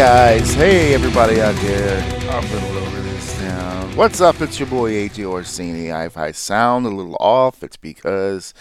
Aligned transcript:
Guys, 0.00 0.54
hey 0.54 0.94
everybody 0.94 1.42
out 1.42 1.54
there. 1.56 2.00
I'm 2.30 2.48
gonna 2.48 2.72
lower 2.72 3.02
this 3.02 3.38
down. 3.38 3.94
What's 3.96 4.22
up? 4.22 4.40
It's 4.40 4.58
your 4.58 4.66
boy 4.66 4.92
AJ 4.92 5.26
Orsini. 5.26 5.88
If 5.88 6.16
I 6.16 6.32
sound 6.32 6.86
a 6.86 6.88
little 6.88 7.18
off, 7.20 7.62
it's 7.62 7.76
because 7.76 8.54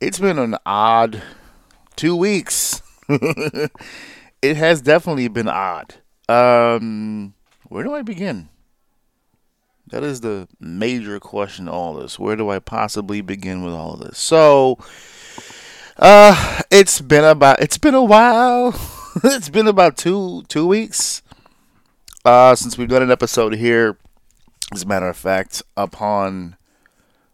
it's 0.00 0.18
been 0.18 0.38
an 0.38 0.56
odd 0.64 1.22
two 1.96 2.16
weeks. 2.16 2.80
it 3.10 4.56
has 4.56 4.80
definitely 4.80 5.28
been 5.28 5.48
odd. 5.48 5.96
Um, 6.30 7.34
where 7.68 7.84
do 7.84 7.94
I 7.94 8.00
begin? 8.00 8.48
That 9.88 10.02
is 10.02 10.22
the 10.22 10.48
major 10.58 11.20
question. 11.20 11.68
All 11.68 11.92
this. 11.92 12.18
Where 12.18 12.36
do 12.36 12.48
I 12.48 12.58
possibly 12.58 13.20
begin 13.20 13.62
with 13.62 13.74
all 13.74 13.92
of 13.92 14.00
this? 14.00 14.16
So, 14.16 14.78
uh, 15.98 16.62
it's 16.70 17.02
been 17.02 17.24
about. 17.24 17.60
It's 17.60 17.76
been 17.76 17.94
a 17.94 18.02
while. 18.02 18.93
it's 19.22 19.48
been 19.48 19.68
about 19.68 19.96
two 19.96 20.42
two 20.48 20.66
weeks 20.66 21.22
uh, 22.24 22.56
since 22.56 22.76
we've 22.76 22.88
done 22.88 23.02
an 23.02 23.12
episode 23.12 23.54
here. 23.54 23.96
As 24.72 24.82
a 24.82 24.86
matter 24.86 25.08
of 25.08 25.16
fact, 25.16 25.62
upon 25.76 26.56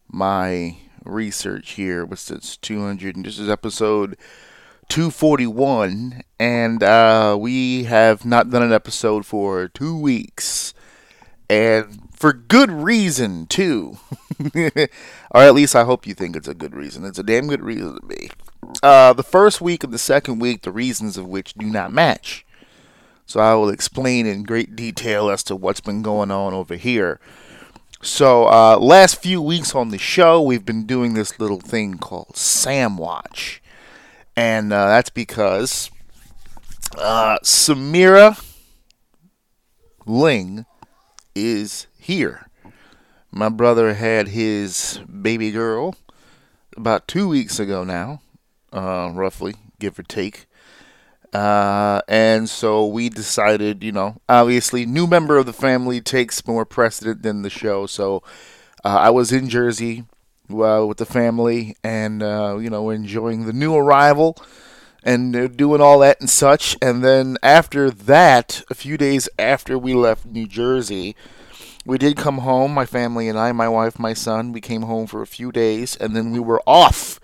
my 0.06 0.76
research 1.04 1.72
here, 1.72 2.04
which 2.04 2.30
is 2.30 2.58
200, 2.58 3.16
and 3.16 3.24
this 3.24 3.38
is 3.38 3.48
episode 3.48 4.18
241, 4.90 6.20
and 6.38 6.82
uh, 6.82 7.34
we 7.40 7.84
have 7.84 8.26
not 8.26 8.50
done 8.50 8.62
an 8.62 8.74
episode 8.74 9.24
for 9.24 9.68
two 9.68 9.96
weeks, 9.96 10.74
and 11.48 12.10
for 12.12 12.34
good 12.34 12.70
reason 12.70 13.46
too, 13.46 13.96
or 14.54 15.40
at 15.40 15.54
least 15.54 15.74
I 15.74 15.84
hope 15.84 16.06
you 16.06 16.12
think 16.12 16.36
it's 16.36 16.48
a 16.48 16.54
good 16.54 16.74
reason. 16.74 17.06
It's 17.06 17.18
a 17.18 17.22
damn 17.22 17.46
good 17.46 17.62
reason 17.62 17.98
to 17.98 18.06
me. 18.06 18.28
Uh, 18.82 19.12
the 19.12 19.22
first 19.22 19.60
week 19.60 19.84
and 19.84 19.92
the 19.92 19.98
second 19.98 20.38
week, 20.38 20.62
the 20.62 20.72
reasons 20.72 21.16
of 21.16 21.26
which 21.26 21.54
do 21.54 21.66
not 21.66 21.92
match. 21.92 22.46
So 23.26 23.40
I 23.40 23.54
will 23.54 23.68
explain 23.68 24.26
in 24.26 24.42
great 24.42 24.74
detail 24.74 25.30
as 25.30 25.42
to 25.44 25.56
what's 25.56 25.80
been 25.80 26.02
going 26.02 26.30
on 26.30 26.52
over 26.52 26.74
here. 26.76 27.20
So, 28.02 28.46
uh, 28.46 28.78
last 28.78 29.20
few 29.20 29.42
weeks 29.42 29.74
on 29.74 29.90
the 29.90 29.98
show, 29.98 30.40
we've 30.40 30.64
been 30.64 30.86
doing 30.86 31.12
this 31.12 31.38
little 31.38 31.60
thing 31.60 31.98
called 31.98 32.34
Sam 32.34 32.96
Watch. 32.96 33.62
And 34.34 34.72
uh, 34.72 34.86
that's 34.86 35.10
because 35.10 35.90
uh, 36.96 37.36
Samira 37.44 38.42
Ling 40.06 40.64
is 41.34 41.86
here. 41.98 42.48
My 43.30 43.50
brother 43.50 43.94
had 43.94 44.28
his 44.28 44.98
baby 45.22 45.50
girl 45.50 45.94
about 46.76 47.06
two 47.06 47.28
weeks 47.28 47.60
ago 47.60 47.84
now, 47.84 48.22
uh, 48.72 49.10
roughly, 49.14 49.54
give 49.78 49.98
or 49.98 50.02
take. 50.02 50.46
Uh, 51.32 52.00
and 52.08 52.48
so 52.48 52.84
we 52.86 53.08
decided, 53.08 53.82
you 53.84 53.92
know, 53.92 54.20
obviously, 54.28 54.84
new 54.84 55.06
member 55.06 55.36
of 55.36 55.46
the 55.46 55.52
family 55.52 56.00
takes 56.00 56.46
more 56.46 56.64
precedent 56.64 57.22
than 57.22 57.42
the 57.42 57.50
show. 57.50 57.86
So 57.86 58.22
uh, 58.84 58.88
I 58.88 59.10
was 59.10 59.30
in 59.30 59.48
Jersey 59.48 60.04
uh, 60.50 60.84
with 60.88 60.98
the 60.98 61.06
family 61.06 61.76
and, 61.84 62.22
uh, 62.22 62.58
you 62.60 62.68
know, 62.68 62.90
enjoying 62.90 63.46
the 63.46 63.52
new 63.52 63.76
arrival 63.76 64.36
and 65.04 65.34
uh, 65.36 65.46
doing 65.46 65.80
all 65.80 66.00
that 66.00 66.20
and 66.20 66.28
such. 66.28 66.76
And 66.82 67.04
then 67.04 67.36
after 67.42 67.90
that, 67.90 68.62
a 68.68 68.74
few 68.74 68.96
days 68.96 69.28
after 69.38 69.78
we 69.78 69.94
left 69.94 70.26
New 70.26 70.48
Jersey, 70.48 71.14
we 71.86 71.96
did 71.96 72.16
come 72.16 72.38
home, 72.38 72.74
my 72.74 72.86
family 72.86 73.28
and 73.28 73.38
I, 73.38 73.52
my 73.52 73.68
wife, 73.68 73.98
my 73.98 74.14
son. 74.14 74.52
We 74.52 74.60
came 74.60 74.82
home 74.82 75.06
for 75.06 75.22
a 75.22 75.26
few 75.26 75.52
days 75.52 75.96
and 75.96 76.14
then 76.16 76.32
we 76.32 76.40
were 76.40 76.62
off 76.66 77.20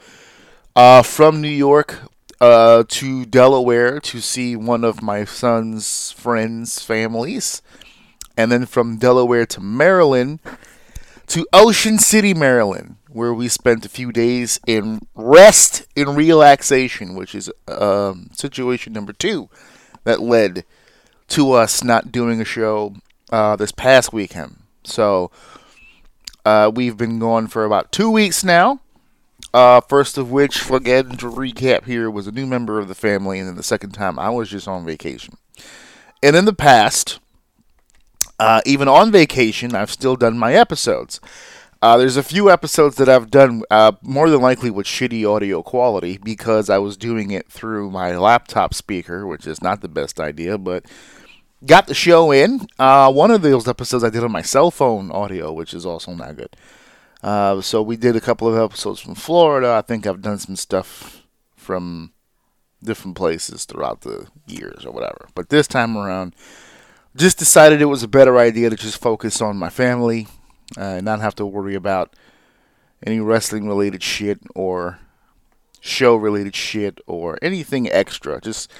uh, 0.76 1.02
from 1.02 1.40
New 1.40 1.48
York 1.48 2.00
uh, 2.40 2.84
to 2.86 3.24
Delaware 3.24 3.98
to 3.98 4.20
see 4.20 4.54
one 4.54 4.84
of 4.84 5.02
my 5.02 5.24
son's 5.24 6.12
friends' 6.12 6.80
families, 6.82 7.62
and 8.36 8.52
then 8.52 8.66
from 8.66 8.98
Delaware 8.98 9.46
to 9.46 9.60
Maryland 9.60 10.38
to 11.28 11.46
Ocean 11.52 11.98
City, 11.98 12.34
Maryland, 12.34 12.96
where 13.08 13.34
we 13.34 13.48
spent 13.48 13.84
a 13.86 13.88
few 13.88 14.12
days 14.12 14.60
in 14.66 15.00
rest 15.14 15.86
and 15.96 16.16
relaxation, 16.16 17.14
which 17.14 17.34
is 17.34 17.50
um, 17.66 18.28
situation 18.32 18.92
number 18.92 19.12
two 19.12 19.48
that 20.04 20.20
led 20.20 20.64
to 21.28 21.52
us 21.52 21.82
not 21.82 22.12
doing 22.12 22.40
a 22.40 22.44
show 22.44 22.94
uh, 23.30 23.56
this 23.56 23.72
past 23.72 24.12
weekend. 24.12 24.58
So 24.84 25.30
uh, 26.44 26.70
we've 26.72 26.96
been 26.96 27.18
gone 27.18 27.48
for 27.48 27.64
about 27.64 27.90
two 27.90 28.10
weeks 28.10 28.44
now. 28.44 28.80
Uh, 29.54 29.80
first 29.80 30.18
of 30.18 30.30
which, 30.30 30.70
again, 30.70 31.10
to 31.16 31.30
recap 31.30 31.84
here, 31.84 32.10
was 32.10 32.26
a 32.26 32.32
new 32.32 32.46
member 32.46 32.78
of 32.78 32.88
the 32.88 32.94
family, 32.94 33.38
and 33.38 33.48
then 33.48 33.56
the 33.56 33.62
second 33.62 33.92
time 33.92 34.18
I 34.18 34.30
was 34.30 34.50
just 34.50 34.68
on 34.68 34.84
vacation. 34.84 35.38
And 36.22 36.36
in 36.36 36.44
the 36.44 36.52
past, 36.52 37.18
uh, 38.38 38.60
even 38.66 38.88
on 38.88 39.10
vacation, 39.10 39.74
I've 39.74 39.90
still 39.90 40.16
done 40.16 40.38
my 40.38 40.54
episodes. 40.54 41.20
Uh, 41.82 41.96
there's 41.96 42.16
a 42.16 42.22
few 42.22 42.50
episodes 42.50 42.96
that 42.96 43.08
I've 43.08 43.30
done 43.30 43.62
uh, 43.70 43.92
more 44.02 44.30
than 44.30 44.40
likely 44.40 44.70
with 44.70 44.86
shitty 44.86 45.28
audio 45.30 45.62
quality 45.62 46.18
because 46.18 46.70
I 46.70 46.78
was 46.78 46.96
doing 46.96 47.30
it 47.30 47.48
through 47.48 47.90
my 47.90 48.16
laptop 48.16 48.74
speaker, 48.74 49.26
which 49.26 49.46
is 49.46 49.62
not 49.62 49.82
the 49.82 49.88
best 49.88 50.18
idea, 50.18 50.56
but 50.58 50.86
got 51.64 51.86
the 51.86 51.94
show 51.94 52.32
in. 52.32 52.66
Uh, 52.78 53.12
one 53.12 53.30
of 53.30 53.42
those 53.42 53.68
episodes 53.68 54.04
I 54.04 54.10
did 54.10 54.24
on 54.24 54.32
my 54.32 54.42
cell 54.42 54.70
phone 54.70 55.10
audio, 55.10 55.52
which 55.52 55.74
is 55.74 55.84
also 55.84 56.12
not 56.14 56.36
good. 56.36 56.56
Uh, 57.26 57.60
so 57.60 57.82
we 57.82 57.96
did 57.96 58.14
a 58.14 58.20
couple 58.20 58.46
of 58.46 58.56
episodes 58.56 59.00
from 59.00 59.16
Florida. 59.16 59.72
I 59.72 59.82
think 59.82 60.06
I've 60.06 60.22
done 60.22 60.38
some 60.38 60.54
stuff 60.54 61.24
from 61.56 62.12
different 62.84 63.16
places 63.16 63.64
throughout 63.64 64.02
the 64.02 64.28
years 64.46 64.86
or 64.86 64.92
whatever. 64.92 65.26
But 65.34 65.48
this 65.48 65.66
time 65.66 65.96
around, 65.96 66.36
just 67.16 67.36
decided 67.36 67.82
it 67.82 67.86
was 67.86 68.04
a 68.04 68.08
better 68.08 68.38
idea 68.38 68.70
to 68.70 68.76
just 68.76 69.00
focus 69.00 69.42
on 69.42 69.56
my 69.56 69.70
family 69.70 70.28
uh, 70.78 70.82
and 70.82 71.04
not 71.04 71.20
have 71.20 71.34
to 71.34 71.44
worry 71.44 71.74
about 71.74 72.14
any 73.04 73.18
wrestling 73.18 73.66
related 73.66 74.04
shit 74.04 74.38
or 74.54 75.00
show 75.80 76.14
related 76.14 76.54
shit 76.54 77.00
or 77.08 77.40
anything 77.42 77.90
extra. 77.90 78.40
Just 78.40 78.70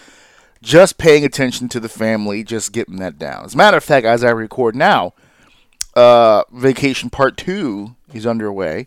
just 0.62 0.98
paying 0.98 1.24
attention 1.24 1.68
to 1.70 1.80
the 1.80 1.88
family, 1.88 2.44
just 2.44 2.70
getting 2.70 2.96
that 2.98 3.18
down. 3.18 3.44
As 3.44 3.54
a 3.54 3.56
matter 3.56 3.76
of 3.76 3.82
fact, 3.82 4.06
as 4.06 4.22
I 4.22 4.30
record 4.30 4.76
now, 4.76 5.14
uh, 5.96 6.44
vacation 6.52 7.10
part 7.10 7.36
two 7.36 7.96
is 8.12 8.26
underway. 8.26 8.86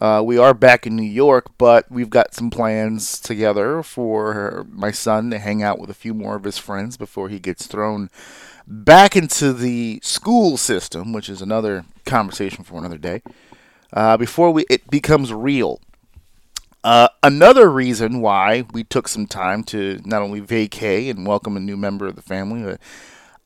Uh, 0.00 0.22
we 0.24 0.38
are 0.38 0.54
back 0.54 0.86
in 0.86 0.96
New 0.96 1.02
York, 1.02 1.46
but 1.58 1.90
we've 1.90 2.10
got 2.10 2.34
some 2.34 2.50
plans 2.50 3.20
together 3.20 3.82
for 3.82 4.66
my 4.70 4.90
son 4.90 5.30
to 5.30 5.38
hang 5.38 5.62
out 5.62 5.78
with 5.78 5.90
a 5.90 5.94
few 5.94 6.14
more 6.14 6.36
of 6.36 6.44
his 6.44 6.58
friends 6.58 6.96
before 6.96 7.28
he 7.28 7.38
gets 7.38 7.66
thrown 7.66 8.10
back 8.66 9.14
into 9.14 9.52
the 9.52 10.00
school 10.02 10.56
system, 10.56 11.12
which 11.12 11.28
is 11.28 11.42
another 11.42 11.84
conversation 12.04 12.64
for 12.64 12.78
another 12.78 12.98
day. 12.98 13.22
Uh, 13.92 14.16
before 14.16 14.50
we 14.50 14.64
it 14.70 14.88
becomes 14.90 15.32
real. 15.32 15.80
Uh, 16.82 17.08
another 17.22 17.70
reason 17.70 18.22
why 18.22 18.64
we 18.72 18.82
took 18.82 19.06
some 19.06 19.26
time 19.26 19.62
to 19.62 20.00
not 20.06 20.22
only 20.22 20.40
vacay 20.40 21.10
and 21.10 21.26
welcome 21.26 21.56
a 21.56 21.60
new 21.60 21.76
member 21.76 22.06
of 22.06 22.16
the 22.16 22.22
family, 22.22 22.62
but 22.62 22.80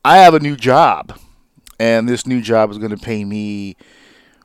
I 0.05 0.17
have 0.17 0.33
a 0.33 0.39
new 0.39 0.55
job, 0.55 1.19
and 1.79 2.07
this 2.07 2.25
new 2.25 2.41
job 2.41 2.71
is 2.71 2.77
going 2.77 2.95
to 2.95 2.97
pay 2.97 3.25
me 3.25 3.75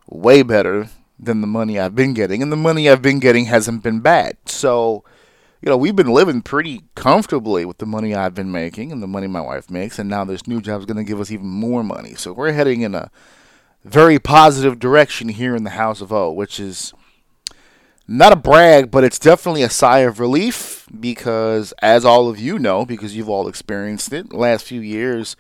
way 0.09 0.43
better 0.43 0.89
than 1.19 1.41
the 1.41 1.47
money 1.47 1.79
I've 1.79 1.95
been 1.95 2.15
getting, 2.15 2.43
and 2.43 2.51
the 2.51 2.57
money 2.57 2.89
I've 2.89 3.03
been 3.03 3.19
getting 3.19 3.47
hasn't 3.47 3.83
been 3.83 4.01
bad. 4.01 4.37
So, 4.47 5.05
you 5.61 5.69
know, 5.69 5.77
we've 5.77 5.97
been 5.97 6.13
living 6.13 6.41
pretty 6.43 6.83
comfortably 6.95 7.65
with 7.65 7.79
the 7.79 7.87
money 7.87 8.15
I've 8.15 8.35
been 8.35 8.51
making 8.51 8.91
and 8.91 9.03
the 9.03 9.07
money 9.07 9.27
my 9.27 9.41
wife 9.43 9.71
makes, 9.71 9.99
and 9.99 10.09
now 10.09 10.25
this 10.25 10.47
new 10.47 10.61
job 10.61 10.81
is 10.81 10.87
going 10.87 10.97
to 10.97 11.05
give 11.05 11.21
us 11.21 11.31
even 11.31 11.47
more 11.47 11.85
money. 11.85 12.15
So 12.15 12.33
we're 12.33 12.53
heading 12.53 12.81
in 12.81 12.95
a 12.95 13.11
very 13.85 14.19
positive 14.19 14.79
direction 14.79 15.29
here 15.29 15.55
in 15.55 15.65
the 15.65 15.71
House 15.71 16.01
of 16.01 16.13
O, 16.13 16.33
which 16.33 16.59
is 16.59 16.95
not 18.09 18.33
a 18.33 18.37
brag, 18.37 18.91
but 18.91 19.05
it's 19.05 19.19
definitely 19.19 19.63
a 19.63 19.71
sigh 19.71 20.01
of 20.01 20.19
relief 20.19 20.87
because, 20.99 21.73
as 21.81 22.05
all 22.05 22.29
of 22.29 22.39
you 22.39 22.59
know, 22.59 22.85
because 22.85 23.15
you've 23.15 23.29
all 23.29 23.47
experienced 23.47 24.13
it, 24.13 24.31
the 24.31 24.37
last 24.37 24.65
few 24.65 24.81
years 24.81 25.37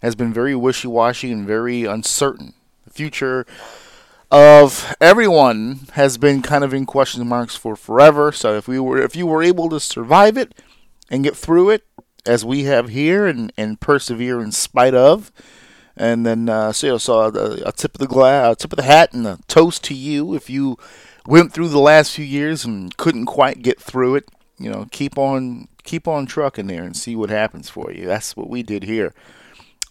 has 0.00 0.14
been 0.14 0.32
very 0.32 0.54
wishy 0.54 0.88
washy 0.88 1.32
and 1.32 1.46
very 1.46 1.84
uncertain. 1.84 2.54
The 2.84 2.90
future 2.90 3.46
of 4.30 4.94
everyone 5.00 5.80
has 5.92 6.18
been 6.18 6.42
kind 6.42 6.64
of 6.64 6.72
in 6.72 6.86
question 6.86 7.26
marks 7.26 7.56
for 7.56 7.76
forever. 7.76 8.32
So 8.32 8.56
if 8.56 8.68
we 8.68 8.78
were 8.78 9.00
if 9.00 9.16
you 9.16 9.26
were 9.26 9.42
able 9.42 9.68
to 9.70 9.80
survive 9.80 10.36
it 10.36 10.54
and 11.10 11.24
get 11.24 11.36
through 11.36 11.70
it 11.70 11.84
as 12.26 12.44
we 12.44 12.64
have 12.64 12.90
here 12.90 13.26
and, 13.26 13.52
and 13.56 13.80
persevere 13.80 14.40
in 14.40 14.52
spite 14.52 14.94
of 14.94 15.32
and 16.00 16.24
then 16.24 16.48
uh, 16.48 16.72
so, 16.72 16.96
so 16.96 17.20
a, 17.20 17.68
a 17.68 17.72
tip 17.72 17.94
of 17.94 17.98
the 17.98 18.06
glass, 18.06 18.52
a 18.52 18.56
tip 18.56 18.72
of 18.72 18.78
the 18.78 18.82
hat, 18.82 19.12
and 19.12 19.26
a 19.26 19.38
toast 19.48 19.84
to 19.84 19.94
you 19.94 20.34
if 20.34 20.48
you 20.48 20.78
went 21.26 21.52
through 21.52 21.68
the 21.68 21.78
last 21.78 22.14
few 22.14 22.24
years 22.24 22.64
and 22.64 22.96
couldn't 22.96 23.26
quite 23.26 23.60
get 23.60 23.78
through 23.78 24.14
it. 24.14 24.24
You 24.58 24.70
know, 24.70 24.86
keep 24.90 25.18
on 25.18 25.68
keep 25.82 26.08
on 26.08 26.24
trucking 26.24 26.68
there 26.68 26.84
and 26.84 26.96
see 26.96 27.14
what 27.14 27.28
happens 27.28 27.68
for 27.68 27.92
you. 27.92 28.06
That's 28.06 28.34
what 28.34 28.48
we 28.48 28.62
did 28.62 28.84
here. 28.84 29.14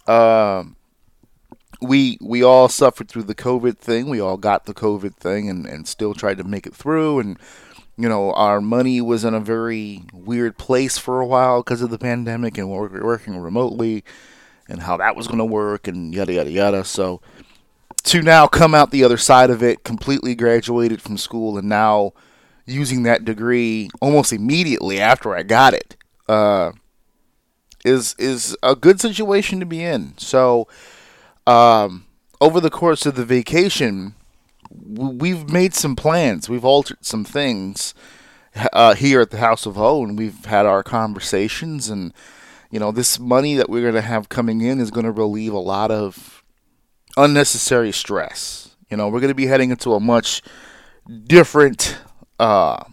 Um, 0.10 0.76
we 1.82 2.18
we 2.20 2.44
all 2.44 2.68
suffered 2.68 3.08
through 3.08 3.24
the 3.24 3.36
COVID 3.36 3.78
thing. 3.78 4.10
We 4.10 4.20
all 4.20 4.38
got 4.38 4.66
the 4.66 4.74
COVID 4.74 5.16
thing 5.16 5.50
and, 5.50 5.66
and 5.66 5.88
still 5.88 6.14
tried 6.14 6.40
to 6.40 6.44
make 6.44 6.66
it 6.66 6.76
through. 6.76 7.20
And 7.20 7.38
you 7.96 8.10
know, 8.10 8.34
our 8.34 8.60
money 8.60 9.02
was 9.02 9.24
in 9.24 9.34
a 9.34 9.40
very 9.40 10.04
weird 10.14 10.58
place 10.58 10.98
for 10.98 11.22
a 11.22 11.28
while 11.28 11.62
because 11.62 11.82
of 11.82 11.90
the 11.90 12.00
pandemic, 12.00 12.58
and 12.58 12.70
working 12.70 13.38
remotely, 13.38 14.04
and 14.68 14.82
how 14.82 14.98
that 14.98 15.16
was 15.16 15.28
going 15.28 15.40
to 15.40 15.46
work, 15.46 15.88
and 15.88 16.14
yada 16.14 16.34
yada 16.34 16.52
yada. 16.52 16.84
So 16.84 17.22
to 18.06 18.22
now 18.22 18.48
come 18.48 18.74
out 18.74 18.92
the 18.92 19.04
other 19.04 19.18
side 19.18 19.50
of 19.50 19.62
it, 19.62 19.84
completely 19.84 20.34
graduated 20.34 21.02
from 21.02 21.18
school, 21.18 21.58
and 21.58 21.70
now 21.70 22.14
using 22.66 23.04
that 23.04 23.26
degree 23.26 23.90
almost 24.02 24.34
immediately 24.34 25.00
after 25.00 25.36
I 25.36 25.44
got 25.44 25.74
it. 25.74 25.96
Uh, 26.28 26.72
is 27.86 28.16
is 28.20 28.56
a 28.62 28.76
good 28.76 29.00
situation 29.00 29.60
to 29.60 29.66
be 29.66 29.84
in. 29.84 30.18
So 30.18 30.68
um, 31.48 32.06
over 32.42 32.60
the 32.60 32.70
course 32.70 33.06
of 33.06 33.16
the 33.16 33.26
vacation, 33.26 34.16
we've 34.70 35.50
made 35.50 35.74
some 35.74 35.96
plans. 35.96 36.50
We've 36.50 36.66
altered 36.66 36.98
some 37.02 37.24
things 37.24 37.94
uh, 38.74 38.96
here 38.96 39.22
at 39.22 39.32
the 39.32 39.38
House 39.38 39.66
of 39.66 39.78
O, 39.78 40.04
and 40.04 40.18
we've 40.18 40.46
had 40.46 40.66
our 40.66 40.84
conversations. 40.84 41.90
And 41.90 42.14
you 42.72 42.80
know, 42.80 42.92
this 42.92 43.20
money 43.20 43.56
that 43.56 43.70
we're 43.70 43.82
going 43.82 43.94
to 43.94 44.02
have 44.02 44.30
coming 44.30 44.62
in 44.62 44.80
is 44.80 44.92
going 44.92 45.06
to 45.06 45.12
relieve 45.12 45.54
a 45.54 45.60
lot 45.60 45.92
of 45.92 46.44
unnecessary 47.18 47.92
stress. 47.92 48.76
You 48.90 48.98
know, 48.98 49.08
we're 49.08 49.20
going 49.20 49.30
to 49.30 49.36
be 49.36 49.48
heading 49.48 49.72
into 49.72 49.94
a 49.94 50.00
much 50.00 50.42
different 51.26 51.98
uh, 52.40 52.84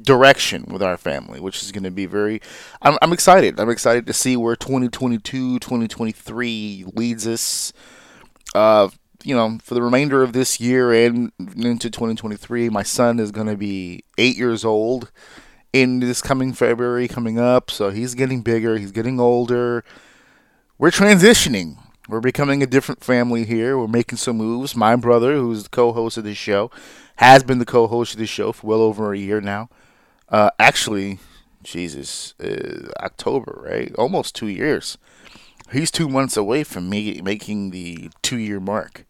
direction 0.00 0.64
with 0.68 0.82
our 0.82 0.96
family, 0.96 1.40
which 1.40 1.62
is 1.62 1.72
going 1.72 1.84
to 1.84 1.90
be 1.90 2.06
very. 2.06 2.40
I'm, 2.82 2.98
I'm 3.02 3.12
excited. 3.12 3.58
I'm 3.58 3.70
excited 3.70 4.06
to 4.06 4.12
see 4.12 4.36
where 4.36 4.56
2022, 4.56 5.58
2023 5.58 6.84
leads 6.94 7.26
us. 7.26 7.72
Uh, 8.54 8.88
you 9.22 9.34
know, 9.34 9.58
for 9.62 9.74
the 9.74 9.82
remainder 9.82 10.22
of 10.22 10.32
this 10.32 10.60
year 10.60 10.92
and 10.92 11.32
into 11.56 11.90
2023, 11.90 12.68
my 12.68 12.82
son 12.82 13.18
is 13.18 13.30
going 13.32 13.46
to 13.46 13.56
be 13.56 14.04
eight 14.18 14.36
years 14.36 14.64
old 14.64 15.10
in 15.72 16.00
this 16.00 16.20
coming 16.20 16.52
February 16.52 17.08
coming 17.08 17.38
up. 17.38 17.70
So 17.70 17.90
he's 17.90 18.14
getting 18.14 18.42
bigger. 18.42 18.78
He's 18.78 18.92
getting 18.92 19.18
older. 19.18 19.82
We're 20.78 20.90
transitioning. 20.90 21.78
We're 22.08 22.20
becoming 22.20 22.62
a 22.62 22.66
different 22.66 23.02
family 23.02 23.44
here. 23.44 23.78
We're 23.78 23.88
making 23.88 24.18
some 24.18 24.36
moves. 24.36 24.76
My 24.76 24.94
brother, 24.94 25.36
who's 25.36 25.64
the 25.64 25.68
co-host 25.70 26.18
of 26.18 26.24
this 26.24 26.36
show, 26.36 26.70
has 27.16 27.42
been 27.42 27.58
the 27.58 27.64
co-host 27.64 28.12
of 28.12 28.18
this 28.18 28.28
show 28.28 28.52
for 28.52 28.66
well 28.66 28.82
over 28.82 29.12
a 29.12 29.18
year 29.18 29.40
now. 29.40 29.70
Uh, 30.28 30.50
actually, 30.58 31.18
Jesus, 31.62 32.34
uh, 32.40 32.90
October, 33.00 33.60
right? 33.64 33.94
Almost 33.96 34.34
two 34.34 34.48
years. 34.48 34.98
He's 35.72 35.90
two 35.90 36.08
months 36.08 36.36
away 36.36 36.62
from 36.64 36.88
me 36.88 37.20
making 37.22 37.70
the 37.70 38.10
two-year 38.22 38.60
mark 38.60 39.06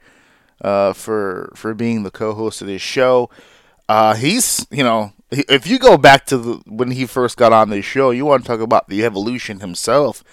uh, 0.61 0.93
for 0.93 1.53
for 1.57 1.75
being 1.75 2.03
the 2.03 2.11
co-host 2.11 2.63
of 2.63 2.69
this 2.69 2.83
show. 2.83 3.29
Uh, 3.89 4.15
he's, 4.15 4.67
you 4.71 4.83
know, 4.83 5.13
if 5.31 5.67
you 5.67 5.79
go 5.79 5.99
back 5.99 6.25
to 6.27 6.39
the, 6.39 6.63
when 6.67 6.93
he 6.93 7.07
first 7.07 7.37
got 7.37 7.53
on 7.53 7.71
this 7.71 7.85
show, 7.85 8.11
you 8.11 8.25
want 8.25 8.43
to 8.43 8.49
talk 8.49 8.61
about 8.61 8.89
the 8.89 9.05
evolution 9.05 9.61
himself. 9.61 10.25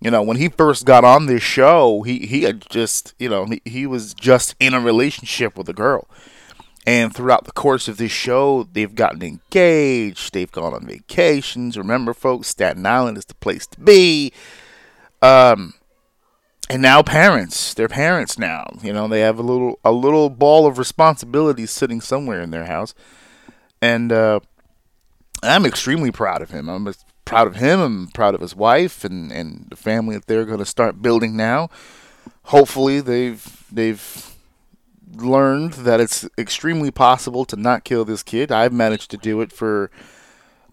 You 0.00 0.10
know, 0.10 0.22
when 0.22 0.36
he 0.36 0.48
first 0.48 0.84
got 0.84 1.04
on 1.04 1.26
this 1.26 1.42
show, 1.42 2.02
he 2.02 2.20
he 2.20 2.42
had 2.42 2.68
just, 2.70 3.14
you 3.18 3.28
know, 3.28 3.46
he, 3.46 3.60
he 3.64 3.86
was 3.86 4.14
just 4.14 4.54
in 4.58 4.74
a 4.74 4.80
relationship 4.80 5.58
with 5.58 5.68
a 5.68 5.74
girl 5.74 6.08
and 6.86 7.14
throughout 7.14 7.44
the 7.44 7.52
course 7.52 7.86
of 7.86 7.96
this 7.96 8.10
show, 8.10 8.64
they've 8.72 8.94
gotten 8.94 9.22
engaged, 9.22 10.34
they've 10.34 10.50
gone 10.50 10.74
on 10.74 10.86
vacations. 10.86 11.78
Remember, 11.78 12.12
folks, 12.12 12.48
Staten 12.48 12.84
Island 12.84 13.18
is 13.18 13.24
the 13.24 13.34
place 13.34 13.66
to 13.68 13.80
be. 13.80 14.32
Um, 15.20 15.74
and 16.68 16.82
now 16.82 17.02
parents, 17.02 17.74
they're 17.74 17.88
parents 17.88 18.38
now. 18.38 18.66
You 18.82 18.92
know, 18.92 19.06
they 19.06 19.20
have 19.20 19.38
a 19.38 19.42
little 19.42 19.78
a 19.84 19.92
little 19.92 20.30
ball 20.30 20.66
of 20.66 20.78
responsibility 20.78 21.66
sitting 21.66 22.00
somewhere 22.00 22.40
in 22.40 22.50
their 22.50 22.64
house, 22.64 22.94
and 23.80 24.10
uh, 24.10 24.40
I'm 25.42 25.66
extremely 25.66 26.10
proud 26.10 26.42
of 26.42 26.50
him. 26.50 26.68
I'm 26.68 26.92
proud 27.24 27.46
of 27.46 27.56
him. 27.56 27.80
I'm 27.80 28.08
proud 28.08 28.34
of 28.34 28.40
his 28.40 28.56
wife 28.56 29.04
and 29.04 29.30
and 29.30 29.66
the 29.70 29.76
family 29.76 30.16
that 30.16 30.26
they're 30.26 30.46
going 30.46 30.58
to 30.58 30.64
start 30.64 31.02
building 31.02 31.36
now. 31.36 31.68
Hopefully, 32.44 33.00
they've 33.00 33.64
they've 33.70 34.31
learned 35.16 35.74
that 35.74 36.00
it's 36.00 36.28
extremely 36.38 36.90
possible 36.90 37.44
to 37.46 37.56
not 37.56 37.84
kill 37.84 38.04
this 38.04 38.22
kid. 38.22 38.50
I've 38.50 38.72
managed 38.72 39.10
to 39.12 39.16
do 39.16 39.40
it 39.40 39.52
for 39.52 39.90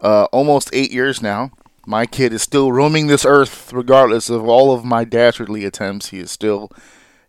uh, 0.02 0.26
almost 0.32 0.70
eight 0.74 0.92
years 0.92 1.22
now. 1.22 1.52
My 1.86 2.06
kid 2.06 2.34
is 2.34 2.42
still 2.42 2.72
roaming 2.72 3.08
this 3.08 3.26
earth, 3.26 3.74
regardless 3.74 4.30
of 4.30 4.48
all 4.48 4.74
of 4.74 4.86
my 4.86 5.04
dastardly 5.04 5.66
attempts. 5.66 6.10
He 6.10 6.20
is 6.20 6.32
still 6.32 6.72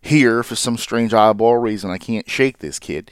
here 0.00 0.43
for 0.43 0.57
some 0.57 0.76
strange 0.76 1.14
eyeball 1.14 1.57
reason. 1.57 1.90
I 1.90 1.99
can't 1.99 2.29
shake 2.29 2.59
this 2.59 2.79
kid. 2.79 3.11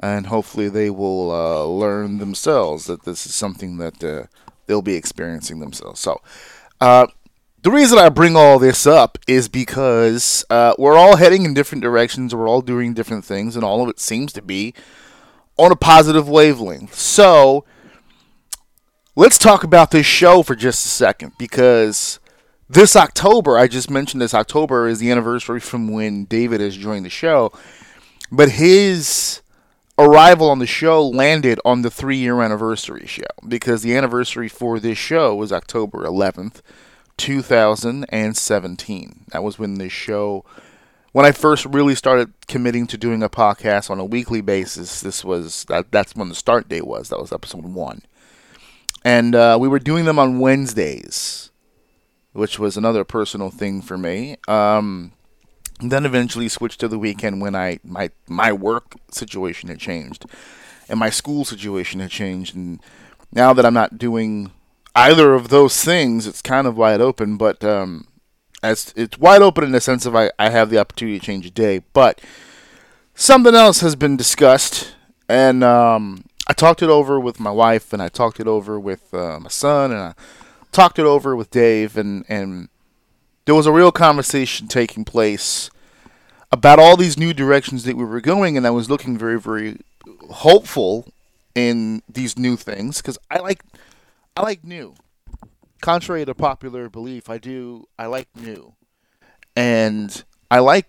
And 0.00 0.26
hopefully, 0.26 0.68
they 0.68 0.90
will 0.90 1.30
uh, 1.30 1.64
learn 1.64 2.18
themselves 2.18 2.86
that 2.86 3.04
this 3.04 3.24
is 3.24 3.34
something 3.34 3.76
that 3.76 4.02
uh, 4.02 4.24
they'll 4.66 4.82
be 4.82 4.96
experiencing 4.96 5.60
themselves. 5.60 6.00
So, 6.00 6.20
uh, 6.80 7.06
the 7.62 7.70
reason 7.70 7.98
I 7.98 8.08
bring 8.08 8.36
all 8.36 8.58
this 8.58 8.86
up 8.86 9.18
is 9.28 9.48
because 9.48 10.44
uh, 10.50 10.74
we're 10.78 10.96
all 10.96 11.16
heading 11.16 11.44
in 11.44 11.54
different 11.54 11.82
directions, 11.82 12.34
we're 12.34 12.48
all 12.48 12.60
doing 12.60 12.92
different 12.92 13.24
things, 13.24 13.54
and 13.54 13.64
all 13.64 13.82
of 13.82 13.88
it 13.88 14.00
seems 14.00 14.32
to 14.32 14.42
be 14.42 14.74
on 15.56 15.70
a 15.70 15.76
positive 15.76 16.28
wavelength. 16.28 16.94
So, 16.94 17.64
let's 19.14 19.38
talk 19.38 19.62
about 19.62 19.92
this 19.92 20.06
show 20.06 20.42
for 20.42 20.56
just 20.56 20.84
a 20.84 20.88
second 20.88 21.32
because 21.38 22.18
this 22.68 22.96
October, 22.96 23.56
I 23.56 23.68
just 23.68 23.90
mentioned 23.90 24.20
this 24.20 24.34
October 24.34 24.88
is 24.88 24.98
the 24.98 25.10
anniversary 25.10 25.60
from 25.60 25.88
when 25.88 26.24
David 26.24 26.60
has 26.60 26.76
joined 26.76 27.04
the 27.04 27.10
show, 27.10 27.52
but 28.32 28.52
his 28.52 29.40
arrival 29.98 30.50
on 30.50 30.58
the 30.58 30.66
show 30.66 31.06
landed 31.06 31.60
on 31.64 31.82
the 31.82 31.90
three 31.90 32.16
year 32.16 32.42
anniversary 32.42 33.06
show 33.06 33.22
because 33.46 33.82
the 33.82 33.94
anniversary 33.94 34.48
for 34.48 34.80
this 34.80 34.98
show 34.98 35.32
was 35.34 35.52
October 35.52 35.98
11th. 36.04 36.60
2017. 37.16 39.24
That 39.32 39.42
was 39.42 39.58
when 39.58 39.74
the 39.74 39.88
show, 39.88 40.44
when 41.12 41.26
I 41.26 41.32
first 41.32 41.66
really 41.66 41.94
started 41.94 42.32
committing 42.48 42.86
to 42.88 42.96
doing 42.96 43.22
a 43.22 43.28
podcast 43.28 43.90
on 43.90 44.00
a 44.00 44.04
weekly 44.04 44.40
basis. 44.40 45.00
This 45.00 45.24
was 45.24 45.64
that. 45.64 45.92
That's 45.92 46.16
when 46.16 46.28
the 46.28 46.34
start 46.34 46.68
date 46.68 46.86
was. 46.86 47.08
That 47.08 47.20
was 47.20 47.32
episode 47.32 47.64
one, 47.64 48.02
and 49.04 49.34
uh, 49.34 49.56
we 49.60 49.68
were 49.68 49.78
doing 49.78 50.04
them 50.04 50.18
on 50.18 50.40
Wednesdays, 50.40 51.50
which 52.32 52.58
was 52.58 52.76
another 52.76 53.04
personal 53.04 53.50
thing 53.50 53.82
for 53.82 53.98
me. 53.98 54.36
Um, 54.48 55.12
then 55.80 56.06
eventually 56.06 56.48
switched 56.48 56.80
to 56.80 56.88
the 56.88 56.98
weekend 56.98 57.40
when 57.40 57.54
I 57.54 57.78
my 57.84 58.10
my 58.28 58.52
work 58.52 58.94
situation 59.10 59.68
had 59.68 59.78
changed, 59.78 60.26
and 60.88 60.98
my 60.98 61.10
school 61.10 61.44
situation 61.44 62.00
had 62.00 62.10
changed, 62.10 62.54
and 62.54 62.80
now 63.32 63.52
that 63.52 63.66
I'm 63.66 63.74
not 63.74 63.98
doing 63.98 64.52
either 64.94 65.34
of 65.34 65.48
those 65.48 65.82
things, 65.82 66.26
it's 66.26 66.42
kind 66.42 66.66
of 66.66 66.76
wide 66.76 67.00
open. 67.00 67.36
But 67.36 67.64
um, 67.64 68.06
as 68.62 68.92
it's 68.96 69.18
wide 69.18 69.42
open 69.42 69.64
in 69.64 69.72
the 69.72 69.80
sense 69.80 70.06
of 70.06 70.14
I, 70.14 70.30
I 70.38 70.50
have 70.50 70.70
the 70.70 70.78
opportunity 70.78 71.18
to 71.18 71.24
change 71.24 71.46
a 71.46 71.50
day. 71.50 71.82
But 71.92 72.20
something 73.14 73.54
else 73.54 73.80
has 73.80 73.96
been 73.96 74.16
discussed, 74.16 74.94
and 75.28 75.64
um, 75.64 76.24
I 76.46 76.52
talked 76.52 76.82
it 76.82 76.90
over 76.90 77.18
with 77.18 77.40
my 77.40 77.50
wife, 77.50 77.92
and 77.92 78.02
I 78.02 78.08
talked 78.08 78.40
it 78.40 78.46
over 78.46 78.78
with 78.78 79.12
uh, 79.12 79.38
my 79.40 79.48
son, 79.48 79.92
and 79.92 80.00
I 80.00 80.14
talked 80.72 80.98
it 80.98 81.06
over 81.06 81.36
with 81.36 81.50
Dave, 81.50 81.96
and 81.96 82.24
and 82.28 82.68
there 83.44 83.54
was 83.54 83.66
a 83.66 83.72
real 83.72 83.92
conversation 83.92 84.68
taking 84.68 85.04
place 85.04 85.70
about 86.52 86.78
all 86.78 86.96
these 86.96 87.18
new 87.18 87.32
directions 87.32 87.84
that 87.84 87.96
we 87.96 88.04
were 88.04 88.20
going, 88.20 88.56
and 88.56 88.66
I 88.66 88.70
was 88.70 88.90
looking 88.90 89.16
very, 89.16 89.40
very 89.40 89.78
hopeful 90.30 91.08
in 91.54 92.02
these 92.08 92.38
new 92.38 92.56
things 92.56 92.98
because 92.98 93.18
I 93.30 93.38
like 93.38 93.62
I 94.36 94.42
like 94.42 94.64
new. 94.64 94.94
Contrary 95.80 96.24
to 96.24 96.34
popular 96.34 96.88
belief, 96.88 97.28
I 97.28 97.38
do 97.38 97.86
I 97.98 98.06
like 98.06 98.28
new, 98.36 98.74
and 99.56 100.24
I 100.50 100.60
like 100.60 100.86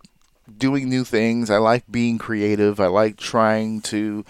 doing 0.58 0.88
new 0.88 1.04
things. 1.04 1.50
I 1.50 1.58
like 1.58 1.84
being 1.92 2.18
creative. 2.18 2.80
I 2.80 2.88
like 2.88 3.18
trying 3.18 3.82
to 3.82 4.24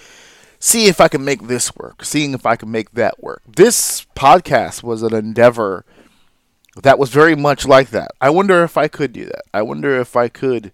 see 0.60 0.88
if 0.88 1.02
I 1.02 1.10
can 1.10 1.24
make 1.24 1.44
this 1.44 1.76
work, 1.76 2.06
seeing 2.06 2.34
if 2.34 2.46
I 2.46 2.56
can 2.56 2.72
make 2.72 2.92
that 2.92 3.22
work. 3.22 3.42
This 3.46 4.08
podcast 4.16 4.82
was 4.82 5.04
an 5.04 5.14
endeavor 5.14 5.86
that 6.82 6.98
was 6.98 7.10
very 7.10 7.36
much 7.36 7.68
like 7.68 7.90
that. 7.90 8.12
I 8.20 8.32
wonder 8.32 8.64
if 8.64 8.78
I 8.78 8.88
could 8.88 9.14
do 9.14 9.26
that. 9.26 9.44
I 9.54 9.62
wonder 9.62 10.00
if 10.00 10.16
I 10.16 10.28
could, 10.28 10.72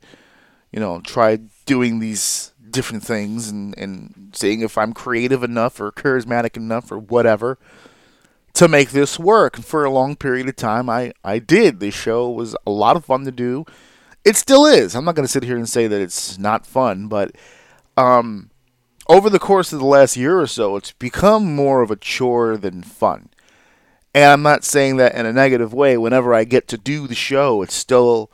you 0.71 0.79
know, 0.79 1.01
try 1.01 1.39
doing 1.65 1.99
these 1.99 2.53
different 2.69 3.03
things 3.03 3.49
and, 3.49 3.77
and 3.77 4.31
seeing 4.33 4.61
if 4.61 4.77
I'm 4.77 4.93
creative 4.93 5.43
enough 5.43 5.81
or 5.81 5.91
charismatic 5.91 6.55
enough 6.55 6.91
or 6.91 6.99
whatever 6.99 7.57
to 8.59 8.67
make 8.67 8.89
this 8.89 9.17
work. 9.17 9.55
And 9.55 9.65
for 9.65 9.85
a 9.85 9.89
long 9.89 10.17
period 10.17 10.49
of 10.49 10.55
time, 10.57 10.89
I, 10.89 11.13
I 11.23 11.39
did. 11.39 11.79
This 11.79 11.95
show 11.95 12.29
was 12.29 12.57
a 12.67 12.71
lot 12.71 12.97
of 12.97 13.05
fun 13.05 13.23
to 13.23 13.31
do. 13.31 13.63
It 14.25 14.35
still 14.35 14.65
is. 14.65 14.95
I'm 14.95 15.05
not 15.05 15.15
going 15.15 15.25
to 15.25 15.31
sit 15.31 15.43
here 15.43 15.55
and 15.55 15.67
say 15.67 15.87
that 15.87 16.01
it's 16.01 16.37
not 16.37 16.65
fun, 16.65 17.07
but 17.07 17.31
um, 17.95 18.51
over 19.07 19.29
the 19.29 19.39
course 19.39 19.71
of 19.71 19.79
the 19.79 19.85
last 19.85 20.17
year 20.17 20.37
or 20.37 20.45
so, 20.45 20.75
it's 20.75 20.91
become 20.91 21.55
more 21.55 21.81
of 21.81 21.89
a 21.89 21.95
chore 21.95 22.57
than 22.57 22.83
fun. 22.83 23.29
And 24.13 24.25
I'm 24.25 24.41
not 24.41 24.65
saying 24.65 24.97
that 24.97 25.15
in 25.15 25.25
a 25.25 25.31
negative 25.31 25.73
way. 25.73 25.97
Whenever 25.97 26.33
I 26.33 26.43
get 26.43 26.67
to 26.67 26.77
do 26.77 27.07
the 27.07 27.15
show, 27.15 27.61
it's 27.61 27.75
still 27.75 28.29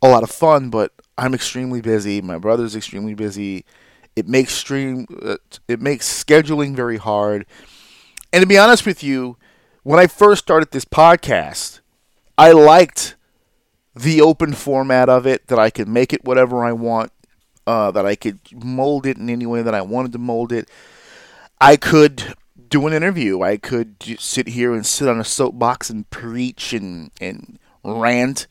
a 0.00 0.06
lot 0.06 0.22
of 0.22 0.30
fun, 0.30 0.70
but 0.70 0.92
I'm 1.18 1.34
extremely 1.34 1.80
busy. 1.80 2.22
My 2.22 2.38
brother's 2.38 2.76
extremely 2.76 3.14
busy. 3.14 3.64
It 4.14 4.28
makes 4.28 4.52
stream 4.52 5.08
uh, 5.20 5.38
it 5.66 5.80
makes 5.80 6.06
scheduling 6.08 6.76
very 6.76 6.98
hard. 6.98 7.44
And 8.32 8.40
to 8.40 8.46
be 8.46 8.58
honest 8.58 8.86
with 8.86 9.02
you, 9.02 9.36
when 9.84 10.00
I 10.00 10.06
first 10.06 10.42
started 10.42 10.70
this 10.70 10.86
podcast, 10.86 11.80
I 12.36 12.52
liked 12.52 13.14
the 13.94 14.20
open 14.20 14.54
format 14.54 15.08
of 15.08 15.26
it 15.26 15.46
that 15.46 15.58
I 15.58 15.70
could 15.70 15.86
make 15.86 16.12
it 16.12 16.24
whatever 16.24 16.64
I 16.64 16.72
want, 16.72 17.12
uh, 17.66 17.90
that 17.92 18.04
I 18.04 18.16
could 18.16 18.40
mold 18.52 19.06
it 19.06 19.18
in 19.18 19.30
any 19.30 19.46
way 19.46 19.62
that 19.62 19.74
I 19.74 19.82
wanted 19.82 20.12
to 20.12 20.18
mold 20.18 20.52
it. 20.52 20.68
I 21.60 21.76
could 21.76 22.34
do 22.68 22.86
an 22.86 22.94
interview. 22.94 23.42
I 23.42 23.58
could 23.58 24.02
sit 24.18 24.48
here 24.48 24.74
and 24.74 24.84
sit 24.84 25.06
on 25.06 25.20
a 25.20 25.24
soapbox 25.24 25.90
and 25.90 26.08
preach 26.10 26.72
and, 26.72 27.10
and 27.20 27.58
rant 27.84 28.46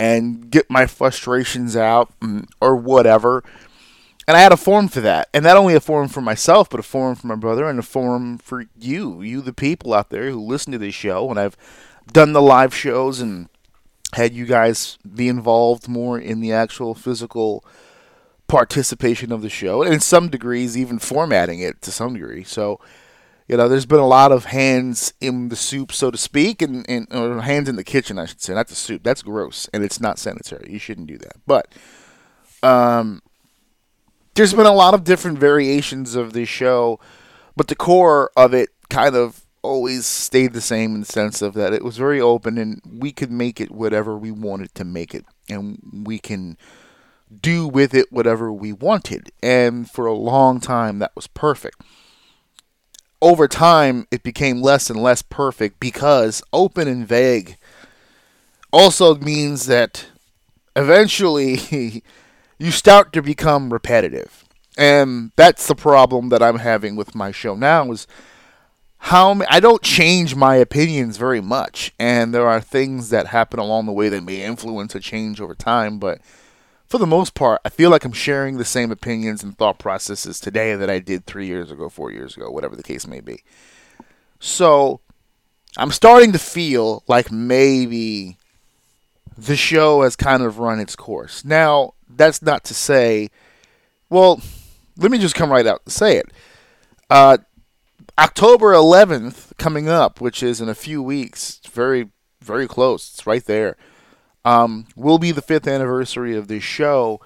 and 0.00 0.50
get 0.50 0.68
my 0.68 0.86
frustrations 0.86 1.76
out 1.76 2.12
mm, 2.20 2.46
or 2.60 2.76
whatever. 2.76 3.44
And 4.26 4.36
I 4.36 4.40
had 4.40 4.52
a 4.52 4.56
forum 4.56 4.88
for 4.88 5.00
that. 5.00 5.28
And 5.34 5.44
not 5.44 5.56
only 5.56 5.74
a 5.74 5.80
forum 5.80 6.08
for 6.08 6.20
myself, 6.20 6.70
but 6.70 6.80
a 6.80 6.84
forum 6.84 7.14
for 7.14 7.26
my 7.26 7.34
brother 7.34 7.68
and 7.68 7.78
a 7.78 7.82
forum 7.82 8.38
for 8.38 8.64
you, 8.78 9.20
you, 9.22 9.40
the 9.40 9.52
people 9.52 9.92
out 9.92 10.10
there 10.10 10.30
who 10.30 10.40
listen 10.40 10.72
to 10.72 10.78
this 10.78 10.94
show. 10.94 11.30
And 11.30 11.38
I've 11.38 11.56
done 12.12 12.32
the 12.32 12.42
live 12.42 12.74
shows 12.74 13.20
and 13.20 13.48
had 14.14 14.32
you 14.32 14.46
guys 14.46 14.98
be 15.14 15.28
involved 15.28 15.88
more 15.88 16.18
in 16.18 16.40
the 16.40 16.52
actual 16.52 16.94
physical 16.94 17.64
participation 18.46 19.32
of 19.32 19.42
the 19.42 19.48
show, 19.48 19.82
and 19.82 19.92
in 19.92 20.00
some 20.00 20.28
degrees, 20.28 20.76
even 20.76 20.98
formatting 20.98 21.60
it 21.60 21.80
to 21.82 21.90
some 21.90 22.14
degree. 22.14 22.44
So, 22.44 22.78
you 23.48 23.56
know, 23.56 23.68
there's 23.68 23.86
been 23.86 23.98
a 23.98 24.06
lot 24.06 24.32
of 24.32 24.44
hands 24.44 25.14
in 25.20 25.48
the 25.48 25.56
soup, 25.56 25.92
so 25.92 26.10
to 26.10 26.18
speak, 26.18 26.62
and, 26.62 26.88
and 26.88 27.06
or 27.10 27.40
hands 27.40 27.68
in 27.68 27.76
the 27.76 27.82
kitchen, 27.82 28.18
I 28.18 28.26
should 28.26 28.40
say, 28.40 28.54
not 28.54 28.68
the 28.68 28.74
soup. 28.74 29.02
That's 29.02 29.22
gross, 29.22 29.68
and 29.72 29.82
it's 29.82 29.98
not 29.98 30.18
sanitary. 30.18 30.70
You 30.70 30.78
shouldn't 30.78 31.08
do 31.08 31.18
that. 31.18 31.36
But, 31.46 31.74
um, 32.62 33.22
there's 34.34 34.54
been 34.54 34.66
a 34.66 34.72
lot 34.72 34.94
of 34.94 35.04
different 35.04 35.38
variations 35.38 36.14
of 36.14 36.32
this 36.32 36.48
show, 36.48 36.98
but 37.56 37.68
the 37.68 37.76
core 37.76 38.30
of 38.36 38.52
it 38.52 38.70
kind 38.88 39.14
of 39.14 39.44
always 39.62 40.06
stayed 40.06 40.52
the 40.52 40.60
same 40.60 40.94
in 40.94 41.00
the 41.00 41.06
sense 41.06 41.40
of 41.40 41.54
that 41.54 41.72
it 41.72 41.82
was 41.82 41.96
very 41.96 42.20
open 42.20 42.58
and 42.58 42.82
we 42.86 43.10
could 43.10 43.30
make 43.30 43.60
it 43.60 43.70
whatever 43.70 44.16
we 44.16 44.30
wanted 44.30 44.72
to 44.74 44.84
make 44.84 45.14
it 45.14 45.24
and 45.48 45.78
we 46.04 46.18
can 46.18 46.58
do 47.40 47.66
with 47.66 47.94
it 47.94 48.12
whatever 48.12 48.52
we 48.52 48.72
wanted. 48.72 49.32
And 49.42 49.90
for 49.90 50.06
a 50.06 50.12
long 50.12 50.60
time 50.60 50.98
that 50.98 51.16
was 51.16 51.26
perfect. 51.26 51.80
Over 53.22 53.48
time 53.48 54.06
it 54.10 54.22
became 54.22 54.60
less 54.60 54.90
and 54.90 55.02
less 55.02 55.22
perfect 55.22 55.80
because 55.80 56.42
open 56.52 56.86
and 56.86 57.08
vague 57.08 57.56
also 58.70 59.14
means 59.14 59.66
that 59.66 60.06
eventually 60.76 62.02
you 62.58 62.70
start 62.70 63.12
to 63.12 63.22
become 63.22 63.72
repetitive 63.72 64.44
and 64.76 65.32
that's 65.36 65.66
the 65.66 65.74
problem 65.74 66.28
that 66.28 66.42
i'm 66.42 66.58
having 66.58 66.96
with 66.96 67.14
my 67.14 67.30
show 67.30 67.54
now 67.54 67.90
is 67.90 68.06
how 69.04 69.38
I 69.50 69.60
don't 69.60 69.82
change 69.82 70.34
my 70.34 70.56
opinions 70.56 71.18
very 71.18 71.42
much, 71.42 71.92
and 71.98 72.32
there 72.32 72.48
are 72.48 72.58
things 72.58 73.10
that 73.10 73.26
happen 73.26 73.60
along 73.60 73.84
the 73.84 73.92
way 73.92 74.08
that 74.08 74.24
may 74.24 74.42
influence 74.42 74.94
a 74.94 75.00
change 75.00 75.42
over 75.42 75.54
time. 75.54 75.98
But 75.98 76.22
for 76.86 76.96
the 76.96 77.06
most 77.06 77.34
part, 77.34 77.60
I 77.66 77.68
feel 77.68 77.90
like 77.90 78.06
I'm 78.06 78.14
sharing 78.14 78.56
the 78.56 78.64
same 78.64 78.90
opinions 78.90 79.42
and 79.42 79.58
thought 79.58 79.78
processes 79.78 80.40
today 80.40 80.74
that 80.74 80.88
I 80.88 81.00
did 81.00 81.26
three 81.26 81.46
years 81.46 81.70
ago, 81.70 81.90
four 81.90 82.12
years 82.12 82.34
ago, 82.34 82.50
whatever 82.50 82.76
the 82.76 82.82
case 82.82 83.06
may 83.06 83.20
be. 83.20 83.44
So 84.40 85.00
I'm 85.76 85.90
starting 85.90 86.32
to 86.32 86.38
feel 86.38 87.04
like 87.06 87.30
maybe 87.30 88.38
the 89.36 89.56
show 89.56 90.02
has 90.02 90.16
kind 90.16 90.42
of 90.42 90.58
run 90.58 90.80
its 90.80 90.96
course. 90.96 91.44
Now, 91.44 91.94
that's 92.08 92.42
not 92.42 92.64
to 92.64 92.74
say, 92.74 93.30
well, 94.08 94.40
let 94.96 95.10
me 95.10 95.18
just 95.18 95.34
come 95.34 95.50
right 95.50 95.66
out 95.66 95.82
and 95.84 95.92
say 95.92 96.16
it. 96.16 96.26
Uh, 97.10 97.38
October 98.18 98.72
11th 98.72 99.56
coming 99.58 99.88
up, 99.88 100.20
which 100.20 100.42
is 100.42 100.60
in 100.60 100.68
a 100.68 100.74
few 100.74 101.02
weeks. 101.02 101.60
Very, 101.70 102.10
very 102.40 102.68
close. 102.68 103.10
It's 103.12 103.26
right 103.26 103.44
there. 103.44 103.76
Um, 104.44 104.86
will 104.94 105.18
be 105.18 105.32
the 105.32 105.42
fifth 105.42 105.66
anniversary 105.66 106.36
of 106.36 106.48
this 106.48 106.62
show, 106.62 107.20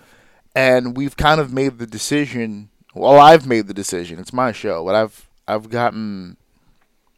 and 0.55 0.97
we've 0.97 1.17
kind 1.17 1.41
of 1.41 1.53
made 1.53 1.79
the 1.79 1.87
decision. 1.87 2.71
Well, 2.95 3.19
I've 3.19 3.47
made 3.47 3.67
the 3.67 3.75
decision. 3.75 4.21
It's 4.21 4.33
my 4.33 4.53
show, 4.53 4.85
but 4.85 4.95
I've 4.95 5.29
I've 5.49 5.69
gotten, 5.69 6.37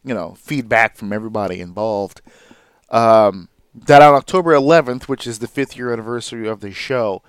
you 0.03 0.15
know, 0.15 0.35
feedback 0.39 0.97
from 0.97 1.13
everybody 1.13 1.59
involved. 1.61 2.21
Um, 2.89 3.47
that 3.73 4.01
on 4.01 4.13
October 4.13 4.53
11th, 4.53 5.03
which 5.03 5.25
is 5.25 5.39
the 5.39 5.47
fifth 5.47 5.77
year 5.77 5.91
anniversary 5.93 6.47
of 6.47 6.59
the 6.59 6.71
show, 6.71 7.21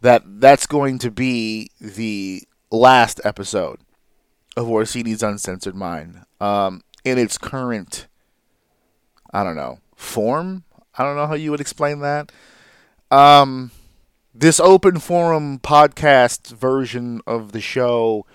that 0.00 0.22
that's 0.26 0.66
going 0.66 0.98
to 0.98 1.10
be 1.10 1.70
the 1.80 2.42
last 2.70 3.20
episode 3.24 3.80
of 4.56 4.68
Orsini's 4.68 5.22
Uncensored 5.22 5.74
Mind 5.74 6.24
um, 6.40 6.82
in 7.04 7.18
its 7.18 7.38
current, 7.38 8.06
I 9.32 9.44
don't 9.44 9.56
know, 9.56 9.78
form. 9.94 10.64
I 10.96 11.04
don't 11.04 11.16
know 11.16 11.26
how 11.26 11.34
you 11.34 11.50
would 11.50 11.60
explain 11.60 12.00
that. 12.00 12.32
Um, 13.10 13.70
this 14.34 14.58
open 14.58 14.98
forum 14.98 15.58
podcast 15.58 16.48
version 16.56 17.20
of 17.26 17.52
the 17.52 17.60
show 17.60 18.26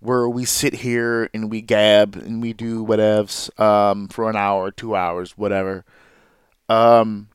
where 0.00 0.28
we 0.28 0.44
sit 0.44 0.74
here 0.74 1.28
and 1.32 1.50
we 1.50 1.60
gab 1.60 2.14
and 2.14 2.40
we 2.40 2.52
do 2.52 2.84
whatevs 2.84 3.58
um, 3.58 4.08
for 4.08 4.28
an 4.30 4.36
hour, 4.36 4.70
two 4.70 4.94
hours, 4.94 5.36
whatever, 5.36 5.84
um, 6.68 7.28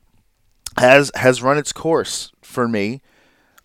has 0.76 1.10
has 1.14 1.42
run 1.42 1.58
its 1.58 1.72
course 1.72 2.32
for 2.42 2.68
me. 2.68 3.02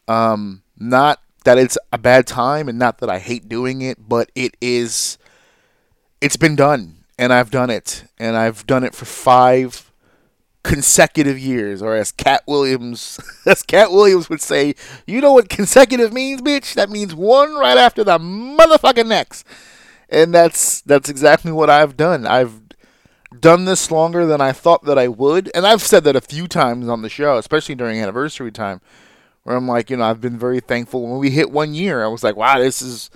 Um, 0.07 0.63
not 0.77 1.21
that 1.45 1.57
it's 1.57 1.77
a 1.93 1.97
bad 1.97 2.27
time 2.27 2.67
and 2.67 2.77
not 2.77 2.99
that 2.99 3.09
I 3.09 3.19
hate 3.19 3.47
doing 3.47 3.81
it, 3.81 4.09
but 4.09 4.31
it 4.35 4.55
is 4.61 5.17
it's 6.21 6.37
been 6.37 6.55
done 6.55 6.97
and 7.17 7.31
I've 7.31 7.51
done 7.51 7.69
it 7.69 8.05
and 8.17 8.35
I've 8.35 8.65
done 8.67 8.83
it 8.83 8.93
for 8.93 9.05
5 9.05 9.91
consecutive 10.63 11.39
years 11.39 11.81
or 11.81 11.95
as 11.95 12.11
Katt 12.11 12.43
Williams 12.45 13.19
as 13.45 13.63
Katt 13.63 13.91
Williams 13.91 14.29
would 14.29 14.41
say, 14.41 14.75
you 15.07 15.21
know 15.21 15.33
what 15.33 15.49
consecutive 15.49 16.11
means, 16.11 16.41
bitch? 16.41 16.73
That 16.73 16.89
means 16.89 17.15
one 17.15 17.55
right 17.55 17.77
after 17.77 18.03
the 18.03 18.17
motherfucking 18.17 19.07
next. 19.07 19.45
And 20.09 20.33
that's 20.33 20.81
that's 20.81 21.09
exactly 21.09 21.51
what 21.51 21.69
I've 21.69 21.95
done. 21.95 22.25
I've 22.25 22.61
done 23.41 23.65
this 23.65 23.91
longer 23.91 24.25
than 24.25 24.41
I 24.41 24.51
thought 24.51 24.83
that 24.85 24.97
I 24.97 25.07
would, 25.07 25.51
and 25.53 25.65
I've 25.65 25.81
said 25.81 26.03
that 26.03 26.15
a 26.15 26.21
few 26.21 26.47
times 26.47 26.87
on 26.87 27.01
the 27.01 27.09
show, 27.09 27.37
especially 27.37 27.75
during 27.75 27.99
anniversary 27.99 28.51
time 28.51 28.81
where 29.43 29.55
I'm 29.55 29.67
like, 29.67 29.89
you 29.89 29.97
know, 29.97 30.03
I've 30.03 30.21
been 30.21 30.37
very 30.37 30.59
thankful 30.59 31.07
when 31.07 31.19
we 31.19 31.31
hit 31.31 31.51
one 31.51 31.73
year. 31.73 32.03
I 32.03 32.07
was 32.07 32.23
like, 32.23 32.35
wow, 32.35 32.59
this 32.59 32.81
is 32.81 33.09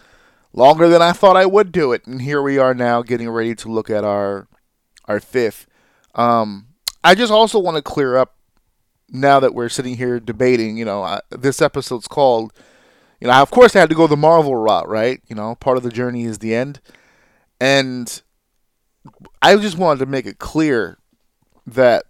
longer 0.53 0.87
than 0.87 1.01
I 1.01 1.11
thought 1.11 1.35
I 1.35 1.45
would 1.45 1.71
do 1.71 1.91
it, 1.91 2.05
and 2.05 2.21
here 2.21 2.41
we 2.41 2.57
are 2.57 2.73
now, 2.73 3.01
getting 3.01 3.29
ready 3.29 3.55
to 3.55 3.71
look 3.71 3.89
at 3.89 4.03
our 4.03 4.47
our 5.05 5.19
fifth. 5.19 5.67
Um, 6.15 6.67
I 7.03 7.15
just 7.15 7.31
also 7.31 7.59
want 7.59 7.75
to 7.77 7.83
clear 7.83 8.15
up 8.15 8.35
now 9.09 9.39
that 9.39 9.53
we're 9.53 9.69
sitting 9.69 9.97
here 9.97 10.19
debating. 10.19 10.77
You 10.77 10.85
know, 10.85 11.19
this 11.29 11.61
episode's 11.61 12.07
called. 12.07 12.53
You 13.19 13.27
know, 13.27 13.33
I, 13.33 13.41
of 13.41 13.51
course, 13.51 13.75
I 13.75 13.79
had 13.79 13.89
to 13.89 13.95
go 13.95 14.07
the 14.07 14.17
Marvel 14.17 14.55
route, 14.55 14.87
right? 14.87 15.21
You 15.27 15.35
know, 15.35 15.55
part 15.55 15.77
of 15.77 15.83
the 15.83 15.89
journey 15.89 16.23
is 16.25 16.39
the 16.39 16.53
end. 16.53 16.81
And 17.59 18.21
I 19.41 19.55
just 19.57 19.77
wanted 19.77 19.99
to 19.99 20.05
make 20.05 20.25
it 20.25 20.39
clear 20.39 20.97
that 21.65 22.05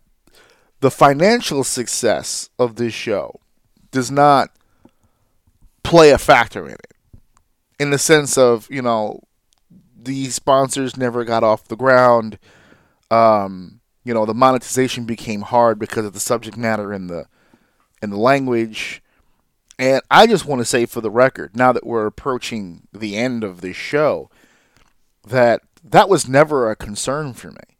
the 0.80 0.92
financial 0.92 1.64
success 1.64 2.50
of 2.60 2.76
this 2.76 2.94
show 2.94 3.40
does 3.92 4.12
not 4.12 4.50
play 5.84 6.12
a 6.12 6.18
factor 6.18 6.66
in 6.66 6.74
it. 6.74 6.94
In 7.80 7.92
the 7.92 7.98
sense 7.98 8.38
of, 8.38 8.68
you 8.70 8.82
know, 8.82 9.22
the 9.96 10.26
sponsors 10.26 10.98
never 10.98 11.24
got 11.24 11.44
off 11.44 11.68
the 11.68 11.76
ground. 11.76 12.38
Um, 13.10 13.80
you 14.04 14.14
know, 14.14 14.26
the 14.26 14.34
monetization 14.34 15.06
became 15.06 15.42
hard 15.42 15.80
because 15.80 16.06
of 16.06 16.14
the 16.14 16.20
subject 16.20 16.58
matter 16.58 16.92
and 16.92 17.10
the 17.10 17.26
and 18.02 18.12
the 18.12 18.18
language. 18.18 19.02
And 19.80 20.02
I 20.12 20.28
just 20.28 20.46
want 20.46 20.60
to 20.60 20.66
say 20.66 20.86
for 20.86 21.02
the 21.02 21.10
record, 21.10 21.56
now 21.56 21.72
that 21.72 21.86
we're 21.86 22.06
approaching 22.06 22.88
the 22.94 23.16
end 23.18 23.44
of 23.44 23.62
this 23.62 23.76
show, 23.76 24.30
that 25.26 25.62
that 25.84 26.10
was 26.10 26.28
never 26.28 26.70
a 26.70 26.75
concern 26.75 27.34
for 27.34 27.52
me. 27.52 27.78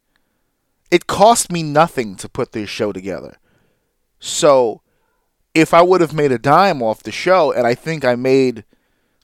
It 0.91 1.07
cost 1.07 1.51
me 1.51 1.63
nothing 1.63 2.15
to 2.17 2.29
put 2.29 2.51
this 2.51 2.69
show 2.69 2.91
together. 2.91 3.38
So, 4.19 4.81
if 5.53 5.74
I 5.74 5.81
would 5.81 6.01
have 6.01 6.13
made 6.13 6.31
a 6.31 6.38
dime 6.38 6.81
off 6.81 7.03
the 7.03 7.12
show, 7.12 7.51
and 7.51 7.65
I 7.65 7.75
think 7.75 8.03
I 8.05 8.15
made 8.15 8.65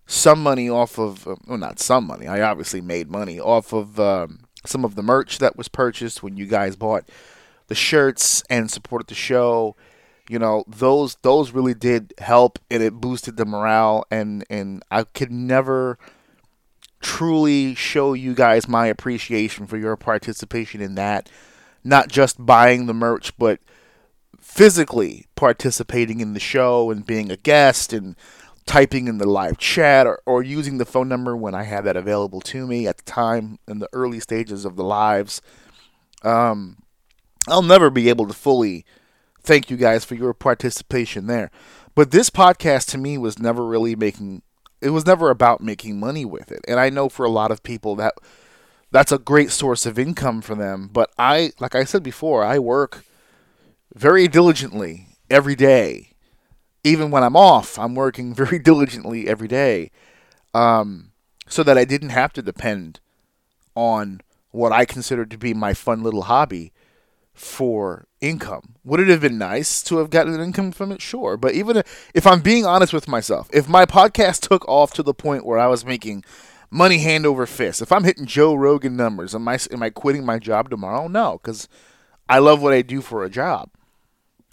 some 0.05 0.41
money 0.41 0.69
off 0.69 0.97
of, 0.97 1.27
uh, 1.27 1.35
well, 1.47 1.57
not 1.57 1.79
some 1.79 2.07
money, 2.07 2.27
I 2.27 2.41
obviously 2.41 2.81
made 2.81 3.11
money 3.11 3.39
off 3.39 3.73
of 3.73 3.99
um, 3.99 4.41
some 4.65 4.83
of 4.83 4.95
the 4.95 5.03
merch 5.03 5.37
that 5.39 5.57
was 5.57 5.67
purchased 5.67 6.23
when 6.23 6.37
you 6.37 6.45
guys 6.45 6.75
bought 6.75 7.07
the 7.67 7.75
shirts 7.75 8.43
and 8.49 8.69
supported 8.69 9.07
the 9.07 9.15
show. 9.15 9.75
You 10.27 10.39
know, 10.39 10.63
those 10.67 11.15
those 11.21 11.51
really 11.51 11.73
did 11.73 12.13
help 12.19 12.59
and 12.69 12.83
it 12.83 12.93
boosted 12.93 13.37
the 13.37 13.45
morale 13.45 14.05
and 14.11 14.43
and 14.49 14.83
I 14.91 15.03
could 15.03 15.31
never 15.31 15.97
truly 17.01 17.75
show 17.75 18.13
you 18.13 18.33
guys 18.33 18.67
my 18.67 18.87
appreciation 18.87 19.65
for 19.65 19.77
your 19.77 19.95
participation 19.95 20.81
in 20.81 20.95
that. 20.95 21.29
Not 21.83 22.09
just 22.09 22.45
buying 22.45 22.85
the 22.85 22.93
merch, 22.93 23.37
but 23.37 23.59
physically 24.39 25.27
participating 25.35 26.19
in 26.19 26.33
the 26.33 26.39
show 26.39 26.91
and 26.91 27.05
being 27.05 27.31
a 27.31 27.37
guest 27.37 27.93
and 27.93 28.15
typing 28.65 29.07
in 29.07 29.17
the 29.17 29.27
live 29.27 29.57
chat 29.57 30.05
or, 30.05 30.21
or 30.25 30.43
using 30.43 30.77
the 30.77 30.85
phone 30.85 31.07
number 31.07 31.35
when 31.35 31.55
I 31.55 31.63
had 31.63 31.85
that 31.85 31.97
available 31.97 32.41
to 32.41 32.67
me 32.67 32.87
at 32.87 32.97
the 32.97 33.03
time 33.03 33.57
in 33.67 33.79
the 33.79 33.89
early 33.93 34.19
stages 34.19 34.65
of 34.65 34.75
the 34.75 34.83
lives. 34.83 35.41
Um, 36.23 36.77
I'll 37.47 37.61
never 37.61 37.89
be 37.89 38.09
able 38.09 38.27
to 38.27 38.33
fully 38.33 38.85
thank 39.41 39.69
you 39.69 39.77
guys 39.77 40.05
for 40.05 40.15
your 40.15 40.33
participation 40.33 41.27
there. 41.27 41.49
But 41.95 42.11
this 42.11 42.29
podcast 42.29 42.89
to 42.91 42.97
me 42.97 43.17
was 43.17 43.39
never 43.39 43.65
really 43.65 43.95
making 43.95 44.43
it 44.81 44.89
was 44.91 45.05
never 45.05 45.29
about 45.29 45.61
making 45.61 45.99
money 45.99 46.25
with 46.25 46.51
it. 46.51 46.61
And 46.67 46.79
I 46.79 46.89
know 46.89 47.09
for 47.09 47.25
a 47.25 47.29
lot 47.29 47.51
of 47.51 47.63
people 47.63 47.95
that 47.97 48.13
that's 48.91 49.11
a 49.11 49.19
great 49.19 49.51
source 49.51 49.85
of 49.85 49.99
income 49.99 50.41
for 50.41 50.55
them, 50.55 50.89
but 50.91 51.11
I 51.17 51.51
like 51.59 51.75
I 51.75 51.83
said 51.83 52.03
before, 52.03 52.43
I 52.43 52.59
work 52.59 53.05
very 53.93 54.27
diligently 54.27 55.07
every 55.29 55.55
day. 55.55 56.11
Even 56.83 57.11
when 57.11 57.23
I'm 57.23 57.35
off, 57.35 57.77
I'm 57.77 57.95
working 57.95 58.33
very 58.43 58.59
diligently 58.59 59.27
every 59.27 59.47
day. 59.47 59.91
Um, 60.53 61.11
so 61.47 61.63
that 61.63 61.77
I 61.77 61.85
didn't 61.85 62.09
have 62.09 62.33
to 62.33 62.41
depend 62.41 62.99
on 63.75 64.21
what 64.51 64.71
I 64.71 64.85
considered 64.85 65.29
to 65.31 65.37
be 65.37 65.53
my 65.53 65.73
fun 65.73 66.03
little 66.03 66.23
hobby 66.23 66.71
for 67.39 68.05
income. 68.19 68.75
Would 68.83 68.99
it 68.99 69.07
have 69.07 69.21
been 69.21 69.37
nice 69.37 69.81
to 69.83 69.97
have 69.99 70.09
gotten 70.09 70.33
an 70.33 70.41
income 70.41 70.73
from 70.73 70.91
it? 70.91 71.01
Sure. 71.01 71.37
But 71.37 71.53
even 71.53 71.81
if 72.13 72.27
I'm 72.27 72.41
being 72.41 72.65
honest 72.65 72.91
with 72.91 73.07
myself, 73.07 73.49
if 73.53 73.69
my 73.69 73.85
podcast 73.85 74.41
took 74.41 74.67
off 74.67 74.91
to 74.95 75.03
the 75.03 75.13
point 75.13 75.45
where 75.45 75.57
I 75.57 75.67
was 75.67 75.85
making 75.85 76.25
money 76.69 76.97
hand 76.97 77.25
over 77.25 77.45
fist, 77.45 77.81
if 77.81 77.93
I'm 77.93 78.03
hitting 78.03 78.25
Joe 78.25 78.53
Rogan 78.53 78.97
numbers, 78.97 79.33
am 79.33 79.47
I 79.47 79.57
am 79.71 79.81
I 79.81 79.89
quitting 79.89 80.25
my 80.25 80.37
job 80.37 80.69
tomorrow? 80.69 81.07
No, 81.07 81.39
because 81.41 81.69
I 82.27 82.39
love 82.39 82.61
what 82.61 82.73
I 82.73 82.81
do 82.81 82.99
for 82.99 83.23
a 83.23 83.29
job. 83.29 83.69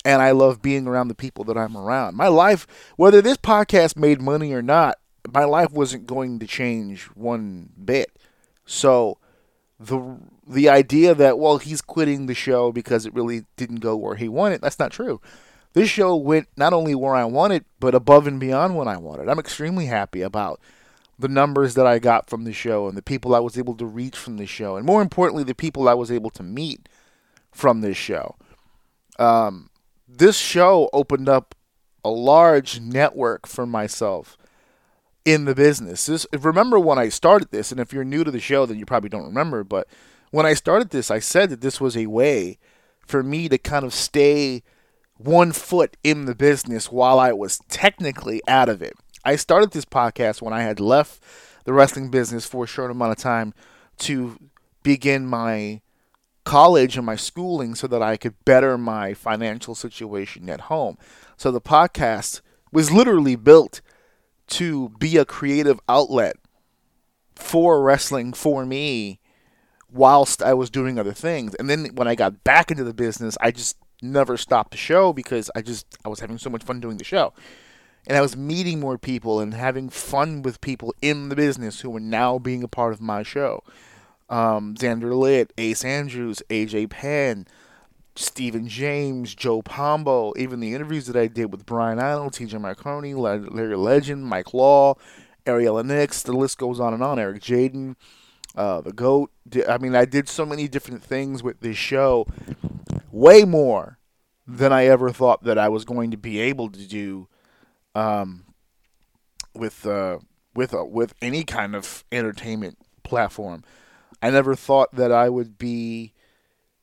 And 0.05 0.23
I 0.23 0.31
love 0.31 0.63
being 0.63 0.87
around 0.87 1.09
the 1.09 1.17
people 1.17 1.43
that 1.45 1.59
I'm 1.59 1.77
around. 1.77 2.15
My 2.15 2.29
life, 2.29 2.69
whether 2.95 3.21
this 3.21 3.37
podcast 3.37 3.97
made 3.97 4.21
money 4.21 4.53
or 4.53 4.63
not, 4.63 4.99
my 5.33 5.45
life 5.45 5.73
wasn't 5.73 6.07
going 6.07 6.39
to 6.39 6.47
change 6.47 7.07
one 7.15 7.71
bit. 7.85 8.17
So 8.65 9.19
the 9.79 10.19
the 10.47 10.69
idea 10.69 11.15
that 11.15 11.39
well 11.39 11.59
he's 11.59 11.83
quitting 11.83 12.27
the 12.27 12.35
show 12.35 12.73
because 12.73 13.05
it 13.05 13.15
really 13.15 13.45
didn't 13.57 13.81
go 13.81 13.97
where 13.97 14.17
he 14.17 14.29
wanted 14.29 14.61
that's 14.63 14.79
not 14.79 14.91
true. 14.91 15.21
This 15.75 15.91
show 15.91 16.17
went 16.17 16.49
not 16.57 16.73
only 16.73 16.95
where 16.95 17.15
i 17.15 17.25
wanted 17.25 17.65
but 17.79 17.95
above 17.95 18.27
and 18.27 18.41
beyond 18.41 18.75
what 18.75 18.89
i 18.89 18.97
wanted. 18.97 19.29
I'm 19.29 19.39
extremely 19.39 19.87
happy 19.87 20.23
about 20.23 20.61
the 21.19 21.29
numbers 21.29 21.75
that 21.75 21.87
i 21.87 21.99
got 21.99 22.31
from 22.31 22.45
the 22.45 22.53
show 22.53 22.89
and 22.89 22.97
the 22.97 23.03
people 23.03 23.35
i 23.35 23.39
was 23.39 23.59
able 23.59 23.75
to 23.75 23.87
reach 23.87 24.17
from 24.17 24.39
the 24.39 24.47
show 24.47 24.77
and 24.77 24.87
more 24.87 25.03
importantly 25.03 25.45
the 25.45 25.55
people 25.55 25.89
i 25.89 25.95
was 25.95 26.11
able 26.11 26.31
to 26.31 26.43
meet 26.43 26.89
from 27.53 27.81
this 27.81 27.97
show. 27.97 28.37
Um, 29.19 29.71
this 30.07 30.37
show 30.37 30.89
opened 30.93 31.29
up 31.29 31.55
a 32.05 32.11
large 32.11 32.81
network 32.81 33.47
for 33.47 33.67
myself 33.67 34.37
in 35.27 35.45
the 35.45 35.55
business. 35.55 36.07
This, 36.07 36.25
remember 36.33 36.79
when 36.79 36.99
I 36.99 37.11
started 37.11 37.51
this, 37.51 37.73
and 37.73 37.81
if 37.81 37.93
you're 37.93 38.05
new 38.05 38.25
to 38.25 38.31
the 38.31 38.41
show, 38.41 38.65
then 38.65 38.79
you 38.79 38.87
probably 38.87 39.11
don't 39.11 39.27
remember, 39.27 39.65
but 39.65 39.89
when 40.31 40.47
I 40.47 40.55
started 40.55 40.91
this, 40.91 41.11
I 41.11 41.19
said 41.19 41.51
that 41.51 41.61
this 41.61 41.81
was 41.81 41.97
a 41.97 42.07
way 42.07 42.59
for 43.05 43.23
me 43.23 43.49
to 43.49 43.59
kind 43.59 43.85
of 43.85 43.93
stay 43.93 44.63
one 45.17 45.51
foot 45.53 45.97
in 46.05 46.27
the 46.27 46.35
business 46.35 46.93
while 46.93 47.19
I 47.19 47.33
was 47.33 47.59
technically 47.69 48.41
out 48.47 48.69
of 48.69 48.81
it. 48.81 48.95
I 49.25 49.37
started 49.37 49.73
this 49.73 49.85
podcast 49.85 50.41
when 50.41 50.53
I 50.53 50.63
had 50.63 50.79
left 50.79 51.21
the 51.65 51.73
wrestling 51.73 52.11
business 52.11 52.47
for 52.47 52.65
a 52.65 52.69
short 52.69 52.93
amount 52.93 53.13
of 53.13 53.19
time 53.19 53.53
to 53.99 54.39
begin 54.85 55.27
my 55.27 55.81
college 56.45 56.97
and 56.97 57.05
my 57.05 57.17
schooling 57.17 57.75
so 57.75 57.89
that 57.89 58.03
I 58.03 58.17
could 58.17 58.45
better 58.45 58.79
my 58.79 59.15
financial 59.15 59.75
situation 59.75 60.49
at 60.49 60.63
home. 60.63 60.97
So 61.37 61.51
the 61.51 61.61
podcast 61.61 62.43
was 62.71 62.93
literally 62.93 63.35
built 63.35 63.81
to 64.49 64.91
be 64.99 65.17
a 65.17 65.25
creative 65.25 65.81
outlet 65.89 66.37
for 67.35 67.83
wrestling 67.83 68.33
for 68.33 68.65
me 68.65 69.21
whilst 69.91 70.43
I 70.43 70.55
was 70.55 70.71
doing 70.71 70.99
other 70.99 71.13
things. 71.13 71.55
And 71.55 71.69
then 71.69 71.87
when 71.95 72.09
I 72.09 72.15
got 72.15 72.45
back 72.45 72.71
into 72.71 72.85
the 72.85 72.95
business, 72.95 73.37
I 73.41 73.51
just 73.51 73.77
never 74.03 74.37
stopped 74.37 74.73
the 74.73 74.77
show 74.77 75.13
because 75.13 75.51
I 75.55 75.63
just 75.63 75.87
I 76.05 76.09
was 76.09 76.21
having 76.21 76.39
so 76.39 76.51
much 76.51 76.65
fun 76.65 76.81
doing 76.81 76.97
the 76.97 77.05
show. 77.05 77.33
And 78.07 78.17
I 78.17 78.21
was 78.21 78.37
meeting 78.37 78.79
more 78.79 78.99
people 78.99 79.41
and 79.41 79.53
having 79.53 79.89
fun 79.89 80.43
with 80.43 80.61
people 80.61 80.95
in 81.03 81.29
the 81.29 81.35
business 81.35 81.81
who 81.81 81.91
were 81.91 82.01
now 82.01 82.39
being 82.39 82.63
a 82.63 82.69
part 82.69 82.93
of 82.93 83.01
my 83.01 83.25
show. 83.25 83.65
Um, 84.29 84.77
Xander 84.77 85.17
Litt, 85.17 85.53
Ace 85.59 85.85
Andrews, 85.85 86.43
AJ 86.49 86.91
Penn, 86.91 87.47
Stephen 88.19 88.67
James, 88.67 89.35
Joe 89.35 89.63
Pombo, 89.63 90.33
even 90.37 90.61
the 90.61 90.75
interviews 90.75 91.07
that 91.07 91.17
I 91.17 91.27
did 91.27 91.53
with 91.53 91.67
Brian 91.67 91.99
Idle, 91.99 92.31
TJ 92.31 92.61
Marconi, 92.61 93.15
Larry 93.15 93.77
Legend, 93.77 94.25
Mike 94.25 94.55
Law, 94.55 94.95
Ariella 95.45 95.85
Nix, 95.85 96.23
the 96.23 96.33
list 96.33 96.59
goes 96.59 96.81
on 96.81 96.95
and 96.95 97.03
on. 97.03 97.19
Eric 97.19 97.43
Jaden, 97.43 97.97
uh, 98.57 98.81
the 98.81 98.93
GOAT. 98.93 99.31
I 99.69 99.79
mean, 99.79 99.95
I 99.95 100.05
did 100.05 100.29
so 100.29 100.45
many 100.45 100.69
different 100.69 101.03
things 101.03 101.43
with 101.43 101.61
this 101.61 101.77
show, 101.77 102.27
way 103.11 103.45
more 103.45 103.99
than 104.47 104.73
I 104.73 104.87
ever 104.87 105.11
thought 105.11 105.45
that 105.45 105.59
I 105.59 105.69
was 105.69 105.85
going 105.85 106.11
to 106.11 106.17
be 106.17 106.39
able 106.39 106.71
to 106.71 106.87
do 106.87 107.29
um, 107.95 108.45
with 109.55 109.87
uh, 109.87 110.19
with 110.55 110.75
uh, 110.75 110.85
with 110.85 111.15
any 111.21 111.45
kind 111.45 111.75
of 111.75 112.05
entertainment 112.11 112.79
platform. 113.03 113.65
I 114.23 114.31
never 114.31 114.55
thought 114.55 114.95
that 114.95 115.13
I 115.13 115.29
would 115.29 115.59
be, 115.59 116.15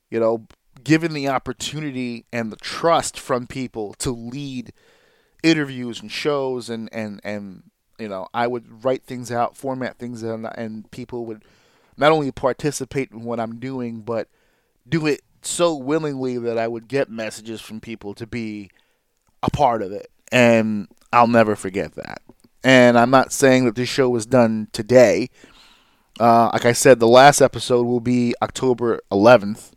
you 0.09 0.19
know, 0.19 0.47
given 0.83 1.13
the 1.13 1.27
opportunity 1.27 2.25
and 2.31 2.51
the 2.51 2.57
trust 2.57 3.19
from 3.19 3.47
people 3.47 3.93
to 3.95 4.11
lead 4.11 4.73
interviews 5.41 6.01
and 6.01 6.11
shows 6.11 6.69
and 6.69 6.89
and 6.93 7.19
and 7.23 7.63
you 7.99 8.07
know 8.07 8.27
I 8.33 8.47
would 8.47 8.83
write 8.83 9.03
things 9.03 9.31
out, 9.31 9.57
format 9.57 9.97
things, 9.97 10.23
and 10.23 10.47
and 10.55 10.89
people 10.91 11.25
would 11.25 11.43
not 11.97 12.11
only 12.11 12.31
participate 12.31 13.11
in 13.11 13.23
what 13.23 13.39
I'm 13.39 13.59
doing, 13.59 14.01
but 14.01 14.27
do 14.87 15.05
it 15.05 15.21
so 15.41 15.75
willingly 15.75 16.37
that 16.37 16.57
I 16.57 16.67
would 16.67 16.87
get 16.87 17.09
messages 17.09 17.61
from 17.61 17.79
people 17.79 18.13
to 18.15 18.25
be 18.25 18.71
a 19.43 19.49
part 19.49 19.81
of 19.81 19.91
it, 19.91 20.09
and 20.31 20.87
I'll 21.11 21.27
never 21.27 21.55
forget 21.55 21.95
that. 21.95 22.21
And 22.63 22.97
I'm 22.97 23.11
not 23.11 23.33
saying 23.33 23.65
that 23.65 23.75
this 23.75 23.89
show 23.89 24.09
was 24.09 24.25
done 24.25 24.69
today. 24.71 25.29
Uh, 26.19 26.49
like 26.53 26.65
I 26.65 26.71
said, 26.71 26.99
the 26.99 27.07
last 27.07 27.41
episode 27.41 27.85
will 27.85 27.99
be 27.99 28.33
October 28.41 29.01
11th 29.11 29.72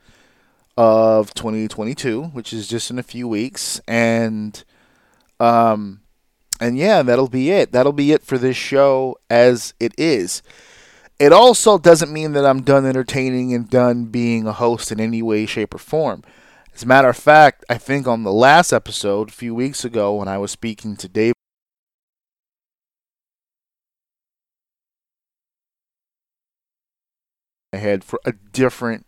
of 0.76 1.32
2022, 1.34 2.24
which 2.24 2.52
is 2.52 2.68
just 2.68 2.90
in 2.90 2.98
a 2.98 3.02
few 3.02 3.26
weeks, 3.26 3.80
and 3.88 4.62
um, 5.40 6.00
and 6.60 6.76
yeah, 6.78 7.02
that'll 7.02 7.28
be 7.28 7.50
it. 7.50 7.72
That'll 7.72 7.92
be 7.92 8.12
it 8.12 8.22
for 8.22 8.38
this 8.38 8.56
show 8.56 9.16
as 9.30 9.74
it 9.80 9.94
is. 9.98 10.42
It 11.18 11.32
also 11.32 11.78
doesn't 11.78 12.12
mean 12.12 12.32
that 12.32 12.44
I'm 12.44 12.62
done 12.62 12.84
entertaining 12.84 13.54
and 13.54 13.70
done 13.70 14.06
being 14.06 14.46
a 14.46 14.52
host 14.52 14.92
in 14.92 15.00
any 15.00 15.22
way, 15.22 15.46
shape, 15.46 15.74
or 15.74 15.78
form. 15.78 16.22
As 16.74 16.82
a 16.82 16.86
matter 16.86 17.08
of 17.08 17.16
fact, 17.16 17.64
I 17.70 17.78
think 17.78 18.06
on 18.06 18.22
the 18.22 18.32
last 18.32 18.70
episode 18.70 19.30
a 19.30 19.32
few 19.32 19.54
weeks 19.54 19.82
ago 19.82 20.14
when 20.14 20.28
I 20.28 20.36
was 20.36 20.50
speaking 20.50 20.94
to 20.96 21.08
Dave 21.08 21.32
ahead 27.72 28.04
for 28.04 28.20
a 28.26 28.32
different 28.32 29.06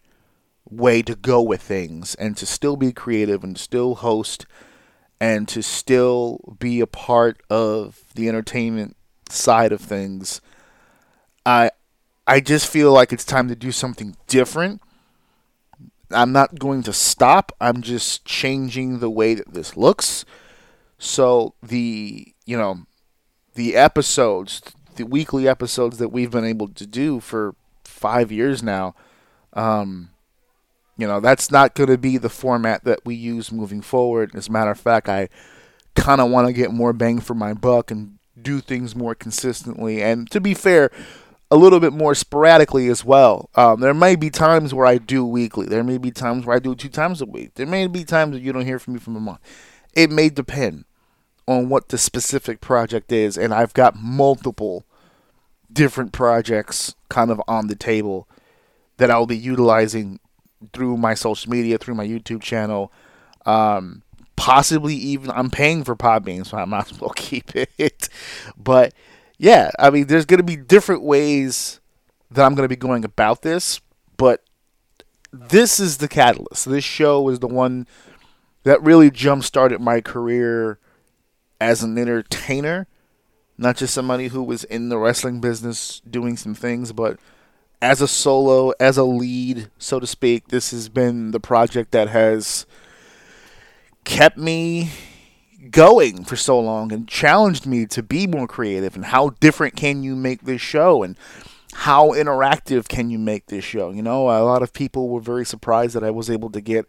way 0.70 1.02
to 1.02 1.14
go 1.14 1.42
with 1.42 1.62
things 1.62 2.14
and 2.16 2.37
to 2.37 2.46
still 2.46 2.76
be 2.76 2.92
creative 2.92 3.42
and 3.42 3.59
still 3.59 3.96
host 3.96 4.46
and 5.20 5.48
to 5.48 5.62
still 5.62 6.57
be 6.59 6.81
a 6.81 6.87
part 6.87 7.42
of 7.50 8.02
the 8.14 8.28
entertainment 8.28 8.96
side 9.28 9.72
of 9.72 9.81
things. 9.81 10.40
I 11.44 11.70
I 12.26 12.40
just 12.40 12.66
feel 12.66 12.92
like 12.92 13.12
it's 13.12 13.24
time 13.24 13.48
to 13.48 13.57
do 13.57 13.72
something 13.72 14.16
different. 14.26 14.83
I'm 16.11 16.33
not 16.33 16.59
going 16.59 16.83
to 16.85 16.92
stop. 16.92 17.52
I'm 17.61 17.83
just 17.83 18.24
changing 18.24 18.98
the 18.98 19.11
way 19.11 19.35
that 19.35 19.54
this 19.54 19.76
looks. 19.76 20.24
So 20.98 21.54
the, 21.62 22.35
you 22.44 22.57
know, 22.59 22.87
the 23.54 23.76
episodes, 23.76 24.61
the 24.96 25.04
weekly 25.07 25.48
episodes 25.48 25.98
that 25.98 26.09
we've 26.09 26.31
been 26.31 26.44
able 26.44 26.68
to 26.68 26.87
do 26.87 27.20
for 27.20 27.54
5 27.85 28.31
years 28.31 28.62
now, 28.62 28.94
um 29.54 30.11
you 30.98 31.06
know, 31.06 31.20
that's 31.20 31.50
not 31.50 31.74
going 31.74 31.88
to 31.88 31.96
be 31.96 32.18
the 32.18 32.28
format 32.28 32.84
that 32.84 33.06
we 33.06 33.14
use 33.14 33.52
moving 33.52 33.80
forward. 33.80 34.34
As 34.34 34.48
a 34.48 34.52
matter 34.52 34.72
of 34.72 34.80
fact, 34.80 35.08
I 35.08 35.28
kind 35.94 36.20
of 36.20 36.30
want 36.30 36.48
to 36.48 36.52
get 36.52 36.72
more 36.72 36.92
bang 36.92 37.20
for 37.20 37.34
my 37.34 37.54
buck 37.54 37.90
and 37.90 38.18
do 38.40 38.61
things 38.61 38.94
more 38.94 39.14
consistently. 39.14 40.02
And 40.02 40.28
to 40.32 40.40
be 40.40 40.54
fair, 40.54 40.90
a 41.50 41.56
little 41.56 41.80
bit 41.80 41.92
more 41.92 42.14
sporadically 42.14 42.88
as 42.88 43.04
well. 43.04 43.48
Um, 43.54 43.80
there 43.80 43.94
may 43.94 44.16
be 44.16 44.28
times 44.28 44.74
where 44.74 44.87
I 44.87 44.98
do 44.98 45.24
weekly. 45.24 45.66
There 45.66 45.84
may 45.84 45.98
be 45.98 46.11
times 46.11 46.44
where 46.44 46.56
I 46.56 46.58
do 46.58 46.74
two 46.74 46.88
times 46.88 47.22
a 47.22 47.26
week. 47.26 47.54
There 47.54 47.66
may 47.66 47.87
be 47.87 48.04
times 48.04 48.32
that 48.32 48.42
you 48.42 48.52
don't 48.52 48.66
hear 48.66 48.78
from 48.78 48.94
me 48.94 49.00
for 49.00 49.11
a 49.12 49.20
month. 49.20 49.40
It 49.94 50.11
may 50.11 50.28
depend 50.28 50.84
on 51.46 51.68
what 51.68 51.88
the 51.88 51.96
specific 51.96 52.61
project 52.61 53.11
is, 53.11 53.38
and 53.38 53.54
I've 53.54 53.72
got 53.72 53.96
multiple 53.96 54.84
different 55.72 56.12
projects 56.12 56.94
kind 57.08 57.30
of 57.30 57.40
on 57.48 57.68
the 57.68 57.76
table 57.76 58.28
that 58.98 59.11
I'll 59.11 59.26
be 59.26 59.38
utilizing 59.38 60.20
through 60.72 60.96
my 60.96 61.14
social 61.14 61.50
media, 61.50 61.78
through 61.78 61.94
my 61.94 62.06
YouTube 62.06 62.42
channel. 62.42 62.92
Um, 63.46 64.02
possibly 64.36 64.94
even 64.94 65.30
I'm 65.30 65.50
paying 65.50 65.84
for 65.84 65.96
Podbean, 65.96 66.46
so 66.46 66.56
I 66.56 66.64
might 66.64 66.92
as 66.92 67.00
well 67.00 67.10
keep 67.16 67.54
it. 67.54 68.08
but 68.56 68.94
yeah, 69.38 69.70
I 69.78 69.90
mean, 69.90 70.06
there's 70.06 70.26
going 70.26 70.38
to 70.38 70.44
be 70.44 70.56
different 70.56 71.02
ways 71.02 71.80
that 72.30 72.44
I'm 72.44 72.54
going 72.54 72.64
to 72.64 72.68
be 72.68 72.76
going 72.76 73.04
about 73.04 73.42
this, 73.42 73.80
but 74.16 74.42
this 75.32 75.80
is 75.80 75.98
the 75.98 76.08
catalyst. 76.08 76.68
This 76.68 76.84
show 76.84 77.28
is 77.28 77.38
the 77.38 77.48
one 77.48 77.86
that 78.64 78.82
really 78.82 79.10
jump 79.10 79.44
started 79.44 79.80
my 79.80 80.00
career 80.00 80.78
as 81.60 81.82
an 81.82 81.98
entertainer, 81.98 82.86
not 83.56 83.76
just 83.76 83.94
somebody 83.94 84.28
who 84.28 84.42
was 84.42 84.64
in 84.64 84.88
the 84.88 84.98
wrestling 84.98 85.40
business 85.40 86.00
doing 86.08 86.36
some 86.36 86.54
things, 86.54 86.92
but 86.92 87.18
as 87.80 88.00
a 88.00 88.08
solo, 88.08 88.72
as 88.80 88.96
a 88.96 89.04
lead, 89.04 89.70
so 89.78 90.00
to 90.00 90.06
speak, 90.06 90.48
this 90.48 90.70
has 90.72 90.88
been 90.88 91.30
the 91.30 91.40
project 91.40 91.92
that 91.92 92.08
has 92.08 92.66
kept 94.04 94.36
me 94.36 94.90
going 95.70 96.24
for 96.24 96.36
so 96.36 96.58
long 96.58 96.92
and 96.92 97.08
challenged 97.08 97.66
me 97.66 97.84
to 97.84 98.02
be 98.02 98.26
more 98.26 98.46
creative 98.46 98.94
and 98.96 99.06
how 99.06 99.30
different 99.40 99.76
can 99.76 100.02
you 100.02 100.16
make 100.16 100.42
this 100.42 100.60
show 100.60 101.02
and 101.02 101.16
how 101.74 102.10
interactive 102.10 102.88
can 102.88 103.10
you 103.10 103.18
make 103.18 103.46
this 103.46 103.64
show? 103.64 103.90
You 103.90 104.02
know 104.02 104.30
a 104.30 104.42
lot 104.42 104.62
of 104.62 104.72
people 104.72 105.08
were 105.08 105.20
very 105.20 105.44
surprised 105.44 105.94
that 105.94 106.04
i 106.04 106.10
was 106.10 106.30
able 106.30 106.48
to 106.50 106.60
get 106.60 106.86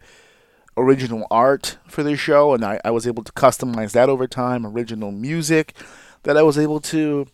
original 0.76 1.26
art 1.30 1.76
for 1.86 2.02
this 2.02 2.18
show 2.18 2.54
and 2.54 2.64
i, 2.64 2.80
I 2.84 2.90
was 2.90 3.06
able 3.06 3.24
to 3.24 3.32
customize 3.32 3.92
that 3.92 4.08
over 4.08 4.26
time 4.26 4.64
original 4.64 5.10
music 5.10 5.74
that 6.22 6.36
i 6.36 6.42
was 6.42 6.56
able 6.56 6.80
to 6.80 7.26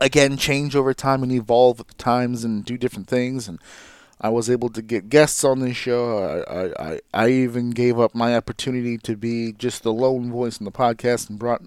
again 0.00 0.36
change 0.36 0.74
over 0.74 0.94
time 0.94 1.22
and 1.22 1.32
evolve 1.32 1.80
at 1.80 1.88
the 1.88 1.94
times 1.94 2.44
and 2.44 2.64
do 2.64 2.76
different 2.76 3.08
things 3.08 3.48
and 3.48 3.58
I 4.22 4.28
was 4.28 4.48
able 4.48 4.68
to 4.70 4.82
get 4.82 5.08
guests 5.08 5.42
on 5.42 5.58
this 5.58 5.76
show. 5.76 6.44
I, 6.48 6.92
I, 6.92 7.00
I 7.12 7.28
even 7.28 7.70
gave 7.70 7.98
up 7.98 8.14
my 8.14 8.36
opportunity 8.36 8.96
to 8.98 9.16
be 9.16 9.52
just 9.52 9.82
the 9.82 9.92
lone 9.92 10.30
voice 10.30 10.58
in 10.58 10.64
the 10.64 10.70
podcast 10.70 11.28
and 11.28 11.40
brought 11.40 11.62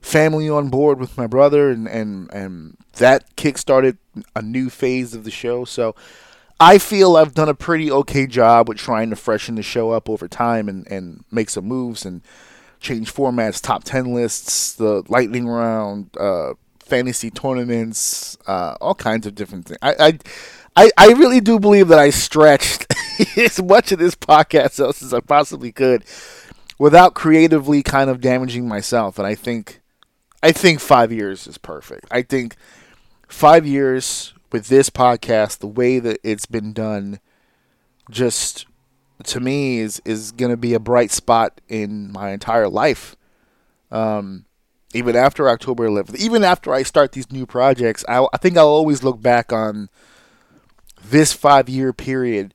family 0.00 0.48
on 0.48 0.70
board 0.70 0.98
with 0.98 1.18
my 1.18 1.26
brother 1.26 1.70
and, 1.70 1.86
and, 1.86 2.32
and 2.32 2.78
that 2.94 3.36
kickstarted 3.36 3.98
a 4.34 4.40
new 4.40 4.70
phase 4.70 5.14
of 5.14 5.24
the 5.24 5.30
show. 5.30 5.66
So 5.66 5.94
I 6.58 6.78
feel 6.78 7.16
I've 7.16 7.34
done 7.34 7.50
a 7.50 7.54
pretty 7.54 7.90
okay 7.90 8.26
job 8.26 8.68
with 8.68 8.78
trying 8.78 9.10
to 9.10 9.16
freshen 9.16 9.56
the 9.56 9.62
show 9.62 9.90
up 9.90 10.08
over 10.08 10.26
time 10.26 10.70
and, 10.70 10.86
and 10.90 11.24
make 11.30 11.50
some 11.50 11.66
moves 11.66 12.06
and 12.06 12.22
change 12.80 13.12
formats, 13.12 13.60
top 13.60 13.84
10 13.84 14.14
lists, 14.14 14.72
the 14.72 15.02
lightning 15.08 15.48
round, 15.48 16.16
uh, 16.18 16.54
fantasy 16.94 17.28
tournaments, 17.28 18.38
uh, 18.46 18.76
all 18.80 18.94
kinds 18.94 19.26
of 19.26 19.34
different 19.34 19.66
things. 19.66 19.78
I, 19.82 20.16
I, 20.76 20.90
I, 20.96 21.12
really 21.14 21.40
do 21.40 21.58
believe 21.58 21.88
that 21.88 21.98
I 21.98 22.10
stretched 22.10 22.86
as 23.36 23.60
much 23.60 23.90
of 23.90 23.98
this 23.98 24.14
podcast 24.14 25.02
as 25.02 25.12
I 25.12 25.18
possibly 25.18 25.72
could 25.72 26.04
without 26.78 27.14
creatively 27.14 27.82
kind 27.82 28.10
of 28.10 28.20
damaging 28.20 28.68
myself. 28.68 29.18
And 29.18 29.26
I 29.26 29.34
think, 29.34 29.80
I 30.40 30.52
think 30.52 30.78
five 30.78 31.10
years 31.10 31.48
is 31.48 31.58
perfect. 31.58 32.06
I 32.12 32.22
think 32.22 32.54
five 33.26 33.66
years 33.66 34.32
with 34.52 34.68
this 34.68 34.88
podcast, 34.88 35.58
the 35.58 35.66
way 35.66 35.98
that 35.98 36.20
it's 36.22 36.46
been 36.46 36.72
done, 36.72 37.18
just 38.08 38.66
to 39.24 39.40
me 39.40 39.80
is 39.80 40.00
is 40.04 40.30
going 40.30 40.50
to 40.50 40.56
be 40.56 40.74
a 40.74 40.80
bright 40.80 41.10
spot 41.10 41.60
in 41.68 42.12
my 42.12 42.30
entire 42.30 42.68
life. 42.68 43.16
Um, 43.90 44.44
even 44.94 45.16
after 45.16 45.48
October 45.48 45.88
11th, 45.88 46.16
even 46.16 46.44
after 46.44 46.72
I 46.72 46.82
start 46.82 47.12
these 47.12 47.30
new 47.30 47.46
projects, 47.46 48.04
I, 48.08 48.26
I 48.32 48.36
think 48.38 48.56
I'll 48.56 48.68
always 48.68 49.02
look 49.02 49.20
back 49.20 49.52
on 49.52 49.88
this 51.04 51.32
five 51.32 51.68
year 51.68 51.92
period 51.92 52.54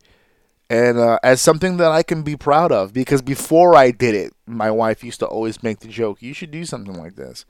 and 0.70 1.00
uh, 1.00 1.18
as 1.24 1.42
something 1.42 1.78
that 1.78 1.92
I 1.92 2.04
can 2.04 2.22
be 2.22 2.36
proud 2.36 2.72
of 2.72 2.94
because 2.94 3.22
before 3.22 3.76
I 3.76 3.90
did 3.92 4.14
it, 4.14 4.34
my 4.46 4.70
wife 4.70 5.04
used 5.04 5.20
to 5.22 5.26
always 5.26 5.64
make 5.64 5.80
the 5.80 5.88
joke, 5.88 6.22
"You 6.22 6.34
should 6.34 6.52
do 6.52 6.64
something 6.64 6.94
like 6.94 7.16
this." 7.16 7.46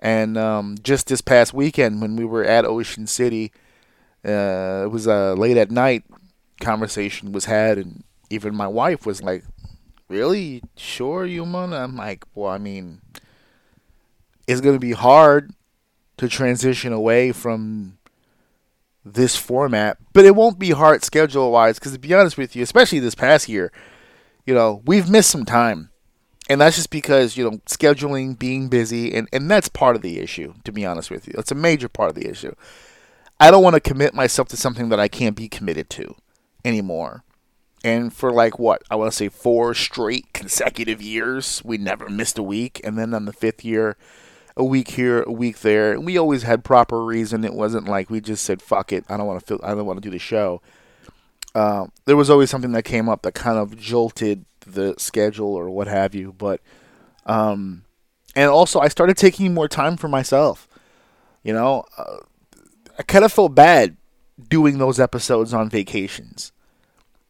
And 0.00 0.36
um, 0.36 0.76
just 0.82 1.06
this 1.06 1.20
past 1.20 1.54
weekend, 1.54 2.00
when 2.00 2.16
we 2.16 2.24
were 2.24 2.44
at 2.44 2.64
Ocean 2.64 3.06
City, 3.06 3.52
uh, 4.26 4.82
it 4.84 4.90
was 4.90 5.06
a 5.06 5.34
late 5.34 5.56
at 5.56 5.70
night 5.70 6.04
conversation 6.60 7.30
was 7.32 7.44
had, 7.44 7.78
and 7.78 8.02
even 8.30 8.54
my 8.54 8.68
wife 8.68 9.06
was 9.06 9.22
like, 9.22 9.44
"Really, 10.08 10.62
sure, 10.76 11.24
you 11.24 11.46
man?" 11.46 11.72
I'm 11.72 11.96
like, 11.96 12.24
"Well, 12.34 12.50
I 12.50 12.58
mean, 12.58 13.00
it's 14.46 14.60
gonna 14.60 14.78
be 14.78 14.92
hard 14.92 15.52
to 16.18 16.28
transition 16.28 16.92
away 16.92 17.32
from." 17.32 17.98
this 19.04 19.36
format, 19.36 19.98
but 20.14 20.24
it 20.24 20.34
won't 20.34 20.58
be 20.58 20.70
hard 20.70 21.04
schedule 21.04 21.52
wise 21.52 21.78
because 21.78 21.92
to 21.92 21.98
be 21.98 22.14
honest 22.14 22.38
with 22.38 22.56
you, 22.56 22.62
especially 22.62 22.98
this 22.98 23.14
past 23.14 23.48
year, 23.48 23.70
you 24.46 24.54
know, 24.54 24.82
we've 24.86 25.10
missed 25.10 25.30
some 25.30 25.44
time. 25.44 25.90
And 26.48 26.60
that's 26.60 26.76
just 26.76 26.90
because, 26.90 27.36
you 27.36 27.44
know, 27.44 27.58
scheduling, 27.66 28.38
being 28.38 28.68
busy, 28.68 29.14
and, 29.14 29.28
and 29.32 29.50
that's 29.50 29.68
part 29.68 29.96
of 29.96 30.02
the 30.02 30.18
issue, 30.18 30.52
to 30.64 30.72
be 30.72 30.84
honest 30.84 31.10
with 31.10 31.26
you. 31.26 31.34
It's 31.38 31.52
a 31.52 31.54
major 31.54 31.88
part 31.88 32.10
of 32.10 32.16
the 32.16 32.28
issue. 32.28 32.54
I 33.40 33.50
don't 33.50 33.62
want 33.62 33.74
to 33.74 33.80
commit 33.80 34.12
myself 34.12 34.48
to 34.48 34.56
something 34.56 34.90
that 34.90 35.00
I 35.00 35.08
can't 35.08 35.36
be 35.36 35.48
committed 35.48 35.88
to 35.90 36.14
anymore. 36.62 37.24
And 37.82 38.12
for 38.12 38.30
like 38.30 38.58
what? 38.58 38.82
I 38.90 38.96
want 38.96 39.10
to 39.10 39.16
say 39.16 39.30
four 39.30 39.72
straight 39.72 40.32
consecutive 40.34 41.00
years, 41.00 41.62
we 41.64 41.78
never 41.78 42.10
missed 42.10 42.38
a 42.38 42.42
week. 42.42 42.80
And 42.84 42.98
then 42.98 43.14
on 43.14 43.24
the 43.24 43.32
fifth 43.32 43.64
year, 43.64 43.96
a 44.56 44.64
week 44.64 44.90
here, 44.92 45.22
a 45.22 45.32
week 45.32 45.60
there. 45.60 45.98
We 46.00 46.16
always 46.16 46.42
had 46.42 46.64
proper 46.64 47.04
reason. 47.04 47.44
It 47.44 47.54
wasn't 47.54 47.88
like 47.88 48.10
we 48.10 48.20
just 48.20 48.44
said 48.44 48.62
"fuck 48.62 48.92
it." 48.92 49.04
I 49.08 49.16
don't 49.16 49.26
want 49.26 49.40
to 49.40 49.46
feel. 49.46 49.60
I 49.62 49.74
don't 49.74 49.86
want 49.86 49.96
to 49.98 50.08
do 50.08 50.10
the 50.10 50.18
show. 50.18 50.62
Uh, 51.54 51.86
there 52.04 52.16
was 52.16 52.30
always 52.30 52.50
something 52.50 52.72
that 52.72 52.84
came 52.84 53.08
up 53.08 53.22
that 53.22 53.34
kind 53.34 53.58
of 53.58 53.78
jolted 53.78 54.44
the 54.66 54.94
schedule 54.98 55.54
or 55.54 55.70
what 55.70 55.86
have 55.86 56.14
you. 56.14 56.32
But, 56.32 56.60
um, 57.26 57.84
and 58.34 58.50
also 58.50 58.80
I 58.80 58.88
started 58.88 59.16
taking 59.16 59.54
more 59.54 59.68
time 59.68 59.96
for 59.96 60.08
myself. 60.08 60.66
You 61.44 61.52
know, 61.52 61.84
uh, 61.96 62.18
I 62.98 63.02
kind 63.04 63.24
of 63.24 63.32
felt 63.32 63.54
bad 63.54 63.96
doing 64.48 64.78
those 64.78 64.98
episodes 64.98 65.54
on 65.54 65.68
vacations. 65.68 66.50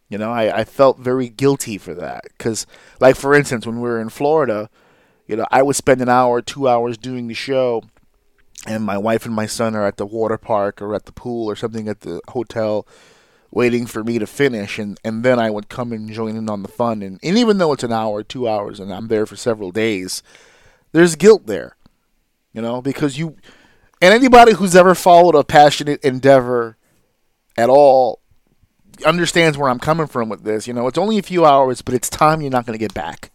You 0.09 0.19
know, 0.19 0.31
I, 0.31 0.61
I 0.61 0.65
felt 0.65 0.99
very 0.99 1.29
guilty 1.29 1.77
for 1.77 1.95
that 1.95 2.25
because, 2.25 2.67
like 3.01 3.17
for 3.17 3.35
instance, 3.35 3.67
when 3.67 3.77
we 3.77 3.89
were 3.89 4.01
in 4.01 4.11
Florida 4.11 4.71
you 5.27 5.37
know, 5.37 5.47
I 5.51 5.63
would 5.63 5.77
spend 5.77 6.01
an 6.01 6.09
hour, 6.09 6.43
two 6.43 6.69
hours 6.69 6.99
doing 6.99 7.29
the 7.29 7.35
show, 7.35 7.83
and 8.67 8.85
my 8.85 8.99
wife 8.99 9.27
and 9.27 9.35
my 9.35 9.47
son 9.47 9.75
are 9.75 9.87
at 9.87 9.97
the 9.97 10.07
water 10.07 10.39
park 10.39 10.81
or 10.81 10.95
at 10.95 11.07
the 11.07 11.13
pool 11.13 11.49
or 11.49 11.57
something 11.57 11.89
at 11.89 12.01
the 12.01 12.21
hotel 12.29 12.87
waiting 13.51 13.87
for 13.87 14.03
me 14.03 14.19
to 14.19 14.27
finish 14.27 14.79
and, 14.79 14.99
and 15.05 15.23
then 15.23 15.39
I 15.39 15.49
would 15.49 15.69
come 15.69 15.93
and 15.93 16.11
join 16.11 16.35
in 16.35 16.51
on 16.51 16.63
the 16.63 16.69
fun 16.69 17.03
and, 17.03 17.21
and 17.23 17.39
even 17.39 17.59
though 17.59 17.73
it's 17.73 17.85
an 17.85 17.93
hour, 17.93 18.23
two 18.25 18.49
hours 18.49 18.81
and 18.81 18.93
I'm 18.93 19.07
there 19.09 19.27
for 19.27 19.37
several 19.37 19.71
days, 19.71 20.23
there's 20.93 21.15
guilt 21.15 21.47
there. 21.47 21.77
You 22.53 22.63
know, 22.63 22.81
because 22.81 23.19
you 23.19 23.37
and 24.01 24.15
anybody 24.15 24.53
who's 24.53 24.77
ever 24.77 24.95
followed 24.95 25.35
a 25.35 25.45
passionate 25.45 26.03
endeavor 26.05 26.77
at 27.57 27.69
all 27.69 28.21
understands 29.05 29.59
where 29.59 29.69
I'm 29.69 29.81
coming 29.81 30.07
from 30.07 30.29
with 30.29 30.45
this. 30.45 30.67
You 30.67 30.75
know, 30.75 30.87
it's 30.87 30.99
only 30.99 31.19
a 31.19 31.23
few 31.23 31.45
hours, 31.45 31.83
but 31.83 31.95
it's 31.95 32.09
time 32.09 32.41
you're 32.41 32.51
not 32.51 32.67
going 32.67 32.79
to 32.79 32.83
get 32.85 32.95
back. 32.95 33.31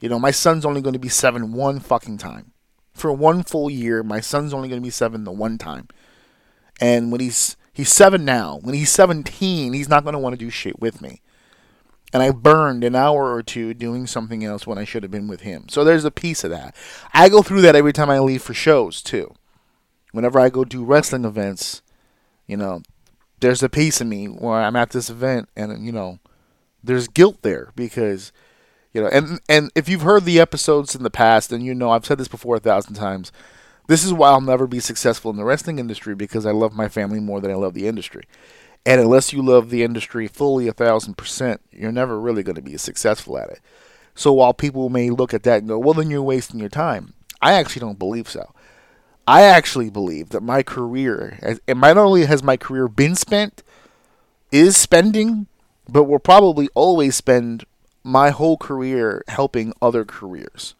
You 0.00 0.08
know, 0.08 0.18
my 0.18 0.30
son's 0.30 0.64
only 0.64 0.80
going 0.80 0.92
to 0.92 0.98
be 0.98 1.08
seven 1.08 1.52
one 1.52 1.80
fucking 1.80 2.18
time. 2.18 2.52
For 2.92 3.12
one 3.12 3.42
full 3.42 3.70
year, 3.70 4.02
my 4.02 4.20
son's 4.20 4.52
only 4.52 4.68
going 4.68 4.80
to 4.80 4.86
be 4.86 4.90
seven 4.90 5.24
the 5.24 5.32
one 5.32 5.58
time. 5.58 5.88
And 6.80 7.10
when 7.10 7.20
he's 7.20 7.56
He's 7.78 7.92
seven 7.92 8.24
now. 8.24 8.58
When 8.60 8.74
he's 8.74 8.90
17, 8.90 9.72
he's 9.72 9.88
not 9.88 10.02
going 10.02 10.14
to 10.14 10.18
want 10.18 10.32
to 10.32 10.36
do 10.36 10.50
shit 10.50 10.80
with 10.80 11.00
me. 11.00 11.22
And 12.12 12.24
I 12.24 12.32
burned 12.32 12.82
an 12.82 12.96
hour 12.96 13.32
or 13.32 13.40
two 13.40 13.72
doing 13.72 14.08
something 14.08 14.44
else 14.44 14.66
when 14.66 14.78
I 14.78 14.82
should 14.82 15.04
have 15.04 15.12
been 15.12 15.28
with 15.28 15.42
him. 15.42 15.68
So 15.68 15.84
there's 15.84 16.04
a 16.04 16.10
piece 16.10 16.42
of 16.42 16.50
that. 16.50 16.74
I 17.14 17.28
go 17.28 17.40
through 17.40 17.60
that 17.60 17.76
every 17.76 17.92
time 17.92 18.10
I 18.10 18.18
leave 18.18 18.42
for 18.42 18.52
shows, 18.52 19.00
too. 19.00 19.32
Whenever 20.10 20.40
I 20.40 20.48
go 20.48 20.64
do 20.64 20.84
wrestling 20.84 21.24
events, 21.24 21.80
you 22.48 22.56
know, 22.56 22.82
there's 23.38 23.62
a 23.62 23.68
piece 23.68 24.00
of 24.00 24.08
me 24.08 24.26
where 24.26 24.54
I'm 24.54 24.74
at 24.74 24.90
this 24.90 25.08
event 25.08 25.48
and, 25.54 25.86
you 25.86 25.92
know, 25.92 26.18
there's 26.82 27.06
guilt 27.06 27.42
there 27.42 27.70
because 27.76 28.32
you 28.92 29.00
know 29.00 29.08
and 29.08 29.40
and 29.48 29.70
if 29.74 29.88
you've 29.88 30.02
heard 30.02 30.24
the 30.24 30.40
episodes 30.40 30.94
in 30.94 31.02
the 31.02 31.10
past 31.10 31.52
and 31.52 31.64
you 31.64 31.74
know 31.74 31.90
I've 31.90 32.06
said 32.06 32.18
this 32.18 32.28
before 32.28 32.56
a 32.56 32.60
thousand 32.60 32.94
times 32.94 33.32
this 33.86 34.04
is 34.04 34.12
why 34.12 34.28
I'll 34.28 34.40
never 34.40 34.66
be 34.66 34.80
successful 34.80 35.30
in 35.30 35.36
the 35.36 35.44
wrestling 35.44 35.78
industry 35.78 36.14
because 36.14 36.44
I 36.44 36.50
love 36.50 36.74
my 36.74 36.88
family 36.88 37.20
more 37.20 37.40
than 37.40 37.50
I 37.50 37.54
love 37.54 37.72
the 37.72 37.88
industry. 37.88 38.24
And 38.84 39.00
unless 39.00 39.32
you 39.32 39.40
love 39.42 39.70
the 39.70 39.82
industry 39.82 40.28
fully 40.28 40.68
a 40.68 40.72
thousand 40.72 41.16
percent 41.16 41.60
you're 41.72 41.92
never 41.92 42.20
really 42.20 42.42
going 42.42 42.56
to 42.56 42.62
be 42.62 42.76
successful 42.76 43.38
at 43.38 43.50
it. 43.50 43.60
So 44.14 44.32
while 44.32 44.52
people 44.52 44.88
may 44.88 45.10
look 45.10 45.32
at 45.32 45.42
that 45.44 45.60
and 45.60 45.68
go 45.68 45.78
well 45.78 45.94
then 45.94 46.10
you're 46.10 46.22
wasting 46.22 46.60
your 46.60 46.68
time 46.68 47.14
I 47.40 47.52
actually 47.54 47.80
don't 47.80 47.98
believe 47.98 48.28
so. 48.28 48.52
I 49.26 49.42
actually 49.42 49.90
believe 49.90 50.30
that 50.30 50.42
my 50.42 50.62
career 50.62 51.38
and 51.42 51.80
not 51.80 51.98
only 51.98 52.24
has 52.24 52.42
my 52.42 52.56
career 52.56 52.88
been 52.88 53.14
spent 53.14 53.62
is 54.50 54.76
spending 54.76 55.46
but 55.88 56.04
will 56.04 56.18
probably 56.18 56.68
always 56.74 57.16
spend 57.16 57.64
my 58.08 58.30
whole 58.30 58.56
career 58.56 59.22
helping 59.28 59.72
other 59.82 60.04
careers. 60.04 60.74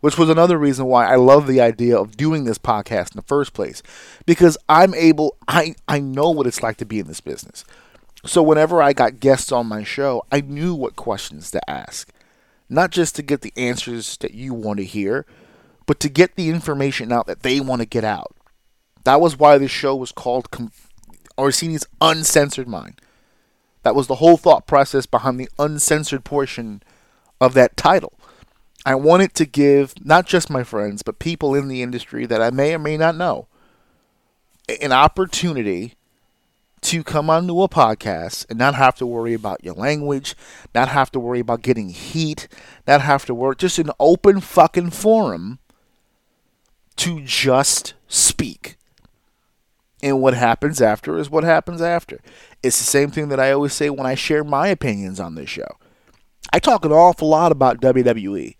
Which 0.00 0.16
was 0.16 0.30
another 0.30 0.56
reason 0.56 0.86
why 0.86 1.06
I 1.06 1.16
love 1.16 1.46
the 1.46 1.60
idea 1.60 1.98
of 1.98 2.16
doing 2.16 2.44
this 2.44 2.58
podcast 2.58 3.12
in 3.12 3.16
the 3.16 3.22
first 3.22 3.52
place. 3.52 3.82
Because 4.26 4.56
I'm 4.68 4.94
able, 4.94 5.36
I, 5.48 5.74
I 5.88 5.98
know 5.98 6.30
what 6.30 6.46
it's 6.46 6.62
like 6.62 6.76
to 6.78 6.86
be 6.86 7.00
in 7.00 7.08
this 7.08 7.20
business. 7.20 7.64
So 8.24 8.42
whenever 8.42 8.80
I 8.80 8.92
got 8.92 9.20
guests 9.20 9.50
on 9.50 9.66
my 9.66 9.82
show, 9.82 10.24
I 10.30 10.40
knew 10.40 10.74
what 10.74 10.96
questions 10.96 11.50
to 11.50 11.70
ask. 11.70 12.10
Not 12.68 12.92
just 12.92 13.16
to 13.16 13.22
get 13.22 13.40
the 13.40 13.52
answers 13.56 14.16
that 14.18 14.34
you 14.34 14.54
want 14.54 14.78
to 14.78 14.84
hear, 14.84 15.26
but 15.86 16.00
to 16.00 16.08
get 16.08 16.36
the 16.36 16.48
information 16.48 17.10
out 17.12 17.26
that 17.26 17.42
they 17.42 17.60
want 17.60 17.82
to 17.82 17.86
get 17.86 18.04
out. 18.04 18.36
That 19.04 19.20
was 19.20 19.38
why 19.38 19.58
this 19.58 19.70
show 19.70 19.96
was 19.96 20.12
called 20.12 20.50
Com- 20.50 20.72
Orsini's 21.36 21.86
Uncensored 22.00 22.68
Mind. 22.68 23.00
That 23.88 23.94
was 23.94 24.06
the 24.06 24.16
whole 24.16 24.36
thought 24.36 24.66
process 24.66 25.06
behind 25.06 25.40
the 25.40 25.48
uncensored 25.58 26.22
portion 26.22 26.82
of 27.40 27.54
that 27.54 27.74
title. 27.74 28.12
I 28.84 28.94
wanted 28.96 29.32
to 29.36 29.46
give 29.46 29.94
not 30.04 30.26
just 30.26 30.50
my 30.50 30.62
friends, 30.62 31.02
but 31.02 31.18
people 31.18 31.54
in 31.54 31.68
the 31.68 31.80
industry 31.80 32.26
that 32.26 32.42
I 32.42 32.50
may 32.50 32.74
or 32.74 32.78
may 32.78 32.98
not 32.98 33.16
know 33.16 33.46
an 34.82 34.92
opportunity 34.92 35.94
to 36.82 37.02
come 37.02 37.30
onto 37.30 37.62
a 37.62 37.68
podcast 37.70 38.44
and 38.50 38.58
not 38.58 38.74
have 38.74 38.96
to 38.96 39.06
worry 39.06 39.32
about 39.32 39.64
your 39.64 39.72
language, 39.72 40.34
not 40.74 40.88
have 40.88 41.10
to 41.12 41.18
worry 41.18 41.40
about 41.40 41.62
getting 41.62 41.88
heat, 41.88 42.46
not 42.86 43.00
have 43.00 43.24
to 43.24 43.34
worry, 43.34 43.56
just 43.56 43.78
an 43.78 43.90
open 43.98 44.42
fucking 44.42 44.90
forum 44.90 45.60
to 46.96 47.22
just 47.22 47.94
speak. 48.06 48.76
And 50.02 50.20
what 50.20 50.34
happens 50.34 50.80
after 50.80 51.18
is 51.18 51.30
what 51.30 51.44
happens 51.44 51.82
after. 51.82 52.20
It's 52.62 52.78
the 52.78 52.84
same 52.84 53.10
thing 53.10 53.28
that 53.28 53.40
I 53.40 53.50
always 53.52 53.72
say 53.72 53.90
when 53.90 54.06
I 54.06 54.14
share 54.14 54.44
my 54.44 54.68
opinions 54.68 55.18
on 55.18 55.34
this 55.34 55.50
show. 55.50 55.76
I 56.52 56.60
talk 56.60 56.84
an 56.84 56.92
awful 56.92 57.28
lot 57.28 57.52
about 57.52 57.80
WWE. 57.80 58.56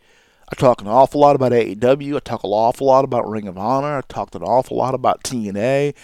I 0.51 0.55
talk 0.57 0.81
an 0.81 0.89
awful 0.89 1.21
lot 1.21 1.37
about 1.37 1.53
AEW. 1.53 2.17
I 2.17 2.21
talk 2.21 2.43
an 2.43 2.51
awful 2.51 2.87
lot 2.87 3.05
about 3.05 3.29
Ring 3.29 3.47
of 3.47 3.57
Honor. 3.57 3.99
I 3.99 4.01
talked 4.09 4.35
an 4.35 4.43
awful 4.43 4.77
lot 4.77 4.95
about 4.95 5.23
TNA. 5.23 5.95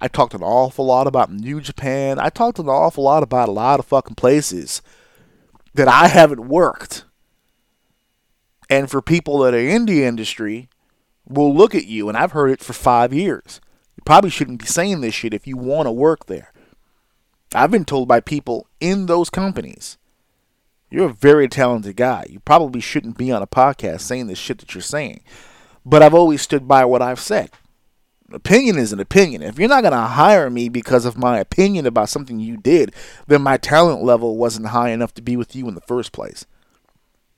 I 0.00 0.08
talked 0.08 0.34
an 0.34 0.42
awful 0.42 0.86
lot 0.86 1.06
about 1.06 1.32
New 1.32 1.60
Japan. 1.60 2.18
I 2.18 2.28
talked 2.28 2.58
an 2.58 2.68
awful 2.68 3.04
lot 3.04 3.22
about 3.22 3.48
a 3.48 3.52
lot 3.52 3.80
of 3.80 3.86
fucking 3.86 4.16
places 4.16 4.82
that 5.74 5.88
I 5.88 6.08
haven't 6.08 6.48
worked. 6.48 7.04
And 8.68 8.90
for 8.90 9.00
people 9.00 9.38
that 9.38 9.54
are 9.54 9.58
in 9.58 9.86
the 9.86 10.04
industry, 10.04 10.68
will 11.28 11.54
look 11.54 11.74
at 11.74 11.86
you, 11.86 12.08
and 12.08 12.16
I've 12.16 12.32
heard 12.32 12.50
it 12.50 12.60
for 12.60 12.72
five 12.72 13.12
years. 13.12 13.60
Probably 14.04 14.30
shouldn't 14.30 14.60
be 14.60 14.66
saying 14.66 15.00
this 15.00 15.14
shit 15.14 15.34
if 15.34 15.46
you 15.46 15.56
want 15.56 15.86
to 15.86 15.92
work 15.92 16.26
there. 16.26 16.52
I've 17.54 17.70
been 17.70 17.84
told 17.84 18.08
by 18.08 18.20
people 18.20 18.66
in 18.80 19.06
those 19.06 19.30
companies, 19.30 19.98
you're 20.90 21.10
a 21.10 21.14
very 21.14 21.48
talented 21.48 21.96
guy. 21.96 22.26
You 22.28 22.40
probably 22.40 22.80
shouldn't 22.80 23.16
be 23.16 23.30
on 23.30 23.42
a 23.42 23.46
podcast 23.46 24.00
saying 24.00 24.26
the 24.26 24.34
shit 24.34 24.58
that 24.58 24.74
you're 24.74 24.82
saying. 24.82 25.22
But 25.84 26.02
I've 26.02 26.14
always 26.14 26.42
stood 26.42 26.68
by 26.68 26.84
what 26.84 27.02
I've 27.02 27.20
said. 27.20 27.50
Opinion 28.32 28.78
is 28.78 28.92
an 28.92 29.00
opinion. 29.00 29.42
If 29.42 29.58
you're 29.58 29.68
not 29.68 29.82
going 29.82 29.92
to 29.92 29.98
hire 29.98 30.48
me 30.48 30.68
because 30.68 31.04
of 31.04 31.18
my 31.18 31.38
opinion 31.38 31.86
about 31.86 32.08
something 32.08 32.40
you 32.40 32.56
did, 32.56 32.94
then 33.26 33.42
my 33.42 33.56
talent 33.58 34.02
level 34.02 34.36
wasn't 34.36 34.68
high 34.68 34.90
enough 34.90 35.12
to 35.14 35.22
be 35.22 35.36
with 35.36 35.54
you 35.54 35.68
in 35.68 35.74
the 35.74 35.82
first 35.82 36.12
place. 36.12 36.46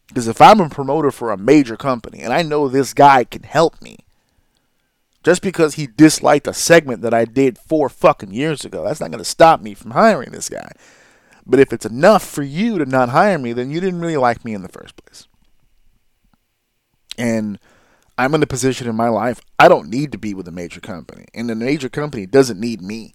Because 0.09 0.29
if 0.29 0.41
I'm 0.41 0.61
a 0.61 0.69
promoter 0.69 1.11
for 1.11 1.33
a 1.33 1.37
major 1.37 1.77
company 1.77 2.21
and 2.21 2.33
I 2.33 2.43
know 2.43 2.69
this 2.69 2.93
guy 2.95 3.25
can 3.25 3.43
help 3.43 3.81
me, 3.83 3.99
just 5.25 5.41
because 5.41 5.75
he 5.75 5.87
disliked 5.87 6.47
a 6.47 6.53
segment 6.53 7.01
that 7.01 7.15
I 7.15 7.25
did 7.25 7.59
four 7.59 7.89
fucking 7.89 8.33
years 8.33 8.65
ago, 8.65 8.85
that's 8.85 9.01
not 9.01 9.11
going 9.11 9.25
to 9.25 9.29
stop 9.29 9.63
me 9.63 9.73
from 9.73 9.93
hiring 9.93 10.33
this 10.33 10.51
guy. 10.51 10.71
But 11.47 11.61
if 11.61 11.73
it's 11.73 11.87
enough 11.87 12.23
for 12.23 12.43
you 12.43 12.79
to 12.79 12.85
not 12.85 13.09
hire 13.09 13.39
me, 13.39 13.55
then 13.55 13.71
you 13.71 13.81
didn't 13.81 14.01
really 14.01 14.19
like 14.19 14.45
me 14.45 14.53
in 14.53 14.63
the 14.63 14.69
first 14.69 14.97
place. 14.97 15.27
And 17.17 17.59
I'm 18.19 18.35
in 18.35 18.43
a 18.43 18.47
position 18.47 18.87
in 18.87 18.97
my 18.97 19.09
life, 19.09 19.41
I 19.59 19.69
don't 19.69 19.89
need 19.89 20.13
to 20.13 20.19
be 20.19 20.35
with 20.35 20.47
a 20.47 20.53
major 20.53 20.81
company. 20.81 21.27
And 21.33 21.49
the 21.49 21.55
major 21.55 21.89
company 21.89 22.27
doesn't 22.27 22.61
need 22.61 22.83
me. 22.83 23.15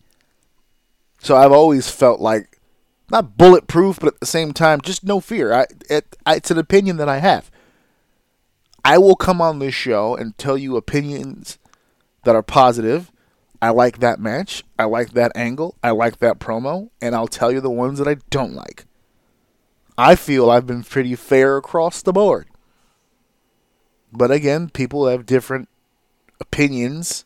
So 1.19 1.37
I've 1.37 1.51
always 1.51 1.91
felt 1.91 2.19
like, 2.19 2.59
not 3.11 3.37
bulletproof, 3.37 3.99
but 3.99 4.13
at 4.13 4.19
the 4.19 4.25
same 4.25 4.53
time, 4.53 4.81
just 4.81 5.03
no 5.03 5.19
fear. 5.19 5.53
I, 5.53 5.65
it, 5.89 6.15
I, 6.25 6.35
it's 6.35 6.51
an 6.51 6.57
opinion 6.57 6.97
that 6.97 7.09
I 7.09 7.19
have. 7.19 7.51
I 8.83 8.97
will 8.97 9.15
come 9.15 9.41
on 9.41 9.59
this 9.59 9.73
show 9.73 10.15
and 10.15 10.37
tell 10.37 10.57
you 10.57 10.77
opinions 10.77 11.59
that 12.23 12.35
are 12.35 12.43
positive. 12.43 13.11
I 13.61 13.69
like 13.69 13.99
that 13.99 14.19
match. 14.19 14.63
I 14.77 14.85
like 14.85 15.11
that 15.11 15.31
angle. 15.35 15.75
I 15.83 15.91
like 15.91 16.19
that 16.19 16.39
promo. 16.39 16.89
And 17.01 17.15
I'll 17.15 17.27
tell 17.27 17.51
you 17.51 17.61
the 17.61 17.69
ones 17.69 17.99
that 17.99 18.07
I 18.07 18.15
don't 18.29 18.53
like. 18.53 18.85
I 19.97 20.15
feel 20.15 20.49
I've 20.49 20.65
been 20.65 20.83
pretty 20.83 21.15
fair 21.15 21.57
across 21.57 22.01
the 22.01 22.13
board. 22.13 22.47
But 24.11 24.31
again, 24.31 24.69
people 24.69 25.07
have 25.07 25.25
different 25.25 25.67
opinions. 26.39 27.25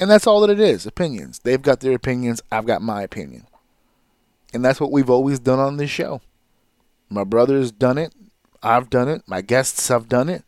And 0.00 0.10
that's 0.10 0.26
all 0.26 0.40
that 0.40 0.50
it 0.50 0.60
is 0.60 0.86
opinions. 0.86 1.40
They've 1.40 1.60
got 1.60 1.80
their 1.80 1.94
opinions. 1.94 2.40
I've 2.52 2.66
got 2.66 2.82
my 2.82 3.02
opinion. 3.02 3.46
And 4.52 4.64
that's 4.64 4.80
what 4.80 4.92
we've 4.92 5.10
always 5.10 5.40
done 5.40 5.58
on 5.58 5.76
this 5.76 5.90
show. 5.90 6.20
My 7.10 7.24
brother's 7.24 7.72
done 7.72 7.98
it. 7.98 8.14
I've 8.62 8.88
done 8.88 9.08
it. 9.08 9.22
My 9.26 9.40
guests 9.40 9.88
have 9.88 10.08
done 10.08 10.28
it. 10.28 10.44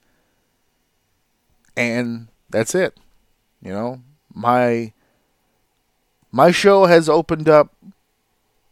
And 1.76 2.28
that's 2.50 2.74
it. 2.74 2.98
You 3.62 3.72
know, 3.72 4.00
my 4.34 4.92
my 6.30 6.50
show 6.50 6.86
has 6.86 7.08
opened 7.08 7.48
up 7.48 7.74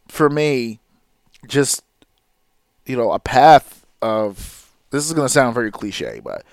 for 0.07 0.29
me 0.29 0.79
just 1.47 1.83
you 2.85 2.95
know 2.95 3.11
a 3.11 3.19
path 3.19 3.85
of 4.01 4.71
this 4.91 5.05
is 5.05 5.13
going 5.13 5.25
to 5.25 5.33
sound 5.33 5.53
very 5.53 5.71
cliche 5.71 6.21
but 6.23 6.43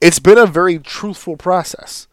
it's 0.00 0.18
been 0.18 0.38
a 0.38 0.46
very 0.46 0.78
truthful 0.78 1.36
process 1.36 2.08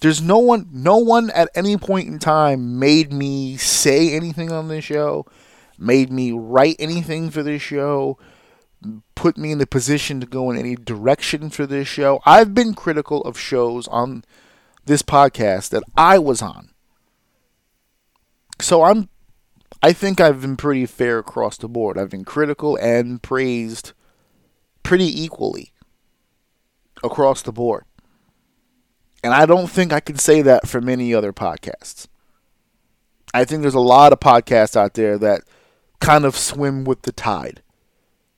there's 0.00 0.20
no 0.20 0.38
one 0.38 0.68
no 0.72 0.96
one 0.98 1.30
at 1.30 1.48
any 1.54 1.76
point 1.76 2.08
in 2.08 2.18
time 2.18 2.78
made 2.78 3.12
me 3.12 3.56
say 3.56 4.12
anything 4.14 4.50
on 4.50 4.68
this 4.68 4.84
show 4.84 5.24
made 5.78 6.10
me 6.10 6.32
write 6.32 6.76
anything 6.78 7.30
for 7.30 7.42
this 7.42 7.62
show 7.62 8.18
put 9.14 9.36
me 9.36 9.52
in 9.52 9.58
the 9.58 9.66
position 9.66 10.20
to 10.20 10.26
go 10.26 10.50
in 10.50 10.58
any 10.58 10.76
direction 10.76 11.50
for 11.50 11.66
this 11.66 11.88
show. 11.88 12.20
I've 12.24 12.54
been 12.54 12.74
critical 12.74 13.22
of 13.22 13.38
shows 13.38 13.88
on 13.88 14.24
this 14.84 15.02
podcast 15.02 15.70
that 15.70 15.82
I 15.96 16.18
was 16.18 16.42
on. 16.42 16.70
So 18.60 18.82
I'm 18.82 19.08
I 19.82 19.92
think 19.92 20.20
I've 20.20 20.40
been 20.40 20.56
pretty 20.56 20.86
fair 20.86 21.18
across 21.18 21.56
the 21.56 21.68
board. 21.68 21.98
I've 21.98 22.10
been 22.10 22.24
critical 22.24 22.76
and 22.76 23.22
praised 23.22 23.92
pretty 24.82 25.22
equally 25.22 25.72
across 27.04 27.42
the 27.42 27.52
board. 27.52 27.84
And 29.22 29.34
I 29.34 29.46
don't 29.46 29.68
think 29.68 29.92
I 29.92 30.00
can 30.00 30.16
say 30.16 30.42
that 30.42 30.66
for 30.66 30.80
many 30.80 31.14
other 31.14 31.32
podcasts. 31.32 32.08
I 33.34 33.44
think 33.44 33.62
there's 33.62 33.74
a 33.74 33.80
lot 33.80 34.12
of 34.12 34.20
podcasts 34.20 34.76
out 34.76 34.94
there 34.94 35.18
that 35.18 35.42
kind 36.00 36.24
of 36.24 36.36
swim 36.36 36.84
with 36.84 37.02
the 37.02 37.12
tide 37.12 37.62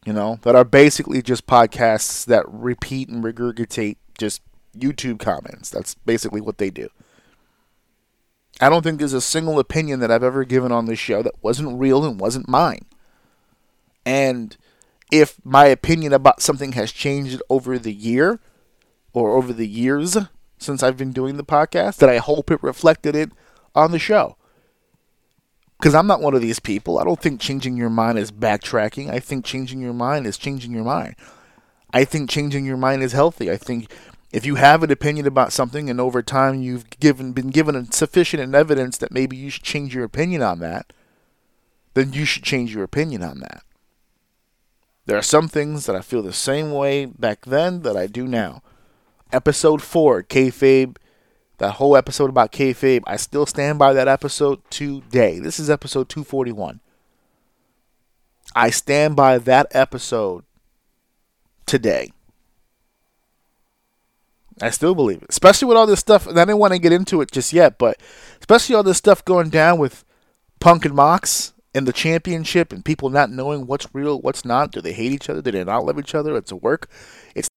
you 0.05 0.13
know, 0.13 0.39
that 0.43 0.55
are 0.55 0.65
basically 0.65 1.23
just 1.23 1.47
podcasts 1.47 2.25
that 2.27 2.45
repeat 2.49 3.09
and 3.09 3.23
regurgitate 3.23 3.97
just 4.17 4.43
YouTube 4.77 5.19
comments. 5.19 5.71
That's 5.71 5.95
basically 5.95 6.41
what 6.41 6.59
they 6.59 6.71
do. 6.71 6.89
I 8.61 8.69
don't 8.69 8.83
think 8.83 8.99
there's 8.99 9.13
a 9.13 9.21
single 9.21 9.59
opinion 9.59 10.01
that 10.01 10.11
I've 10.11 10.23
ever 10.23 10.45
given 10.45 10.73
on 10.73 10.87
this 10.87 10.99
show 10.99 11.23
that 11.23 11.43
wasn't 11.43 11.79
real 11.79 12.05
and 12.05 12.21
wasn't 12.21 12.49
mine. 12.49 12.85
And 14.05 14.57
if 15.11 15.37
my 15.45 15.67
opinion 15.67 16.13
about 16.13 16.43
something 16.43 16.73
has 16.73 16.93
changed 16.93 17.43
over 17.49 17.79
the 17.79 17.93
year 17.93 18.39
or 19.13 19.37
over 19.37 19.53
the 19.53 19.67
years, 19.67 20.17
since 20.59 20.83
I've 20.83 20.97
been 20.97 21.13
doing 21.13 21.37
the 21.37 21.45
podcast 21.45 21.97
that 21.97 22.11
I 22.11 22.19
hope 22.19 22.51
it 22.51 22.63
reflected 22.63 23.17
it 23.17 23.31
on 23.75 23.93
the 23.93 23.99
show. 23.99 24.37
Because 25.81 25.95
I'm 25.95 26.07
not 26.07 26.21
one 26.21 26.35
of 26.35 26.43
these 26.43 26.61
people. 26.61 26.99
I 26.99 27.05
don't 27.05 27.23
think 27.23 27.41
changing 27.41 27.79
your 27.79 27.89
mind 27.89 28.19
is 28.19 28.31
backtracking. 28.31 29.09
I 29.09 29.19
think 29.19 29.47
changing 29.47 29.81
your 29.81 29.95
mind 29.95 30.27
is 30.27 30.37
changing 30.37 30.73
your 30.73 30.85
mind. 30.85 31.17
I 31.91 32.05
think 32.05 32.29
changing 32.29 32.67
your 32.67 32.77
mind 32.77 33.03
is 33.03 33.13
healthy. 33.13 33.51
I 33.51 33.57
think 33.57 33.91
if 34.31 34.45
you 34.45 34.57
have 34.57 34.83
an 34.83 34.91
opinion 34.91 35.27
about 35.27 35.55
something 35.55 35.89
and 35.89 35.99
over 35.99 36.23
time 36.23 36.61
you've 36.61 36.91
given 37.01 37.33
been 37.33 37.49
given 37.49 37.91
sufficient 37.93 38.55
evidence 38.55 38.99
that 38.99 39.11
maybe 39.11 39.39
you 39.39 39.49
should 39.49 39.63
change 39.63 39.95
your 39.95 40.05
opinion 40.05 40.43
on 40.43 40.59
that, 40.59 40.93
then 41.95 42.13
you 42.13 42.27
should 42.27 42.45
change 42.45 42.75
your 42.75 42.85
opinion 42.85 43.23
on 43.23 43.41
that. 43.41 43.63
There 45.07 45.17
are 45.17 45.23
some 45.23 45.49
things 45.49 45.87
that 45.87 45.97
I 45.97 46.03
feel 46.03 46.23
the 46.23 46.35
same 46.35 46.73
way 46.73 47.07
back 47.07 47.47
then 47.47 47.81
that 47.83 47.97
I 47.97 48.07
do 48.07 48.29
now. 48.29 48.63
Episode 49.33 49.81
four, 49.81 50.23
kayfabe, 50.23 50.97
that 51.61 51.73
whole 51.73 51.97
episode 51.97 52.31
about 52.31 52.53
kayfabe, 52.53 53.03
I 53.07 53.17
still 53.17 53.47
stand 53.47 53.79
by 53.79 53.93
that 53.93 54.09
episode 54.09 54.61
today. 54.71 55.39
This 55.39 55.61
is 55.61 55.71
episode 55.71 56.09
241. 56.09 56.81
I 58.57 58.71
stand 58.71 59.15
by 59.15 59.39
that 59.39 59.69
episode 59.71 60.45
today. 61.67 62.13
I 64.63 64.71
still 64.71 64.95
believe 64.95 65.23
it, 65.23 65.29
especially 65.29 65.69
with 65.69 65.77
all 65.77 65.87
this 65.87 66.01
stuff. 66.01 66.27
And 66.27 66.39
I 66.39 66.45
didn't 66.45 66.59
want 66.59 66.73
to 66.73 66.79
get 66.79 66.93
into 66.93 67.21
it 67.21 67.31
just 67.31 67.53
yet, 67.53 67.79
but 67.79 68.01
especially 68.41 68.75
all 68.75 68.83
this 68.83 68.99
stuff 68.99 69.25
going 69.25 69.51
down 69.51 69.79
with 69.79 70.05
Punk 70.61 70.85
and 70.87 70.95
Mox 70.95 71.53
and 71.75 71.87
the 71.87 71.93
championship 71.93 72.73
and 72.73 72.85
people 72.85 73.11
not 73.11 73.31
knowing 73.31 73.67
what's 73.67 73.87
real, 73.95 74.19
what's 74.19 74.45
not. 74.47 74.73
Do 74.73 74.81
they 74.81 74.93
hate 74.95 75.13
each 75.13 75.29
other? 75.29 75.43
Do 75.43 75.51
they 75.51 75.65
not 75.65 75.85
love 75.85 75.99
each 75.99 76.15
other? 76.15 76.37
It's 76.37 76.53
a 76.53 76.57
work. 76.57 76.89
It's 77.35 77.50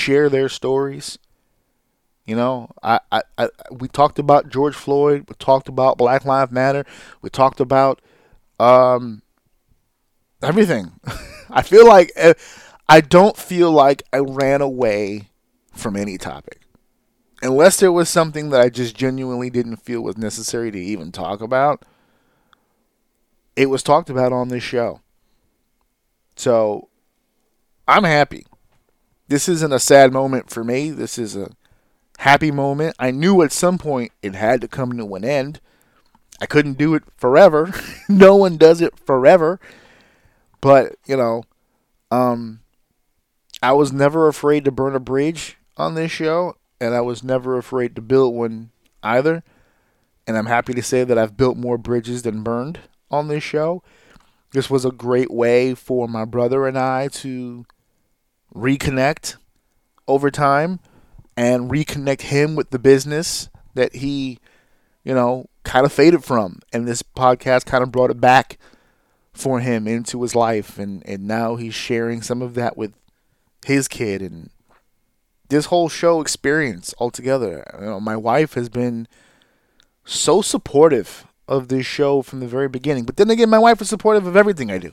share 0.00 0.28
their 0.28 0.48
stories. 0.48 1.18
You 2.24 2.36
know, 2.36 2.70
I, 2.82 3.00
I, 3.10 3.22
I, 3.38 3.48
we 3.70 3.88
talked 3.88 4.18
about 4.18 4.48
George 4.48 4.74
Floyd. 4.74 5.26
We 5.28 5.34
talked 5.38 5.68
about 5.68 5.98
Black 5.98 6.24
Lives 6.24 6.52
Matter. 6.52 6.84
We 7.22 7.30
talked 7.30 7.60
about 7.60 8.00
um, 8.58 9.22
everything. 10.42 10.92
I 11.50 11.62
feel 11.62 11.86
like 11.86 12.12
eh, 12.16 12.34
I 12.88 13.00
don't 13.00 13.36
feel 13.36 13.72
like 13.72 14.02
I 14.12 14.18
ran 14.18 14.60
away 14.60 15.30
from 15.72 15.96
any 15.96 16.18
topic, 16.18 16.60
unless 17.42 17.78
there 17.80 17.92
was 17.92 18.08
something 18.08 18.50
that 18.50 18.60
I 18.60 18.68
just 18.68 18.96
genuinely 18.96 19.50
didn't 19.50 19.76
feel 19.76 20.02
was 20.02 20.16
necessary 20.16 20.70
to 20.70 20.78
even 20.78 21.10
talk 21.10 21.40
about. 21.40 21.84
It 23.56 23.66
was 23.66 23.82
talked 23.82 24.08
about 24.08 24.32
on 24.32 24.48
this 24.48 24.62
show, 24.62 25.00
so 26.36 26.88
I'm 27.88 28.04
happy 28.04 28.46
this 29.30 29.48
isn't 29.48 29.72
a 29.72 29.78
sad 29.78 30.12
moment 30.12 30.50
for 30.50 30.64
me. 30.64 30.90
This 30.90 31.16
is 31.16 31.36
a 31.36 31.52
happy 32.18 32.50
moment. 32.50 32.96
I 32.98 33.12
knew 33.12 33.42
at 33.42 33.52
some 33.52 33.78
point 33.78 34.10
it 34.22 34.34
had 34.34 34.60
to 34.60 34.68
come 34.68 34.98
to 34.98 35.14
an 35.14 35.24
end. 35.24 35.60
I 36.40 36.46
couldn't 36.46 36.78
do 36.78 36.96
it 36.96 37.04
forever. 37.16 37.72
no 38.08 38.34
one 38.34 38.56
does 38.56 38.80
it 38.80 38.98
forever. 38.98 39.60
But, 40.60 40.96
you 41.06 41.16
know, 41.16 41.44
um 42.10 42.58
I 43.62 43.72
was 43.72 43.92
never 43.92 44.26
afraid 44.26 44.64
to 44.64 44.72
burn 44.72 44.96
a 44.96 45.00
bridge 45.00 45.58
on 45.76 45.94
this 45.94 46.10
show, 46.10 46.56
and 46.80 46.92
I 46.94 47.00
was 47.02 47.22
never 47.22 47.56
afraid 47.56 47.94
to 47.94 48.02
build 48.02 48.34
one 48.34 48.70
either. 49.02 49.44
And 50.26 50.36
I'm 50.36 50.46
happy 50.46 50.74
to 50.74 50.82
say 50.82 51.04
that 51.04 51.18
I've 51.18 51.36
built 51.36 51.56
more 51.56 51.78
bridges 51.78 52.22
than 52.22 52.42
burned 52.42 52.80
on 53.12 53.28
this 53.28 53.44
show. 53.44 53.84
This 54.50 54.68
was 54.68 54.84
a 54.84 54.90
great 54.90 55.30
way 55.30 55.74
for 55.74 56.08
my 56.08 56.24
brother 56.24 56.66
and 56.66 56.76
I 56.76 57.08
to 57.08 57.64
reconnect 58.54 59.36
over 60.08 60.30
time 60.30 60.80
and 61.36 61.70
reconnect 61.70 62.22
him 62.22 62.56
with 62.56 62.70
the 62.70 62.78
business 62.78 63.48
that 63.74 63.96
he, 63.96 64.38
you 65.04 65.14
know, 65.14 65.46
kind 65.62 65.86
of 65.86 65.92
faded 65.92 66.24
from. 66.24 66.60
And 66.72 66.86
this 66.86 67.02
podcast 67.02 67.66
kind 67.66 67.82
of 67.82 67.92
brought 67.92 68.10
it 68.10 68.20
back 68.20 68.58
for 69.32 69.60
him 69.60 69.86
into 69.86 70.22
his 70.22 70.34
life. 70.34 70.78
And, 70.78 71.02
and 71.06 71.26
now 71.26 71.56
he's 71.56 71.74
sharing 71.74 72.22
some 72.22 72.42
of 72.42 72.54
that 72.54 72.76
with 72.76 72.92
his 73.64 73.88
kid 73.88 74.22
and 74.22 74.50
this 75.48 75.66
whole 75.66 75.88
show 75.88 76.20
experience 76.20 76.94
altogether. 76.98 77.66
You 77.78 77.86
know, 77.86 78.00
my 78.00 78.16
wife 78.16 78.54
has 78.54 78.68
been 78.68 79.06
so 80.04 80.42
supportive 80.42 81.26
of 81.46 81.68
this 81.68 81.84
show 81.84 82.22
from 82.22 82.40
the 82.40 82.46
very 82.46 82.68
beginning. 82.68 83.04
But 83.04 83.16
then 83.16 83.30
again, 83.30 83.50
my 83.50 83.58
wife 83.58 83.80
is 83.80 83.88
supportive 83.88 84.26
of 84.26 84.36
everything 84.36 84.70
I 84.70 84.78
do. 84.78 84.92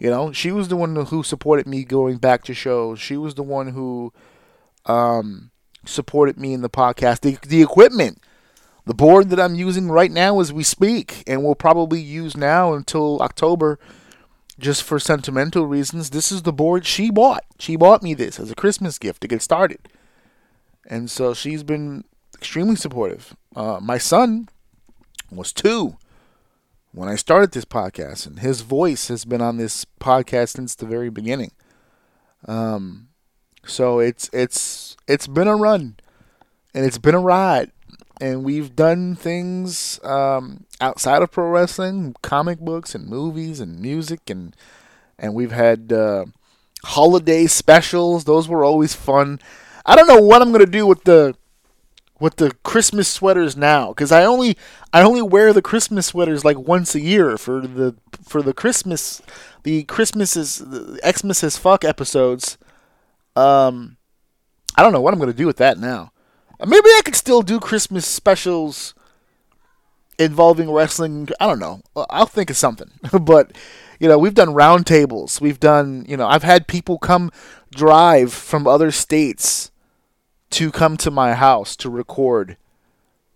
You 0.00 0.08
know, 0.08 0.32
she 0.32 0.50
was 0.50 0.68
the 0.68 0.76
one 0.76 0.96
who 0.96 1.22
supported 1.22 1.66
me 1.66 1.84
going 1.84 2.16
back 2.16 2.42
to 2.44 2.54
shows. 2.54 2.98
She 2.98 3.18
was 3.18 3.34
the 3.34 3.42
one 3.42 3.68
who 3.68 4.12
um, 4.86 5.50
supported 5.84 6.38
me 6.38 6.54
in 6.54 6.62
the 6.62 6.70
podcast. 6.70 7.20
The, 7.20 7.38
the 7.46 7.60
equipment, 7.60 8.22
the 8.86 8.94
board 8.94 9.28
that 9.28 9.38
I'm 9.38 9.54
using 9.54 9.90
right 9.90 10.10
now 10.10 10.40
as 10.40 10.54
we 10.54 10.62
speak, 10.62 11.22
and 11.26 11.44
will 11.44 11.54
probably 11.54 12.00
use 12.00 12.34
now 12.34 12.72
until 12.72 13.20
October 13.20 13.78
just 14.58 14.82
for 14.82 14.98
sentimental 14.98 15.66
reasons. 15.66 16.10
This 16.10 16.32
is 16.32 16.42
the 16.42 16.52
board 16.52 16.86
she 16.86 17.10
bought. 17.10 17.44
She 17.58 17.76
bought 17.76 18.02
me 18.02 18.14
this 18.14 18.40
as 18.40 18.50
a 18.50 18.54
Christmas 18.54 18.98
gift 18.98 19.20
to 19.20 19.28
get 19.28 19.42
started. 19.42 19.80
And 20.86 21.10
so 21.10 21.34
she's 21.34 21.62
been 21.62 22.04
extremely 22.34 22.76
supportive. 22.76 23.36
Uh, 23.54 23.80
my 23.82 23.98
son 23.98 24.48
was 25.30 25.52
two 25.52 25.98
when 26.92 27.08
I 27.08 27.14
started 27.14 27.52
this 27.52 27.64
podcast, 27.64 28.26
and 28.26 28.40
his 28.40 28.62
voice 28.62 29.08
has 29.08 29.24
been 29.24 29.40
on 29.40 29.56
this 29.56 29.84
podcast 30.00 30.50
since 30.50 30.74
the 30.74 30.86
very 30.86 31.10
beginning. 31.10 31.52
Um, 32.46 33.08
so 33.64 33.98
it's 33.98 34.28
it's 34.32 34.96
it's 35.06 35.26
been 35.26 35.48
a 35.48 35.56
run, 35.56 35.96
and 36.74 36.84
it's 36.84 36.98
been 36.98 37.14
a 37.14 37.20
ride, 37.20 37.70
and 38.20 38.44
we've 38.44 38.74
done 38.74 39.14
things 39.14 40.00
um, 40.04 40.64
outside 40.80 41.22
of 41.22 41.30
pro 41.30 41.48
wrestling, 41.48 42.14
comic 42.22 42.58
books 42.58 42.94
and 42.94 43.06
movies 43.06 43.60
and 43.60 43.80
music, 43.80 44.28
and 44.28 44.56
and 45.18 45.34
we've 45.34 45.52
had 45.52 45.92
uh, 45.92 46.24
holiday 46.84 47.46
specials. 47.46 48.24
Those 48.24 48.48
were 48.48 48.64
always 48.64 48.94
fun. 48.94 49.38
I 49.86 49.96
don't 49.96 50.08
know 50.08 50.20
what 50.20 50.42
I'm 50.42 50.52
gonna 50.52 50.66
do 50.66 50.86
with 50.86 51.04
the 51.04 51.36
with 52.20 52.36
the 52.36 52.52
Christmas 52.62 53.08
sweaters 53.08 53.56
now 53.56 53.88
because 53.88 54.12
I 54.12 54.24
only 54.24 54.56
I 54.92 55.02
only 55.02 55.22
wear 55.22 55.52
the 55.52 55.62
Christmas 55.62 56.06
sweaters 56.06 56.44
like 56.44 56.58
once 56.58 56.94
a 56.94 57.00
year 57.00 57.38
for 57.38 57.62
the 57.62 57.96
for 58.22 58.42
the 58.42 58.52
Christmas 58.52 59.22
the 59.64 59.82
Christmases 59.84 60.58
the 60.58 61.00
Xmas 61.02 61.42
as 61.42 61.56
fuck 61.56 61.84
episodes. 61.84 62.58
Um, 63.34 63.96
I 64.76 64.82
don't 64.82 64.92
know 64.92 65.00
what 65.00 65.14
I'm 65.14 65.18
gonna 65.20 65.32
do 65.32 65.46
with 65.46 65.56
that 65.56 65.78
now. 65.78 66.12
Maybe 66.64 66.90
I 66.90 67.00
could 67.04 67.16
still 67.16 67.40
do 67.40 67.58
Christmas 67.58 68.06
specials 68.06 68.94
involving 70.18 70.70
wrestling. 70.70 71.30
I 71.40 71.46
don't 71.46 71.58
know. 71.58 71.80
I'll 72.10 72.26
think 72.26 72.50
of 72.50 72.56
something. 72.58 72.90
but 73.22 73.56
you 73.98 74.08
know, 74.08 74.18
we've 74.18 74.34
done 74.34 74.48
roundtables. 74.48 75.40
We've 75.40 75.58
done 75.60 76.04
you 76.06 76.18
know 76.18 76.28
I've 76.28 76.42
had 76.42 76.68
people 76.68 76.98
come 76.98 77.32
drive 77.72 78.34
from 78.34 78.66
other 78.66 78.90
states 78.90 79.69
to 80.50 80.70
come 80.70 80.96
to 80.98 81.10
my 81.10 81.34
house 81.34 81.76
to 81.76 81.90
record 81.90 82.56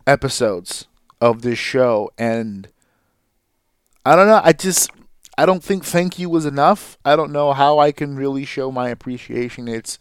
episodes 0.07 0.87
of 1.21 1.43
this 1.43 1.59
show 1.59 2.11
and 2.19 2.69
I 4.07 4.17
don't 4.17 4.27
know, 4.27 4.41
I 4.45 4.53
just 4.53 4.91
I 5.39 5.47
don't 5.47 5.65
think 5.65 5.85
thank 5.85 6.19
you 6.19 6.29
was 6.29 6.47
enough. 6.47 6.99
I 7.05 7.17
don't 7.17 7.33
know 7.33 7.53
how 7.53 7.79
I 7.79 7.91
can 7.91 8.17
really 8.17 8.45
show 8.45 8.71
my 8.71 8.89
appreciation. 8.91 9.67
It's 9.67 9.99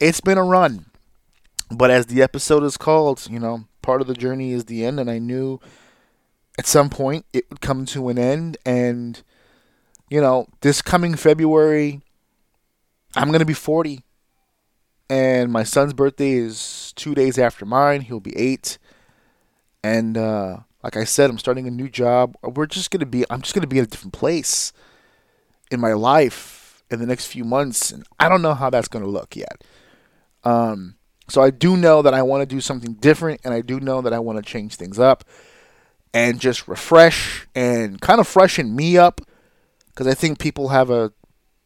it's 0.00 0.20
been 0.20 0.38
a 0.38 0.44
run. 0.44 0.86
But 1.70 1.90
as 1.90 2.06
the 2.06 2.22
episode 2.22 2.64
is 2.64 2.76
called, 2.76 3.28
you 3.30 3.38
know, 3.38 3.64
part 3.82 4.00
of 4.00 4.08
the 4.08 4.14
journey 4.14 4.52
is 4.52 4.64
the 4.64 4.84
end 4.84 4.98
and 4.98 5.10
I 5.10 5.18
knew 5.18 5.60
at 6.58 6.66
some 6.66 6.90
point 6.90 7.24
it 7.32 7.48
would 7.48 7.60
come 7.60 7.86
to 7.86 8.08
an 8.08 8.18
end 8.18 8.56
and 8.66 9.22
you 10.10 10.20
know, 10.20 10.48
this 10.60 10.82
coming 10.82 11.14
February 11.14 12.00
I'm 13.14 13.28
going 13.28 13.40
to 13.40 13.46
be 13.46 13.54
40 13.54 14.02
and 15.10 15.50
my 15.50 15.64
son's 15.64 15.92
birthday 15.92 16.34
is 16.34 16.92
two 16.94 17.14
days 17.14 17.36
after 17.36 17.66
mine. 17.66 18.02
He'll 18.02 18.20
be 18.20 18.36
eight, 18.36 18.78
and 19.82 20.16
uh, 20.16 20.58
like 20.84 20.96
I 20.96 21.02
said, 21.02 21.28
I'm 21.28 21.38
starting 21.38 21.66
a 21.66 21.70
new 21.70 21.88
job. 21.88 22.36
We're 22.42 22.66
just 22.66 22.92
gonna 22.92 23.06
be. 23.06 23.24
I'm 23.28 23.42
just 23.42 23.52
gonna 23.52 23.66
be 23.66 23.78
in 23.78 23.84
a 23.84 23.88
different 23.88 24.14
place 24.14 24.72
in 25.70 25.80
my 25.80 25.92
life 25.92 26.84
in 26.90 27.00
the 27.00 27.06
next 27.06 27.26
few 27.26 27.44
months, 27.44 27.90
and 27.90 28.06
I 28.20 28.28
don't 28.28 28.40
know 28.40 28.54
how 28.54 28.70
that's 28.70 28.88
gonna 28.88 29.08
look 29.08 29.34
yet. 29.34 29.64
Um, 30.44 30.94
so 31.28 31.42
I 31.42 31.50
do 31.50 31.76
know 31.76 32.02
that 32.02 32.14
I 32.14 32.22
want 32.22 32.42
to 32.42 32.46
do 32.46 32.60
something 32.60 32.94
different, 32.94 33.40
and 33.42 33.52
I 33.52 33.62
do 33.62 33.80
know 33.80 34.00
that 34.02 34.12
I 34.12 34.20
want 34.20 34.38
to 34.38 34.42
change 34.42 34.76
things 34.76 34.98
up 34.98 35.24
and 36.14 36.40
just 36.40 36.68
refresh 36.68 37.48
and 37.54 38.00
kind 38.00 38.20
of 38.20 38.28
freshen 38.28 38.74
me 38.74 38.96
up 38.96 39.20
because 39.88 40.06
I 40.06 40.14
think 40.14 40.38
people 40.38 40.68
have 40.68 40.88
a 40.88 41.12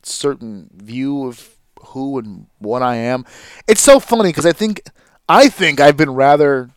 certain 0.03 0.71
view 0.75 1.27
of 1.27 1.54
who 1.85 2.19
and 2.19 2.47
what 2.59 2.83
I 2.83 2.97
am. 2.97 3.25
It's 3.69 3.81
so 3.81 4.01
funny 4.01 4.31
because 4.31 4.47
I 4.47 4.53
think 4.53 4.83
I 5.29 5.49
think 5.49 5.81
I've 5.81 5.97
been 5.97 6.15
rather 6.15 6.71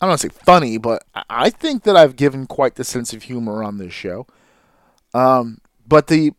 I 0.00 0.06
don't 0.06 0.10
want 0.10 0.20
to 0.20 0.28
say 0.28 0.34
funny, 0.44 0.78
but 0.78 1.04
I 1.28 1.50
think 1.50 1.82
that 1.82 1.96
I've 1.96 2.16
given 2.16 2.46
quite 2.46 2.76
the 2.76 2.84
sense 2.84 3.12
of 3.12 3.24
humor 3.24 3.64
on 3.64 3.78
this 3.78 3.92
show. 3.92 4.26
Um, 5.12 5.58
but 5.86 6.06
the 6.06 6.32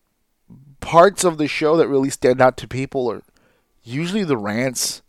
parts 0.80 1.26
of 1.26 1.38
the 1.38 1.47
show 1.47 1.76
that 1.76 1.89
really 1.89 2.09
stand 2.09 2.41
out 2.41 2.55
to 2.57 2.67
people 2.67 3.11
are 3.11 3.22
usually 3.84 4.24
the 4.24 4.38
rants 4.38 5.01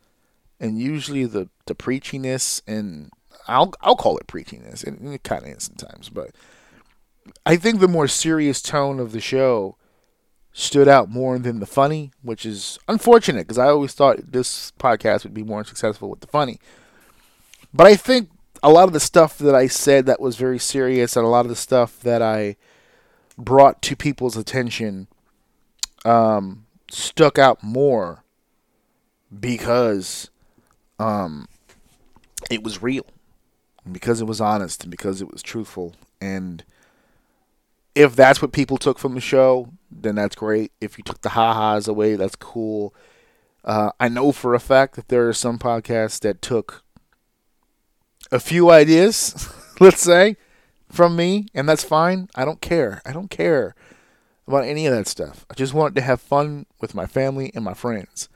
and 0.58 0.78
usually 0.78 1.24
the 1.24 1.48
the 1.66 1.74
preachiness 1.74 2.60
and 2.66 3.10
I'll 3.46 3.72
I'll 3.80 3.96
call 3.96 4.18
it 4.18 4.26
preachiness 4.26 4.84
and 4.84 5.14
it 5.14 5.22
kind 5.22 5.44
of 5.44 5.50
is 5.50 5.64
sometimes, 5.64 6.08
but 6.08 6.30
I 7.46 7.56
think 7.56 7.80
the 7.80 7.88
more 7.88 8.08
serious 8.08 8.60
tone 8.60 8.98
of 8.98 9.12
the 9.12 9.20
show 9.20 9.76
stood 10.52 10.88
out 10.88 11.08
more 11.08 11.38
than 11.38 11.60
the 11.60 11.66
funny, 11.66 12.10
which 12.22 12.44
is 12.44 12.78
unfortunate 12.88 13.46
because 13.46 13.58
I 13.58 13.68
always 13.68 13.92
thought 13.92 14.32
this 14.32 14.72
podcast 14.78 15.24
would 15.24 15.34
be 15.34 15.44
more 15.44 15.64
successful 15.64 16.10
with 16.10 16.20
the 16.20 16.26
funny. 16.26 16.58
But 17.72 17.86
I 17.86 17.96
think 17.96 18.30
a 18.62 18.70
lot 18.70 18.88
of 18.88 18.92
the 18.92 19.00
stuff 19.00 19.38
that 19.38 19.54
I 19.54 19.68
said 19.68 20.06
that 20.06 20.20
was 20.20 20.36
very 20.36 20.58
serious 20.58 21.16
and 21.16 21.24
a 21.24 21.28
lot 21.28 21.46
of 21.46 21.48
the 21.48 21.56
stuff 21.56 22.00
that 22.00 22.20
I 22.20 22.56
brought 23.38 23.80
to 23.82 23.96
people's 23.96 24.36
attention 24.36 25.06
um, 26.04 26.66
stuck 26.90 27.38
out 27.38 27.62
more 27.62 28.24
because 29.38 30.30
um, 30.98 31.46
it 32.50 32.62
was 32.62 32.82
real, 32.82 33.06
because 33.90 34.20
it 34.20 34.26
was 34.26 34.40
honest, 34.40 34.82
and 34.82 34.90
because 34.90 35.22
it 35.22 35.30
was 35.30 35.42
truthful. 35.42 35.94
And 36.20 36.64
if 37.94 38.16
that's 38.16 38.42
what 38.42 38.52
people 38.52 38.76
took 38.76 38.98
from 38.98 39.14
the 39.14 39.20
show, 39.20 39.72
then 39.90 40.14
that's 40.14 40.36
great. 40.36 40.72
If 40.80 40.98
you 40.98 41.04
took 41.04 41.22
the 41.22 41.30
ha-has 41.30 41.88
away, 41.88 42.16
that's 42.16 42.36
cool. 42.36 42.94
Uh, 43.64 43.90
I 43.98 44.08
know 44.08 44.32
for 44.32 44.54
a 44.54 44.60
fact 44.60 44.96
that 44.96 45.08
there 45.08 45.28
are 45.28 45.34
some 45.34 45.58
podcasts 45.58 46.20
that 46.20 46.40
took 46.40 46.82
a 48.30 48.40
few 48.40 48.70
ideas, 48.70 49.52
let's 49.80 50.00
say, 50.00 50.36
from 50.88 51.16
me, 51.16 51.46
and 51.54 51.68
that's 51.68 51.84
fine. 51.84 52.28
I 52.34 52.44
don't 52.44 52.60
care. 52.60 53.02
I 53.04 53.12
don't 53.12 53.30
care 53.30 53.74
about 54.46 54.64
any 54.64 54.86
of 54.86 54.94
that 54.94 55.06
stuff. 55.06 55.46
I 55.50 55.54
just 55.54 55.74
wanted 55.74 55.94
to 55.96 56.00
have 56.02 56.20
fun 56.20 56.66
with 56.80 56.94
my 56.94 57.06
family 57.06 57.52
and 57.54 57.64
my 57.64 57.74
friends. 57.74 58.28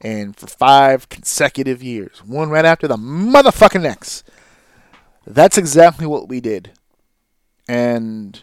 And 0.00 0.36
for 0.36 0.46
five 0.46 1.08
consecutive 1.08 1.82
years, 1.82 2.22
one 2.24 2.48
right 2.48 2.64
after 2.64 2.88
the 2.88 2.96
motherfucking 2.96 3.82
next. 3.82 4.28
That's 5.26 5.58
exactly 5.58 6.06
what 6.06 6.28
we 6.28 6.40
did. 6.40 6.72
And 7.68 8.42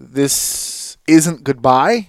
this 0.00 0.96
isn't 1.06 1.44
goodbye. 1.44 2.08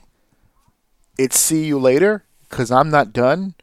It's 1.18 1.38
see 1.38 1.66
you 1.66 1.78
later 1.78 2.24
because 2.50 2.72
I'm 2.72 2.90
not 2.90 3.12
done. 3.12 3.54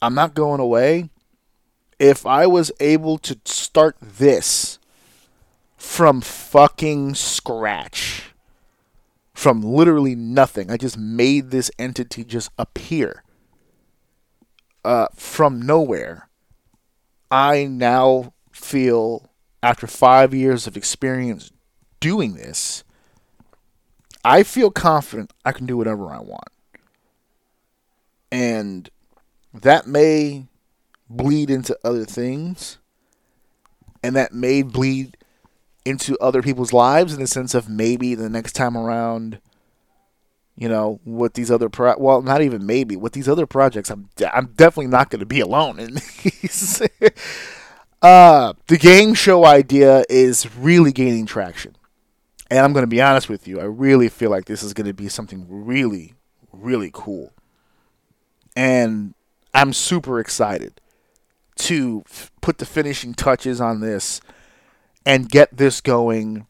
I'm 0.00 0.14
not 0.14 0.34
going 0.34 0.60
away. 0.60 1.10
If 1.98 2.24
I 2.24 2.46
was 2.46 2.70
able 2.78 3.18
to 3.18 3.36
start 3.44 3.96
this 4.00 4.78
from 5.76 6.20
fucking 6.20 7.16
scratch, 7.16 8.30
from 9.34 9.62
literally 9.62 10.14
nothing, 10.14 10.70
I 10.70 10.76
just 10.76 10.96
made 10.96 11.50
this 11.50 11.70
entity 11.80 12.22
just 12.22 12.50
appear 12.56 13.24
uh, 14.84 15.08
from 15.16 15.60
nowhere. 15.60 16.28
I 17.28 17.64
now 17.64 18.32
feel, 18.52 19.30
after 19.64 19.88
five 19.88 20.32
years 20.32 20.68
of 20.68 20.76
experience 20.76 21.50
doing 21.98 22.34
this, 22.34 22.84
I 24.24 24.42
feel 24.42 24.70
confident 24.70 25.32
I 25.44 25.52
can 25.52 25.66
do 25.66 25.76
whatever 25.76 26.10
I 26.10 26.18
want. 26.20 26.48
And 28.30 28.90
that 29.54 29.86
may 29.86 30.46
bleed 31.08 31.50
into 31.50 31.78
other 31.84 32.04
things. 32.04 32.78
And 34.02 34.14
that 34.16 34.32
may 34.32 34.62
bleed 34.62 35.16
into 35.84 36.18
other 36.18 36.42
people's 36.42 36.72
lives 36.72 37.14
in 37.14 37.20
the 37.20 37.26
sense 37.26 37.54
of 37.54 37.68
maybe 37.68 38.14
the 38.14 38.28
next 38.28 38.52
time 38.52 38.76
around, 38.76 39.40
you 40.56 40.68
know, 40.68 41.00
with 41.04 41.34
these 41.34 41.50
other 41.50 41.68
pro 41.68 41.96
well, 41.98 42.20
not 42.20 42.42
even 42.42 42.66
maybe 42.66 42.94
with 42.94 43.14
these 43.14 43.28
other 43.28 43.46
projects, 43.46 43.90
I'm 43.90 44.10
de- 44.16 44.36
I'm 44.36 44.48
definitely 44.48 44.88
not 44.88 45.10
going 45.10 45.20
to 45.20 45.26
be 45.26 45.40
alone 45.40 45.80
in 45.80 45.94
these. 46.22 46.82
uh, 48.02 48.52
the 48.66 48.76
game 48.76 49.14
show 49.14 49.46
idea 49.46 50.04
is 50.10 50.54
really 50.56 50.92
gaining 50.92 51.26
traction. 51.26 51.74
And 52.50 52.60
I'm 52.60 52.72
going 52.72 52.82
to 52.82 52.88
be 52.88 53.02
honest 53.02 53.28
with 53.28 53.46
you, 53.46 53.60
I 53.60 53.64
really 53.64 54.08
feel 54.08 54.30
like 54.30 54.46
this 54.46 54.62
is 54.62 54.72
going 54.72 54.86
to 54.86 54.94
be 54.94 55.08
something 55.08 55.46
really, 55.48 56.14
really 56.52 56.90
cool. 56.92 57.32
And 58.56 59.14
I'm 59.52 59.72
super 59.72 60.18
excited 60.18 60.80
to 61.56 62.04
f- 62.06 62.32
put 62.40 62.58
the 62.58 62.64
finishing 62.64 63.12
touches 63.12 63.60
on 63.60 63.80
this 63.80 64.20
and 65.04 65.28
get 65.28 65.56
this 65.56 65.80
going 65.80 66.46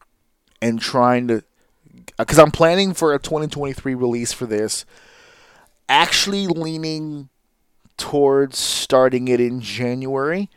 and 0.61 0.79
trying 0.79 1.27
to. 1.27 1.37
Uh, 1.37 2.23
because 2.23 2.39
I'm 2.39 2.51
planning 2.51 2.93
for 2.93 3.13
a 3.13 3.19
2023 3.19 3.95
release 3.95 4.33
for 4.33 4.45
this. 4.45 4.85
Actually, 5.87 6.47
leaning 6.47 7.29
towards 7.97 8.57
starting 8.57 9.27
it 9.27 9.39
in 9.39 9.59
January 9.59 10.49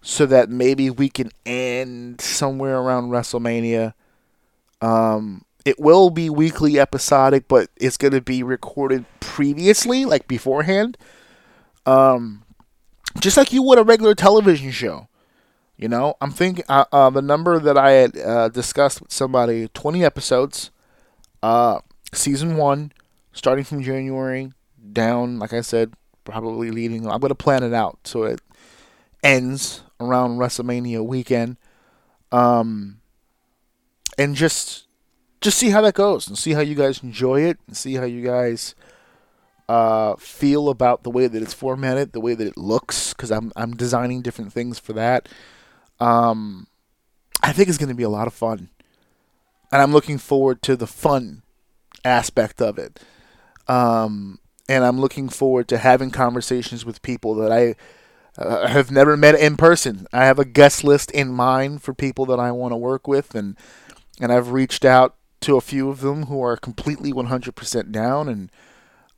so 0.00 0.26
that 0.26 0.50
maybe 0.50 0.90
we 0.90 1.08
can 1.08 1.30
end 1.44 2.20
somewhere 2.20 2.78
around 2.78 3.10
WrestleMania 3.10 3.94
um, 4.84 5.46
it 5.64 5.80
will 5.80 6.10
be 6.10 6.28
weekly 6.28 6.78
episodic, 6.78 7.48
but 7.48 7.70
it's 7.76 7.96
going 7.96 8.12
to 8.12 8.20
be 8.20 8.42
recorded 8.42 9.06
previously, 9.20 10.04
like 10.04 10.28
beforehand. 10.28 10.98
Um, 11.86 12.42
just 13.18 13.38
like 13.38 13.50
you 13.50 13.62
would 13.62 13.78
a 13.78 13.82
regular 13.82 14.14
television 14.14 14.70
show. 14.70 15.08
You 15.78 15.88
know, 15.88 16.16
I'm 16.20 16.30
thinking 16.30 16.66
uh, 16.68 16.84
uh, 16.92 17.08
the 17.08 17.22
number 17.22 17.58
that 17.58 17.78
I 17.78 17.92
had 17.92 18.18
uh, 18.18 18.48
discussed 18.50 19.00
with 19.00 19.10
somebody 19.10 19.68
20 19.68 20.04
episodes, 20.04 20.70
uh, 21.42 21.80
season 22.12 22.56
one, 22.56 22.92
starting 23.32 23.64
from 23.64 23.82
January 23.82 24.52
down, 24.92 25.38
like 25.38 25.54
I 25.54 25.62
said, 25.62 25.94
probably 26.24 26.70
leading. 26.70 27.08
I'm 27.08 27.20
going 27.20 27.30
to 27.30 27.34
plan 27.34 27.62
it 27.62 27.72
out 27.72 28.00
so 28.04 28.24
it 28.24 28.42
ends 29.22 29.82
around 29.98 30.38
WrestleMania 30.38 31.04
weekend. 31.04 31.56
Um, 32.30 33.00
and 34.18 34.34
just 34.34 34.86
just 35.40 35.58
see 35.58 35.70
how 35.70 35.82
that 35.82 35.94
goes 35.94 36.26
and 36.26 36.38
see 36.38 36.52
how 36.52 36.60
you 36.60 36.74
guys 36.74 37.02
enjoy 37.02 37.42
it 37.42 37.58
and 37.66 37.76
see 37.76 37.94
how 37.94 38.04
you 38.04 38.24
guys 38.24 38.74
uh, 39.68 40.16
feel 40.16 40.68
about 40.68 41.02
the 41.02 41.10
way 41.10 41.26
that 41.26 41.42
it's 41.42 41.54
formatted, 41.54 42.12
the 42.12 42.20
way 42.20 42.34
that 42.34 42.46
it 42.46 42.56
looks, 42.56 43.12
because 43.12 43.30
I'm 43.30 43.52
I'm 43.56 43.76
designing 43.76 44.22
different 44.22 44.52
things 44.52 44.78
for 44.78 44.92
that. 44.94 45.28
Um, 46.00 46.66
I 47.42 47.52
think 47.52 47.68
it's 47.68 47.78
going 47.78 47.88
to 47.90 47.94
be 47.94 48.02
a 48.02 48.08
lot 48.08 48.26
of 48.26 48.34
fun, 48.34 48.70
and 49.72 49.82
I'm 49.82 49.92
looking 49.92 50.18
forward 50.18 50.62
to 50.62 50.76
the 50.76 50.86
fun 50.86 51.42
aspect 52.04 52.60
of 52.60 52.78
it. 52.78 53.00
Um, 53.68 54.38
and 54.68 54.84
I'm 54.84 55.00
looking 55.00 55.28
forward 55.28 55.68
to 55.68 55.78
having 55.78 56.10
conversations 56.10 56.84
with 56.84 57.02
people 57.02 57.34
that 57.36 57.52
I 57.52 57.74
uh, 58.36 58.66
have 58.66 58.90
never 58.90 59.16
met 59.16 59.34
in 59.34 59.56
person. 59.56 60.06
I 60.12 60.24
have 60.24 60.38
a 60.38 60.44
guest 60.44 60.84
list 60.84 61.10
in 61.10 61.28
mind 61.28 61.82
for 61.82 61.94
people 61.94 62.26
that 62.26 62.40
I 62.40 62.50
want 62.50 62.72
to 62.72 62.76
work 62.76 63.06
with, 63.06 63.34
and 63.34 63.56
and 64.20 64.32
I've 64.32 64.52
reached 64.52 64.84
out 64.84 65.16
to 65.40 65.56
a 65.56 65.60
few 65.60 65.90
of 65.90 66.00
them 66.00 66.26
who 66.26 66.42
are 66.42 66.56
completely 66.56 67.12
100% 67.12 67.92
down, 67.92 68.28
and 68.28 68.50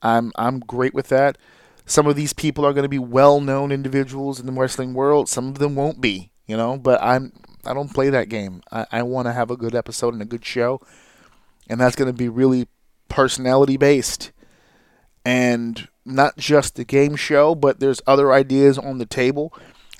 I'm 0.03 0.33
I'm 0.37 0.61
great 0.61 0.95
with 0.95 1.09
that. 1.09 1.39
Some 1.85 2.07
of 2.07 2.17
these 2.17 2.33
people 2.33 2.67
are 2.67 2.73
going 2.73 2.83
to 2.83 2.89
be 2.89 2.99
well-known 2.99 3.71
individuals 3.71 4.41
in 4.41 4.47
the 4.47 4.53
wrestling 4.53 4.93
world. 4.93 5.29
Some 5.29 5.49
of 5.49 5.59
them 5.59 5.77
won't 5.77 6.01
be, 6.01 6.31
you 6.47 6.57
know. 6.57 6.77
But 6.77 7.03
I'm 7.03 7.33
I 7.65 7.75
don't 7.75 7.93
play 7.93 8.11
that 8.11 8.29
game. 8.29 8.63
I, 8.73 8.87
I 8.91 9.03
want 9.03 9.27
to 9.27 9.33
have 9.33 9.51
a 9.51 9.57
good 9.57 9.75
episode 9.75 10.15
and 10.15 10.23
a 10.23 10.27
good 10.27 10.45
show, 10.45 10.81
and 11.69 11.81
that's 11.81 11.97
going 11.97 12.11
to 12.11 12.17
be 12.17 12.29
really 12.29 12.67
personality 13.09 13.77
based, 13.77 14.33
and 15.25 15.89
not 16.05 16.37
just 16.37 16.77
the 16.77 16.85
game 16.85 17.17
show, 17.17 17.55
but 17.55 17.81
there's 17.81 18.03
other 18.07 18.33
ideas 18.33 18.79
on 18.79 18.99
the 18.99 19.07
table, 19.07 19.53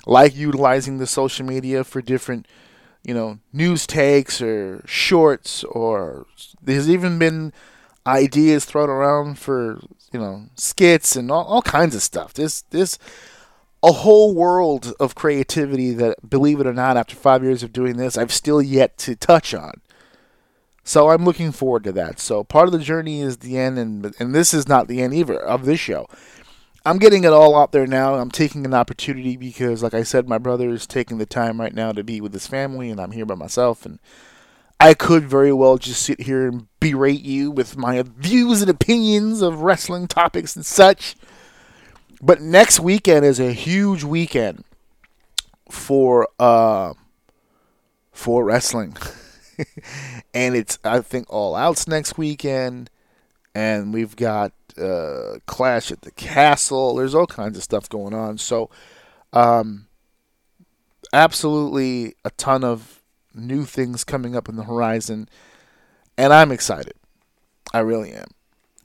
like 0.05 0.35
utilizing 0.35 0.97
the 0.97 1.07
social 1.07 1.45
media 1.45 1.83
for 1.83 2.01
different 2.01 2.47
you 3.07 3.13
know, 3.13 3.39
news 3.53 3.87
takes 3.87 4.41
or 4.41 4.83
shorts, 4.85 5.63
or 5.63 6.27
there's 6.61 6.89
even 6.89 7.17
been 7.17 7.53
ideas 8.05 8.65
thrown 8.65 8.89
around 8.89 9.39
for 9.39 9.79
you 10.11 10.19
know 10.19 10.45
skits 10.55 11.15
and 11.15 11.31
all, 11.31 11.45
all 11.45 11.61
kinds 11.61 11.95
of 11.95 12.03
stuff. 12.03 12.33
There's 12.33 12.65
there's 12.69 12.99
a 13.81 13.93
whole 13.93 14.35
world 14.35 14.93
of 14.99 15.15
creativity 15.15 15.93
that, 15.93 16.29
believe 16.29 16.59
it 16.59 16.67
or 16.67 16.73
not, 16.73 16.97
after 16.97 17.15
five 17.15 17.43
years 17.43 17.63
of 17.63 17.71
doing 17.71 17.95
this, 17.95 18.17
I've 18.17 18.33
still 18.33 18.61
yet 18.61 18.97
to 18.99 19.15
touch 19.15 19.53
on. 19.53 19.81
So 20.83 21.09
I'm 21.09 21.23
looking 21.23 21.51
forward 21.51 21.83
to 21.85 21.91
that. 21.93 22.19
So 22.19 22.43
part 22.43 22.67
of 22.67 22.73
the 22.73 22.79
journey 22.79 23.21
is 23.21 23.37
the 23.37 23.57
end, 23.57 23.77
and 23.79 24.13
and 24.19 24.35
this 24.35 24.53
is 24.53 24.67
not 24.67 24.87
the 24.89 25.01
end 25.01 25.13
either 25.13 25.39
of 25.39 25.65
this 25.65 25.79
show. 25.79 26.07
I'm 26.87 26.99
getting 26.99 27.25
it 27.25 27.33
all 27.33 27.53
out 27.57 27.73
there 27.73 27.85
now. 27.85 28.15
I'm 28.15 28.31
taking 28.31 28.63
an 28.63 28.73
opportunity 28.73 29.35
because, 29.35 29.83
like 29.83 29.93
I 29.93 30.03
said, 30.03 30.29
my 30.29 30.37
brother 30.37 30.69
is 30.69 30.87
taking 30.87 31.17
the 31.17 31.25
time 31.25 31.59
right 31.59 31.73
now 31.73 31.91
to 31.91 32.01
be 32.01 32.21
with 32.21 32.31
his 32.31 32.47
family, 32.47 32.89
and 32.89 32.97
I'm 33.01 33.11
here 33.11 33.25
by 33.25 33.35
myself. 33.35 33.85
And 33.85 33.99
I 34.79 34.93
could 34.93 35.25
very 35.25 35.51
well 35.51 35.77
just 35.77 36.01
sit 36.01 36.21
here 36.21 36.47
and 36.47 36.67
berate 36.79 37.23
you 37.23 37.51
with 37.51 37.75
my 37.75 38.01
views 38.03 38.61
and 38.61 38.71
opinions 38.71 39.41
of 39.41 39.63
wrestling 39.63 40.07
topics 40.07 40.55
and 40.55 40.65
such. 40.65 41.17
But 42.21 42.39
next 42.39 42.79
weekend 42.79 43.25
is 43.25 43.41
a 43.41 43.51
huge 43.51 44.05
weekend 44.05 44.63
for 45.69 46.29
uh 46.39 46.93
for 48.13 48.45
wrestling. 48.45 48.95
and 50.33 50.55
it's 50.55 50.79
I 50.85 51.01
think 51.01 51.27
all 51.29 51.53
outs 51.53 51.85
next 51.85 52.17
weekend 52.17 52.89
and 53.53 53.93
we've 53.93 54.15
got 54.15 54.53
uh, 54.79 55.39
Clash 55.45 55.91
at 55.91 56.01
the 56.01 56.11
Castle. 56.11 56.95
There's 56.95 57.15
all 57.15 57.27
kinds 57.27 57.57
of 57.57 57.63
stuff 57.63 57.89
going 57.89 58.13
on. 58.13 58.37
So, 58.37 58.69
um, 59.33 59.87
absolutely 61.13 62.15
a 62.23 62.31
ton 62.31 62.63
of 62.63 63.01
new 63.33 63.65
things 63.65 64.03
coming 64.03 64.35
up 64.35 64.49
in 64.49 64.55
the 64.55 64.63
horizon, 64.63 65.29
and 66.17 66.33
I'm 66.33 66.51
excited. 66.51 66.93
I 67.73 67.79
really 67.79 68.11
am. 68.11 68.29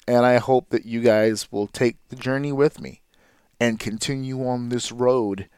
And 0.06 0.26
I 0.26 0.38
hope 0.38 0.70
that 0.70 0.84
you 0.84 1.00
guys 1.00 1.50
will 1.52 1.68
take 1.68 1.96
the 2.08 2.16
journey 2.16 2.52
with 2.52 2.80
me 2.80 3.02
and 3.60 3.78
continue 3.78 4.46
on 4.46 4.68
this 4.68 4.90
road 4.90 5.48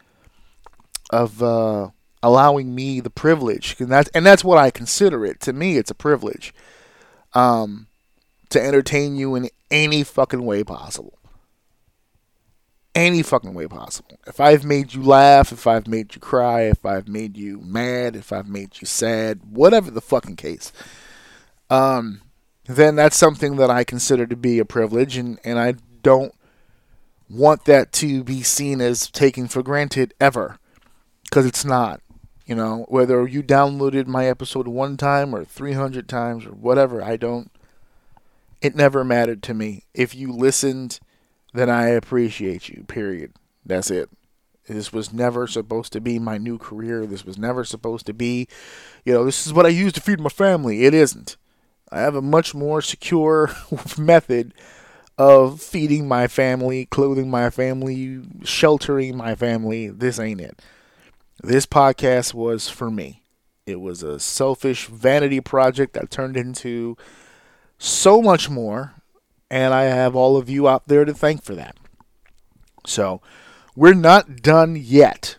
of 1.10 1.42
uh, 1.42 1.88
allowing 2.22 2.74
me 2.74 3.00
the 3.00 3.10
privilege, 3.10 3.76
and 3.78 3.90
that's 3.90 4.10
and 4.10 4.24
that's 4.26 4.44
what 4.44 4.58
I 4.58 4.70
consider 4.70 5.24
it. 5.24 5.40
To 5.40 5.52
me, 5.52 5.76
it's 5.76 5.90
a 5.90 5.94
privilege. 5.94 6.54
Um, 7.32 7.86
to 8.54 8.62
entertain 8.62 9.16
you 9.16 9.34
in 9.34 9.50
any 9.70 10.02
fucking 10.02 10.44
way 10.44 10.64
possible. 10.64 11.18
Any 12.94 13.22
fucking 13.22 13.54
way 13.54 13.66
possible. 13.66 14.18
If 14.26 14.40
I've 14.40 14.64
made 14.64 14.94
you 14.94 15.02
laugh, 15.02 15.50
if 15.50 15.66
I've 15.66 15.88
made 15.88 16.14
you 16.14 16.20
cry, 16.20 16.62
if 16.62 16.86
I've 16.86 17.08
made 17.08 17.36
you 17.36 17.60
mad, 17.60 18.14
if 18.14 18.32
I've 18.32 18.48
made 18.48 18.80
you 18.80 18.86
sad, 18.86 19.40
whatever 19.50 19.90
the 19.90 20.00
fucking 20.00 20.36
case, 20.36 20.72
um, 21.68 22.22
then 22.66 22.94
that's 22.94 23.16
something 23.16 23.56
that 23.56 23.70
I 23.70 23.82
consider 23.82 24.26
to 24.26 24.36
be 24.36 24.60
a 24.60 24.64
privilege, 24.64 25.16
and, 25.16 25.40
and 25.44 25.58
I 25.58 25.74
don't 26.02 26.34
want 27.28 27.64
that 27.64 27.92
to 27.94 28.22
be 28.22 28.42
seen 28.42 28.80
as 28.80 29.10
taken 29.10 29.48
for 29.48 29.62
granted 29.62 30.14
ever, 30.20 30.58
because 31.24 31.44
it's 31.46 31.64
not. 31.64 32.00
You 32.46 32.54
know, 32.54 32.84
whether 32.88 33.26
you 33.26 33.42
downloaded 33.42 34.06
my 34.06 34.26
episode 34.26 34.68
one 34.68 34.96
time 34.96 35.34
or 35.34 35.44
300 35.44 36.08
times 36.08 36.46
or 36.46 36.50
whatever, 36.50 37.02
I 37.02 37.16
don't 37.16 37.50
it 38.64 38.74
never 38.74 39.04
mattered 39.04 39.42
to 39.44 39.54
me. 39.54 39.84
If 39.94 40.14
you 40.14 40.32
listened, 40.32 41.00
then 41.52 41.68
I 41.68 41.88
appreciate 41.88 42.68
you, 42.68 42.84
period. 42.84 43.32
That's 43.64 43.90
it. 43.90 44.10
This 44.66 44.92
was 44.92 45.12
never 45.12 45.46
supposed 45.46 45.92
to 45.92 46.00
be 46.00 46.18
my 46.18 46.38
new 46.38 46.56
career. 46.56 47.06
This 47.06 47.24
was 47.24 47.36
never 47.36 47.64
supposed 47.64 48.06
to 48.06 48.14
be, 48.14 48.48
you 49.04 49.12
know, 49.12 49.24
this 49.24 49.46
is 49.46 49.52
what 49.52 49.66
I 49.66 49.70
use 49.70 49.92
to 49.94 50.00
feed 50.00 50.20
my 50.20 50.30
family. 50.30 50.84
It 50.84 50.94
isn't. 50.94 51.36
I 51.92 52.00
have 52.00 52.14
a 52.14 52.22
much 52.22 52.54
more 52.54 52.80
secure 52.80 53.50
method 53.98 54.54
of 55.18 55.60
feeding 55.60 56.08
my 56.08 56.26
family, 56.26 56.86
clothing 56.86 57.30
my 57.30 57.50
family, 57.50 58.22
sheltering 58.42 59.16
my 59.16 59.34
family. 59.34 59.88
This 59.88 60.18
ain't 60.18 60.40
it. 60.40 60.62
This 61.42 61.66
podcast 61.66 62.32
was 62.32 62.68
for 62.68 62.90
me. 62.90 63.22
It 63.66 63.80
was 63.80 64.02
a 64.02 64.18
selfish 64.18 64.86
vanity 64.86 65.40
project 65.40 65.92
that 65.94 66.10
turned 66.10 66.36
into 66.36 66.96
so 67.84 68.22
much 68.22 68.48
more, 68.48 68.94
and 69.50 69.74
I 69.74 69.84
have 69.84 70.16
all 70.16 70.36
of 70.36 70.48
you 70.48 70.68
out 70.68 70.88
there 70.88 71.04
to 71.04 71.14
thank 71.14 71.42
for 71.42 71.54
that. 71.54 71.76
So, 72.86 73.20
we're 73.76 73.94
not 73.94 74.42
done 74.42 74.76
yet. 74.76 75.36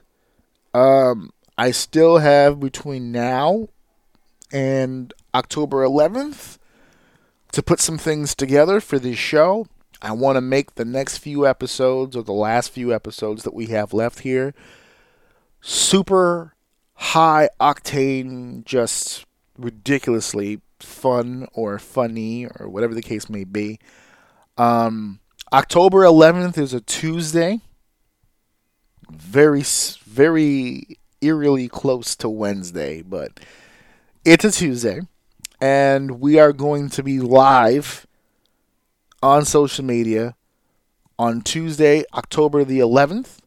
Um, 0.73 1.31
I 1.57 1.71
still 1.71 2.17
have 2.17 2.59
between 2.59 3.11
now 3.11 3.69
and 4.51 5.13
October 5.33 5.83
11th 5.83 6.57
to 7.51 7.63
put 7.63 7.79
some 7.79 7.97
things 7.97 8.35
together 8.35 8.79
for 8.79 8.99
this 8.99 9.17
show. 9.17 9.67
I 10.01 10.11
want 10.11 10.35
to 10.35 10.41
make 10.41 10.75
the 10.75 10.85
next 10.85 11.19
few 11.19 11.47
episodes 11.47 12.15
or 12.15 12.23
the 12.23 12.33
last 12.33 12.69
few 12.69 12.93
episodes 12.93 13.43
that 13.43 13.53
we 13.53 13.67
have 13.67 13.93
left 13.93 14.19
here 14.19 14.53
super 15.65 16.53
high 16.93 17.49
octane, 17.59 18.63
just 18.63 19.25
ridiculously 19.57 20.61
fun 20.79 21.47
or 21.53 21.79
funny 21.79 22.47
or 22.59 22.69
whatever 22.69 22.93
the 22.93 23.01
case 23.01 23.29
may 23.29 23.43
be. 23.43 23.79
Um, 24.57 25.19
October 25.53 26.03
11th 26.03 26.57
is 26.57 26.73
a 26.73 26.81
Tuesday. 26.81 27.61
Very, 29.11 29.63
very 30.05 30.97
eerily 31.21 31.67
close 31.67 32.15
to 32.17 32.29
Wednesday, 32.29 33.01
but 33.01 33.39
it's 34.23 34.45
a 34.45 34.51
Tuesday. 34.51 35.01
And 35.61 36.19
we 36.19 36.39
are 36.39 36.51
going 36.51 36.89
to 36.89 37.03
be 37.03 37.19
live 37.19 38.05
on 39.21 39.45
social 39.45 39.85
media 39.85 40.35
on 41.17 41.41
Tuesday, 41.41 42.03
October 42.13 42.63
the 42.63 42.79
11th. 42.79 43.37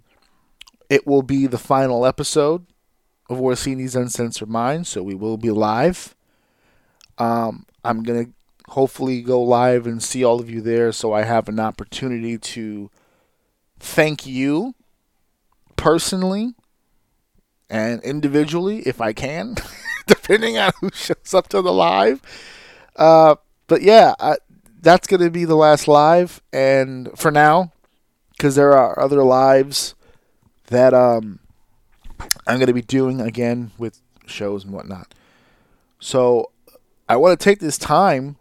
It 0.89 1.07
will 1.07 1.23
be 1.23 1.47
the 1.47 1.59
final 1.59 2.07
episode 2.07 2.67
of 3.29 3.41
Orsini's 3.41 3.95
Uncensored 3.95 4.49
Mind, 4.49 4.87
so 4.87 5.03
we 5.03 5.15
will 5.15 5.37
be 5.37 5.51
live. 5.51 6.15
Um, 7.19 7.67
I'm 7.85 8.03
going 8.03 8.27
to 8.27 8.33
hopefully 8.73 9.23
go 9.23 9.43
live 9.43 9.87
and 9.87 10.03
see 10.03 10.25
all 10.25 10.41
of 10.41 10.51
you 10.51 10.61
there 10.61 10.93
so 10.93 11.13
I 11.13 11.23
have 11.23 11.49
an 11.49 11.59
opportunity 11.59 12.37
to 12.39 12.91
thank 13.79 14.27
you 14.27 14.75
personally 15.77 16.55
and 17.71 18.03
individually 18.03 18.81
if 18.81 19.01
I 19.01 19.13
can, 19.13 19.57
depending 20.07 20.59
on 20.59 20.73
who 20.81 20.91
shows 20.93 21.35
up 21.35 21.49
to 21.49 21.63
the 21.63 21.73
live. 21.73 22.21
Uh, 22.97 23.37
but 23.67 23.83
yeah, 23.83 24.15
I, 24.21 24.37
that's 24.81 25.07
going 25.07 25.23
to 25.23 25.31
be 25.31 25.45
the 25.45 25.57
last 25.57 25.89
live. 25.89 26.43
And 26.53 27.11
for 27.17 27.31
now, 27.31 27.73
because 28.33 28.55
there 28.55 28.77
are 28.77 28.99
other 29.01 29.23
lives 29.23 29.95
that 30.67 30.95
um, 30.95 31.41
I'm 32.47 32.59
going 32.59 32.67
to 32.67 32.75
be 32.75 32.83
doing 32.83 33.21
again 33.21 33.73
with 33.79 34.01
shows 34.27 34.65
and 34.65 34.73
whatnot. 34.73 35.15
So 36.01 36.51
I 37.09 37.17
want 37.17 37.39
to 37.39 37.43
take 37.43 37.61
this 37.61 37.79
time. 37.79 38.37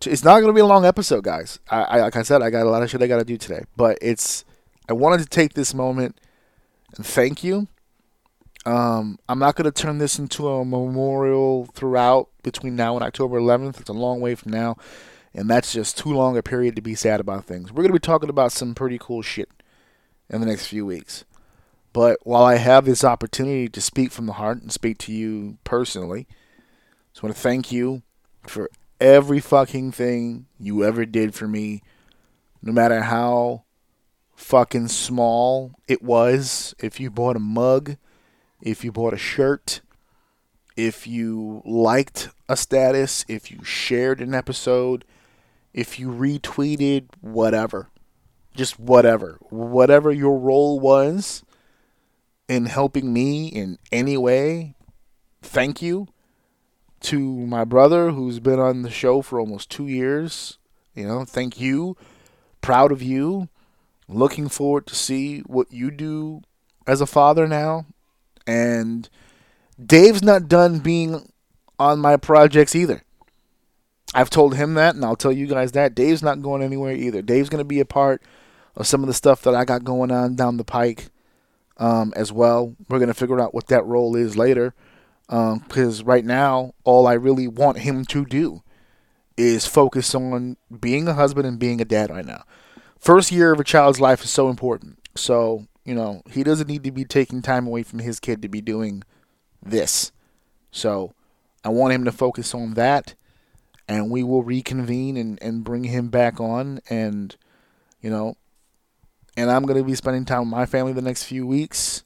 To, 0.00 0.10
it's 0.10 0.24
not 0.24 0.40
going 0.40 0.48
to 0.48 0.52
be 0.52 0.60
a 0.60 0.66
long 0.66 0.84
episode, 0.84 1.24
guys. 1.24 1.58
I, 1.70 1.82
I, 1.82 2.00
like 2.00 2.16
I 2.16 2.22
said, 2.22 2.42
I 2.42 2.50
got 2.50 2.66
a 2.66 2.70
lot 2.70 2.82
of 2.82 2.90
shit 2.90 3.02
I 3.02 3.06
got 3.06 3.18
to 3.18 3.24
do 3.24 3.36
today, 3.36 3.64
but 3.76 3.98
it's. 4.00 4.44
I 4.88 4.92
wanted 4.92 5.18
to 5.18 5.26
take 5.26 5.54
this 5.54 5.74
moment 5.74 6.20
and 6.96 7.04
thank 7.04 7.42
you. 7.42 7.66
Um, 8.64 9.18
I'm 9.28 9.38
not 9.38 9.56
going 9.56 9.64
to 9.64 9.70
turn 9.70 9.98
this 9.98 10.18
into 10.18 10.48
a 10.48 10.64
memorial 10.64 11.66
throughout 11.74 12.28
between 12.42 12.76
now 12.76 12.94
and 12.94 13.04
October 13.04 13.40
11th. 13.40 13.80
It's 13.80 13.90
a 13.90 13.94
long 13.94 14.20
way 14.20 14.34
from 14.34 14.52
now, 14.52 14.76
and 15.34 15.48
that's 15.48 15.72
just 15.72 15.98
too 15.98 16.12
long 16.12 16.36
a 16.36 16.42
period 16.42 16.76
to 16.76 16.82
be 16.82 16.94
sad 16.94 17.20
about 17.20 17.44
things. 17.44 17.70
We're 17.72 17.82
going 17.82 17.88
to 17.88 18.00
be 18.00 18.00
talking 18.00 18.28
about 18.28 18.52
some 18.52 18.74
pretty 18.74 18.98
cool 18.98 19.22
shit 19.22 19.48
in 20.28 20.40
the 20.40 20.46
next 20.46 20.66
few 20.66 20.86
weeks. 20.86 21.24
But 21.92 22.18
while 22.24 22.44
I 22.44 22.56
have 22.56 22.84
this 22.84 23.04
opportunity 23.04 23.68
to 23.68 23.80
speak 23.80 24.12
from 24.12 24.26
the 24.26 24.34
heart 24.34 24.60
and 24.60 24.70
speak 24.70 24.98
to 24.98 25.12
you 25.12 25.58
personally, 25.64 26.26
just 27.16 27.22
want 27.22 27.34
to 27.34 27.40
thank 27.40 27.72
you 27.72 28.02
for 28.46 28.68
every 29.00 29.40
fucking 29.40 29.90
thing 29.90 30.44
you 30.60 30.84
ever 30.84 31.06
did 31.06 31.34
for 31.34 31.48
me, 31.48 31.80
no 32.60 32.74
matter 32.74 33.00
how 33.04 33.64
fucking 34.34 34.88
small 34.88 35.72
it 35.88 36.02
was. 36.02 36.74
If 36.78 37.00
you 37.00 37.10
bought 37.10 37.36
a 37.36 37.38
mug, 37.38 37.96
if 38.60 38.84
you 38.84 38.92
bought 38.92 39.14
a 39.14 39.16
shirt, 39.16 39.80
if 40.76 41.06
you 41.06 41.62
liked 41.64 42.28
a 42.50 42.54
status, 42.54 43.24
if 43.28 43.50
you 43.50 43.64
shared 43.64 44.20
an 44.20 44.34
episode, 44.34 45.06
if 45.72 45.98
you 45.98 46.08
retweeted, 46.08 47.06
whatever. 47.22 47.88
Just 48.54 48.78
whatever. 48.78 49.38
Whatever 49.48 50.12
your 50.12 50.38
role 50.38 50.78
was 50.78 51.42
in 52.46 52.66
helping 52.66 53.10
me 53.10 53.48
in 53.48 53.78
any 53.90 54.18
way, 54.18 54.74
thank 55.40 55.80
you 55.80 56.08
to 57.06 57.20
my 57.46 57.64
brother 57.64 58.10
who's 58.10 58.40
been 58.40 58.58
on 58.58 58.82
the 58.82 58.90
show 58.90 59.22
for 59.22 59.38
almost 59.38 59.70
two 59.70 59.86
years. 59.86 60.58
You 60.94 61.06
know, 61.06 61.24
thank 61.24 61.60
you. 61.60 61.96
Proud 62.60 62.90
of 62.90 63.00
you. 63.00 63.48
Looking 64.08 64.48
forward 64.48 64.86
to 64.86 64.94
see 64.96 65.40
what 65.40 65.72
you 65.72 65.92
do 65.92 66.42
as 66.84 67.00
a 67.00 67.06
father 67.06 67.46
now. 67.46 67.86
And 68.44 69.08
Dave's 69.84 70.22
not 70.22 70.48
done 70.48 70.80
being 70.80 71.30
on 71.78 72.00
my 72.00 72.16
projects 72.16 72.74
either. 72.74 73.02
I've 74.12 74.30
told 74.30 74.56
him 74.56 74.74
that, 74.74 74.96
and 74.96 75.04
I'll 75.04 75.16
tell 75.16 75.32
you 75.32 75.46
guys 75.46 75.72
that. 75.72 75.94
Dave's 75.94 76.22
not 76.22 76.42
going 76.42 76.62
anywhere 76.62 76.92
either. 76.92 77.22
Dave's 77.22 77.48
going 77.48 77.60
to 77.60 77.64
be 77.64 77.80
a 77.80 77.84
part 77.84 78.20
of 78.74 78.86
some 78.86 79.02
of 79.02 79.06
the 79.06 79.14
stuff 79.14 79.42
that 79.42 79.54
I 79.54 79.64
got 79.64 79.84
going 79.84 80.10
on 80.10 80.34
down 80.34 80.56
the 80.56 80.64
pike 80.64 81.10
um, 81.76 82.12
as 82.16 82.32
well. 82.32 82.74
We're 82.88 82.98
going 82.98 83.08
to 83.08 83.14
figure 83.14 83.40
out 83.40 83.54
what 83.54 83.68
that 83.68 83.84
role 83.84 84.16
is 84.16 84.36
later 84.36 84.74
because 85.28 86.00
um, 86.00 86.06
right 86.06 86.24
now, 86.24 86.72
all 86.84 87.06
I 87.06 87.14
really 87.14 87.48
want 87.48 87.78
him 87.78 88.04
to 88.06 88.24
do 88.24 88.62
is 89.36 89.66
focus 89.66 90.14
on 90.14 90.56
being 90.80 91.08
a 91.08 91.14
husband 91.14 91.46
and 91.46 91.58
being 91.58 91.80
a 91.80 91.84
dad 91.84 92.10
right 92.10 92.24
now. 92.24 92.44
first 92.98 93.30
year 93.30 93.52
of 93.52 93.60
a 93.60 93.64
child's 93.64 94.00
life 94.00 94.24
is 94.24 94.30
so 94.30 94.48
important. 94.48 94.98
So, 95.14 95.66
you 95.84 95.94
know, 95.94 96.22
he 96.30 96.42
doesn't 96.42 96.68
need 96.68 96.84
to 96.84 96.90
be 96.90 97.04
taking 97.04 97.42
time 97.42 97.66
away 97.66 97.82
from 97.82 97.98
his 97.98 98.18
kid 98.18 98.42
to 98.42 98.48
be 98.48 98.60
doing 98.60 99.02
this. 99.62 100.12
So, 100.70 101.12
I 101.64 101.68
want 101.68 101.92
him 101.92 102.04
to 102.04 102.12
focus 102.12 102.54
on 102.54 102.74
that 102.74 103.14
and 103.88 104.10
we 104.10 104.22
will 104.22 104.42
reconvene 104.42 105.16
and, 105.16 105.38
and 105.42 105.64
bring 105.64 105.84
him 105.84 106.08
back 106.08 106.40
on 106.40 106.80
and 106.88 107.34
you 108.00 108.10
know 108.10 108.36
and 109.36 109.50
I'm 109.50 109.64
going 109.64 109.78
to 109.78 109.84
be 109.84 109.94
spending 109.94 110.24
time 110.24 110.40
with 110.40 110.48
my 110.48 110.64
family 110.64 110.92
the 110.92 111.02
next 111.02 111.24
few 111.24 111.46
weeks. 111.46 112.04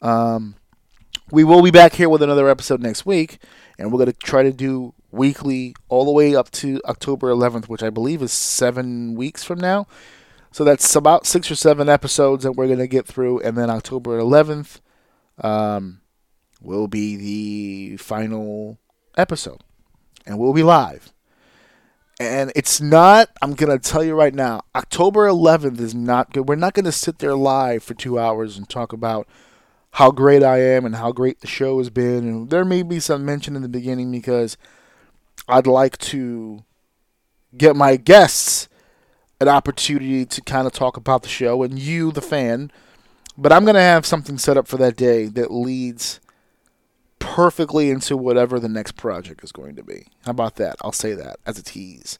Um, 0.00 0.54
we 1.30 1.44
will 1.44 1.62
be 1.62 1.70
back 1.70 1.94
here 1.94 2.08
with 2.08 2.22
another 2.22 2.48
episode 2.48 2.82
next 2.82 3.06
week, 3.06 3.38
and 3.78 3.90
we're 3.90 3.98
going 3.98 4.12
to 4.12 4.18
try 4.18 4.42
to 4.42 4.52
do 4.52 4.94
weekly 5.10 5.74
all 5.88 6.04
the 6.04 6.10
way 6.10 6.34
up 6.34 6.50
to 6.50 6.80
October 6.84 7.30
11th, 7.30 7.68
which 7.68 7.82
I 7.82 7.90
believe 7.90 8.20
is 8.20 8.32
seven 8.32 9.14
weeks 9.14 9.42
from 9.42 9.58
now. 9.58 9.86
So 10.50 10.64
that's 10.64 10.94
about 10.94 11.26
six 11.26 11.50
or 11.50 11.56
seven 11.56 11.88
episodes 11.88 12.44
that 12.44 12.52
we're 12.52 12.66
going 12.66 12.78
to 12.78 12.86
get 12.86 13.06
through, 13.06 13.40
and 13.40 13.56
then 13.56 13.70
October 13.70 14.18
11th 14.20 14.80
um, 15.42 16.00
will 16.60 16.88
be 16.88 17.16
the 17.16 17.96
final 17.96 18.78
episode, 19.16 19.64
and 20.26 20.38
we'll 20.38 20.52
be 20.52 20.62
live. 20.62 21.12
And 22.20 22.52
it's 22.54 22.80
not, 22.80 23.30
I'm 23.42 23.54
going 23.54 23.76
to 23.76 23.90
tell 23.90 24.04
you 24.04 24.14
right 24.14 24.34
now, 24.34 24.62
October 24.74 25.26
11th 25.26 25.80
is 25.80 25.94
not 25.94 26.32
good. 26.32 26.48
We're 26.48 26.54
not 26.54 26.74
going 26.74 26.84
to 26.84 26.92
sit 26.92 27.18
there 27.18 27.34
live 27.34 27.82
for 27.82 27.94
two 27.94 28.18
hours 28.18 28.56
and 28.56 28.68
talk 28.68 28.92
about 28.92 29.26
how 29.94 30.10
great 30.10 30.42
I 30.42 30.60
am 30.60 30.84
and 30.84 30.96
how 30.96 31.12
great 31.12 31.40
the 31.40 31.46
show 31.46 31.78
has 31.78 31.88
been. 31.88 32.26
And 32.26 32.50
there 32.50 32.64
may 32.64 32.82
be 32.82 32.98
some 32.98 33.24
mention 33.24 33.54
in 33.54 33.62
the 33.62 33.68
beginning 33.68 34.10
because 34.10 34.56
I'd 35.48 35.68
like 35.68 35.98
to 35.98 36.64
get 37.56 37.76
my 37.76 37.94
guests 37.94 38.68
an 39.40 39.48
opportunity 39.48 40.26
to 40.26 40.40
kind 40.42 40.66
of 40.66 40.72
talk 40.72 40.96
about 40.96 41.22
the 41.22 41.28
show 41.28 41.62
and 41.62 41.78
you, 41.78 42.10
the 42.10 42.20
fan. 42.20 42.72
But 43.38 43.52
I'm 43.52 43.64
going 43.64 43.76
to 43.76 43.80
have 43.80 44.04
something 44.04 44.36
set 44.36 44.56
up 44.56 44.66
for 44.66 44.78
that 44.78 44.96
day 44.96 45.26
that 45.26 45.52
leads 45.52 46.20
perfectly 47.20 47.88
into 47.90 48.16
whatever 48.16 48.58
the 48.58 48.68
next 48.68 48.96
project 48.96 49.44
is 49.44 49.52
going 49.52 49.76
to 49.76 49.84
be. 49.84 50.08
How 50.24 50.32
about 50.32 50.56
that? 50.56 50.74
I'll 50.82 50.90
say 50.90 51.14
that 51.14 51.36
as 51.46 51.56
a 51.56 51.62
tease. 51.62 52.18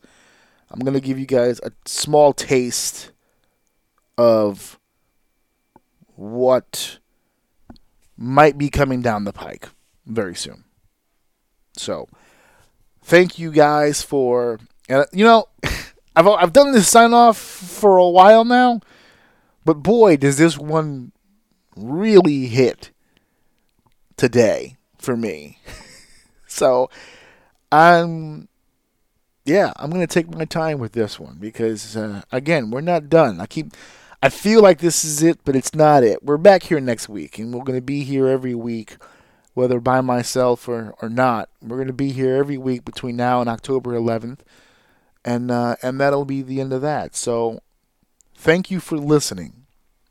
I'm 0.70 0.78
going 0.78 0.94
to 0.94 1.00
give 1.00 1.18
you 1.18 1.26
guys 1.26 1.58
a 1.64 1.72
small 1.86 2.32
taste 2.32 3.10
of 4.16 4.78
what 6.14 7.00
might 8.16 8.58
be 8.58 8.68
coming 8.68 9.02
down 9.02 9.24
the 9.24 9.32
pike 9.32 9.68
very 10.06 10.34
soon. 10.34 10.64
So, 11.76 12.08
thank 13.02 13.38
you 13.38 13.50
guys 13.50 14.02
for 14.02 14.60
and 14.88 15.06
you 15.12 15.24
know, 15.24 15.48
I've 16.16 16.26
I've 16.26 16.52
done 16.52 16.72
this 16.72 16.88
sign 16.88 17.12
off 17.12 17.36
for 17.38 17.96
a 17.96 18.08
while 18.08 18.44
now, 18.44 18.80
but 19.64 19.82
boy, 19.82 20.16
does 20.16 20.38
this 20.38 20.58
one 20.58 21.12
really 21.76 22.46
hit 22.46 22.90
today 24.16 24.76
for 24.98 25.16
me. 25.16 25.58
so 26.46 26.90
I'm 27.72 28.48
yeah, 29.44 29.72
I'm 29.76 29.90
going 29.90 30.06
to 30.06 30.12
take 30.12 30.34
my 30.34 30.44
time 30.46 30.78
with 30.78 30.92
this 30.92 31.20
one 31.20 31.36
because 31.38 31.96
uh, 31.96 32.22
again, 32.32 32.70
we're 32.70 32.80
not 32.80 33.08
done. 33.08 33.40
I 33.40 33.46
keep 33.46 33.72
I 34.24 34.30
feel 34.30 34.62
like 34.62 34.78
this 34.78 35.04
is 35.04 35.22
it, 35.22 35.40
but 35.44 35.54
it's 35.54 35.74
not 35.74 36.02
it. 36.02 36.22
We're 36.22 36.38
back 36.38 36.62
here 36.62 36.80
next 36.80 37.10
week 37.10 37.38
and 37.38 37.52
we're 37.52 37.62
going 37.62 37.78
to 37.78 37.84
be 37.84 38.04
here 38.04 38.26
every 38.26 38.54
week 38.54 38.96
whether 39.52 39.80
by 39.80 40.00
myself 40.00 40.66
or, 40.66 40.94
or 41.02 41.10
not. 41.10 41.50
We're 41.60 41.76
going 41.76 41.88
to 41.88 41.92
be 41.92 42.10
here 42.10 42.34
every 42.36 42.56
week 42.56 42.86
between 42.86 43.16
now 43.16 43.42
and 43.42 43.50
October 43.50 43.92
11th. 43.92 44.38
And 45.26 45.50
uh, 45.50 45.76
and 45.82 46.00
that'll 46.00 46.24
be 46.24 46.40
the 46.40 46.62
end 46.62 46.72
of 46.72 46.80
that. 46.80 47.14
So 47.14 47.60
thank 48.34 48.70
you 48.70 48.80
for 48.80 48.96
listening. 48.96 49.66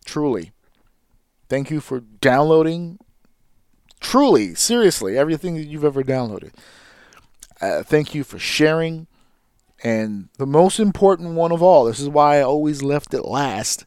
Truly. 0.05 0.51
Thank 1.49 1.72
you 1.72 1.82
for 1.82 1.99
downloading 1.99 2.99
Truly, 3.99 4.53
seriously, 4.53 5.18
everything 5.18 5.55
that 5.55 5.64
you've 5.64 5.86
ever 5.86 6.03
downloaded. 6.03 6.51
Uh, 7.59 7.82
thank 7.82 8.14
you 8.14 8.24
for 8.24 8.38
sharing. 8.38 9.07
And 9.84 10.29
the 10.38 10.47
most 10.47 10.79
important 10.79 11.36
one 11.36 11.51
of 11.51 11.61
all, 11.61 11.84
this 11.84 11.99
is 11.99 12.07
why 12.07 12.38
I 12.38 12.41
always 12.41 12.81
left 12.81 13.13
it 13.13 13.23
last. 13.23 13.86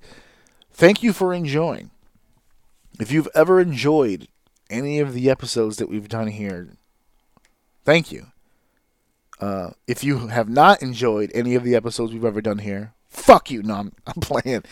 Thank 0.71 1.03
you 1.03 1.15
for 1.15 1.33
enjoying. 1.33 1.91
If 3.01 3.11
you've 3.11 3.29
ever 3.35 3.61
enjoyed 3.61 4.29
any 4.69 4.99
of 4.99 5.15
the 5.15 5.31
episodes 5.31 5.79
that 5.79 5.89
we've 5.89 6.09
done 6.09 6.29
here, 6.29 6.75
thank 7.85 8.13
you. 8.13 8.27
Uh, 9.41 9.71
if 9.87 10.05
you 10.05 10.29
have 10.29 10.51
not 10.51 10.83
enjoyed 10.83 11.31
any 11.35 11.55
of 11.55 11.65
the 11.65 11.75
episodes 11.75 12.13
we've 12.13 12.25
ever 12.25 12.43
done 12.43 12.59
here, 12.59 12.93
fuck 13.09 13.51
you. 13.51 13.63
No, 13.63 13.75
I'm, 13.75 13.93
I'm 14.07 14.21
playing. 14.21 14.65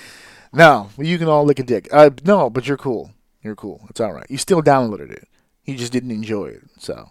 No, 0.52 0.90
you 0.98 1.18
can 1.18 1.28
all 1.28 1.44
lick 1.44 1.58
a 1.58 1.62
dick. 1.62 1.88
Uh, 1.90 2.10
no, 2.24 2.50
but 2.50 2.68
you're 2.68 2.76
cool. 2.76 3.12
You're 3.42 3.56
cool. 3.56 3.86
It's 3.88 4.00
all 4.00 4.12
right. 4.12 4.26
You 4.28 4.38
still 4.38 4.62
downloaded 4.62 5.10
it. 5.10 5.26
You 5.64 5.76
just 5.76 5.92
didn't 5.92 6.10
enjoy 6.10 6.46
it. 6.46 6.62
So 6.78 7.10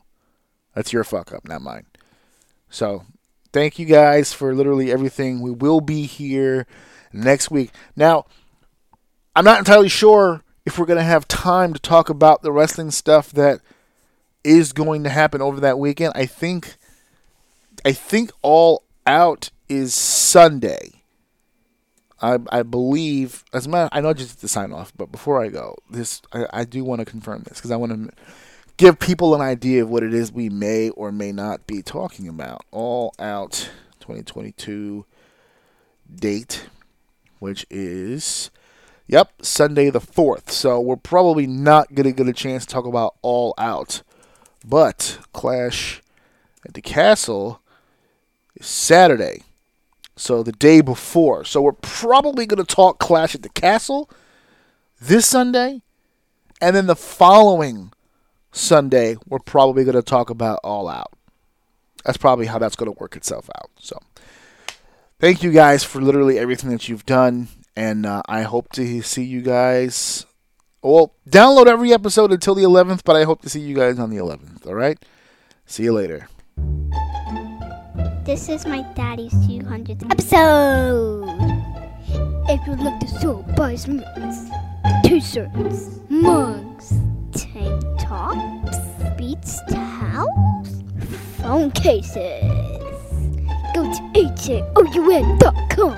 that's 0.76 0.94
your 0.94 1.04
fuck 1.04 1.34
up, 1.34 1.48
not 1.48 1.62
mine. 1.62 1.86
So 2.70 3.06
thank 3.54 3.80
you 3.80 3.86
guys 3.86 4.34
for 4.34 4.54
literally 4.54 4.92
everything. 4.92 5.40
We 5.40 5.52
will 5.52 5.80
be 5.80 6.06
here 6.06 6.68
next 7.14 7.50
week. 7.50 7.72
Now, 7.96 8.26
I'm 9.36 9.46
not 9.46 9.60
entirely 9.60 9.90
sure 9.90 10.44
if 10.66 10.78
we're 10.78 10.86
going 10.86 10.98
to 10.98 11.04
have 11.04 11.28
time 11.28 11.74
to 11.74 11.80
talk 11.80 12.10
about 12.10 12.42
the 12.42 12.52
wrestling 12.52 12.92
stuff 12.92 13.32
that 13.32 13.62
is 14.44 14.74
going 14.74 15.04
to 15.04 15.10
happen 15.10 15.42
over 15.42 15.60
that 15.62 15.80
weekend. 15.80 16.14
I 16.16 16.26
think 16.26 16.76
I 17.86 17.94
think 17.94 18.32
all 18.42 18.84
out 19.06 19.50
is 19.70 19.94
Sunday. 19.94 21.04
I, 22.22 22.40
I 22.52 22.64
believe 22.64 23.44
as 23.54 23.68
my 23.68 23.90
I 23.92 24.02
know 24.02 24.14
just 24.14 24.40
to 24.42 24.48
sign 24.48 24.72
off, 24.72 24.94
but 24.96 25.12
before 25.12 25.44
I 25.44 25.50
go, 25.50 25.76
this 25.90 26.22
I, 26.32 26.46
I 26.54 26.64
do 26.64 26.84
want 26.84 27.00
to 27.00 27.06
confirm 27.06 27.44
this 27.44 27.58
because 27.58 27.72
I 27.72 27.76
want 27.76 27.92
to 27.92 28.16
give 28.78 29.00
people 29.00 29.36
an 29.36 29.42
idea 29.42 29.84
of 29.84 29.90
what 29.90 30.04
it 30.04 30.14
is 30.14 30.32
we 30.32 30.50
may 30.50 30.90
or 30.90 31.12
may 31.12 31.32
not 31.32 31.66
be 31.68 31.82
talking 31.82 32.28
about. 32.28 32.66
All 32.72 33.14
out 33.20 33.70
2022 34.00 35.06
date, 36.14 36.68
which 37.40 37.66
is, 37.70 38.50
yep, 39.08 39.32
Sunday 39.42 39.90
the 39.90 40.02
4th. 40.02 40.50
So 40.50 40.80
we're 40.80 40.96
probably 40.96 41.48
not 41.48 41.94
going 41.94 42.06
to 42.06 42.12
get 42.12 42.28
a 42.28 42.34
chance 42.34 42.66
to 42.66 42.74
talk 42.74 42.86
about 42.86 43.16
All 43.22 43.54
Out. 43.58 44.02
But 44.66 45.20
Clash 45.34 46.02
at 46.66 46.74
the 46.74 46.82
Castle 46.82 47.62
is 48.56 48.66
Saturday. 48.66 49.44
So 50.16 50.44
the 50.44 50.52
day 50.52 50.82
before. 50.82 51.44
So 51.44 51.62
we're 51.62 51.72
probably 51.74 52.46
going 52.46 52.64
to 52.64 52.76
talk 52.76 53.00
Clash 53.00 53.36
at 53.36 53.42
the 53.42 53.50
Castle 53.50 54.10
this 55.02 55.26
Sunday. 55.26 55.82
And 56.62 56.76
then 56.76 56.88
the 56.88 56.96
following 56.96 57.92
Sunday, 58.54 59.18
we're 59.28 59.40
probably 59.40 59.84
going 59.84 59.96
to 59.96 60.04
talk 60.04 60.30
about 60.30 60.60
All 60.64 60.88
Out. 60.88 61.12
That's 62.06 62.18
probably 62.18 62.46
how 62.46 62.60
that's 62.60 62.76
going 62.76 62.94
to 62.94 63.00
work 63.00 63.16
itself 63.16 63.50
out. 63.58 63.72
So, 63.80 63.98
thank 65.20 65.42
you 65.42 65.52
guys 65.52 65.84
for 65.84 66.02
literally 66.02 66.38
everything 66.38 66.70
that 66.70 66.88
you've 66.88 67.06
done, 67.06 67.48
and 67.76 68.06
uh, 68.06 68.22
I 68.28 68.44
hope 68.44 68.72
to 68.74 69.02
see 69.02 69.24
you 69.24 69.42
guys. 69.42 70.26
Well, 70.84 71.16
download 71.28 71.68
every 71.68 71.94
episode 71.94 72.32
until 72.32 72.56
the 72.56 72.64
11th, 72.64 73.02
but 73.04 73.16
I 73.16 73.24
hope 73.24 73.42
to 73.42 73.50
see 73.50 73.60
you 73.60 73.76
guys 73.76 73.98
on 73.98 74.12
the 74.12 74.18
11th. 74.18 74.68
All 74.68 74.76
right? 74.76 75.04
See 75.66 75.84
you 75.84 75.94
later. 75.94 76.28
This 78.24 78.50
is 78.50 78.66
my 78.66 78.82
daddy's 78.94 79.34
200th 79.34 80.12
episode. 80.12 81.24
If 82.50 82.68
you'd 82.68 82.80
like 82.80 83.00
to 83.00 83.08
sell 83.08 83.44
buy 83.58 83.78
merch, 83.88 85.06
t-shirts, 85.06 86.00
mugs, 86.10 86.94
tank 87.34 87.84
tops, 88.00 88.78
beats 89.18 89.60
towels, 89.70 90.84
phone 91.42 91.72
cases. 91.72 92.44
Go 93.76 93.84
to 93.92 94.02
HAOUN.com. 94.16 95.98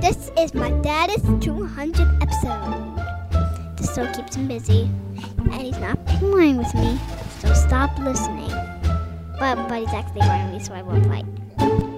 This 0.00 0.30
is 0.38 0.54
my 0.54 0.70
dad's 0.82 1.22
200th 1.22 2.22
episode. 2.22 3.76
This 3.76 3.90
still 3.90 4.12
keeps 4.14 4.36
him 4.36 4.46
busy, 4.46 4.88
and 5.38 5.54
he's 5.60 5.78
not 5.78 6.04
playing 6.06 6.58
with 6.58 6.72
me, 6.74 6.98
so 7.40 7.52
stop 7.52 7.98
listening. 7.98 8.50
But, 9.38 9.68
but 9.68 9.80
he's 9.80 9.92
actually 9.92 10.20
running 10.20 10.52
me, 10.52 10.60
so 10.62 10.74
I 10.74 10.82
won't 10.82 11.06
fight. 11.06 11.91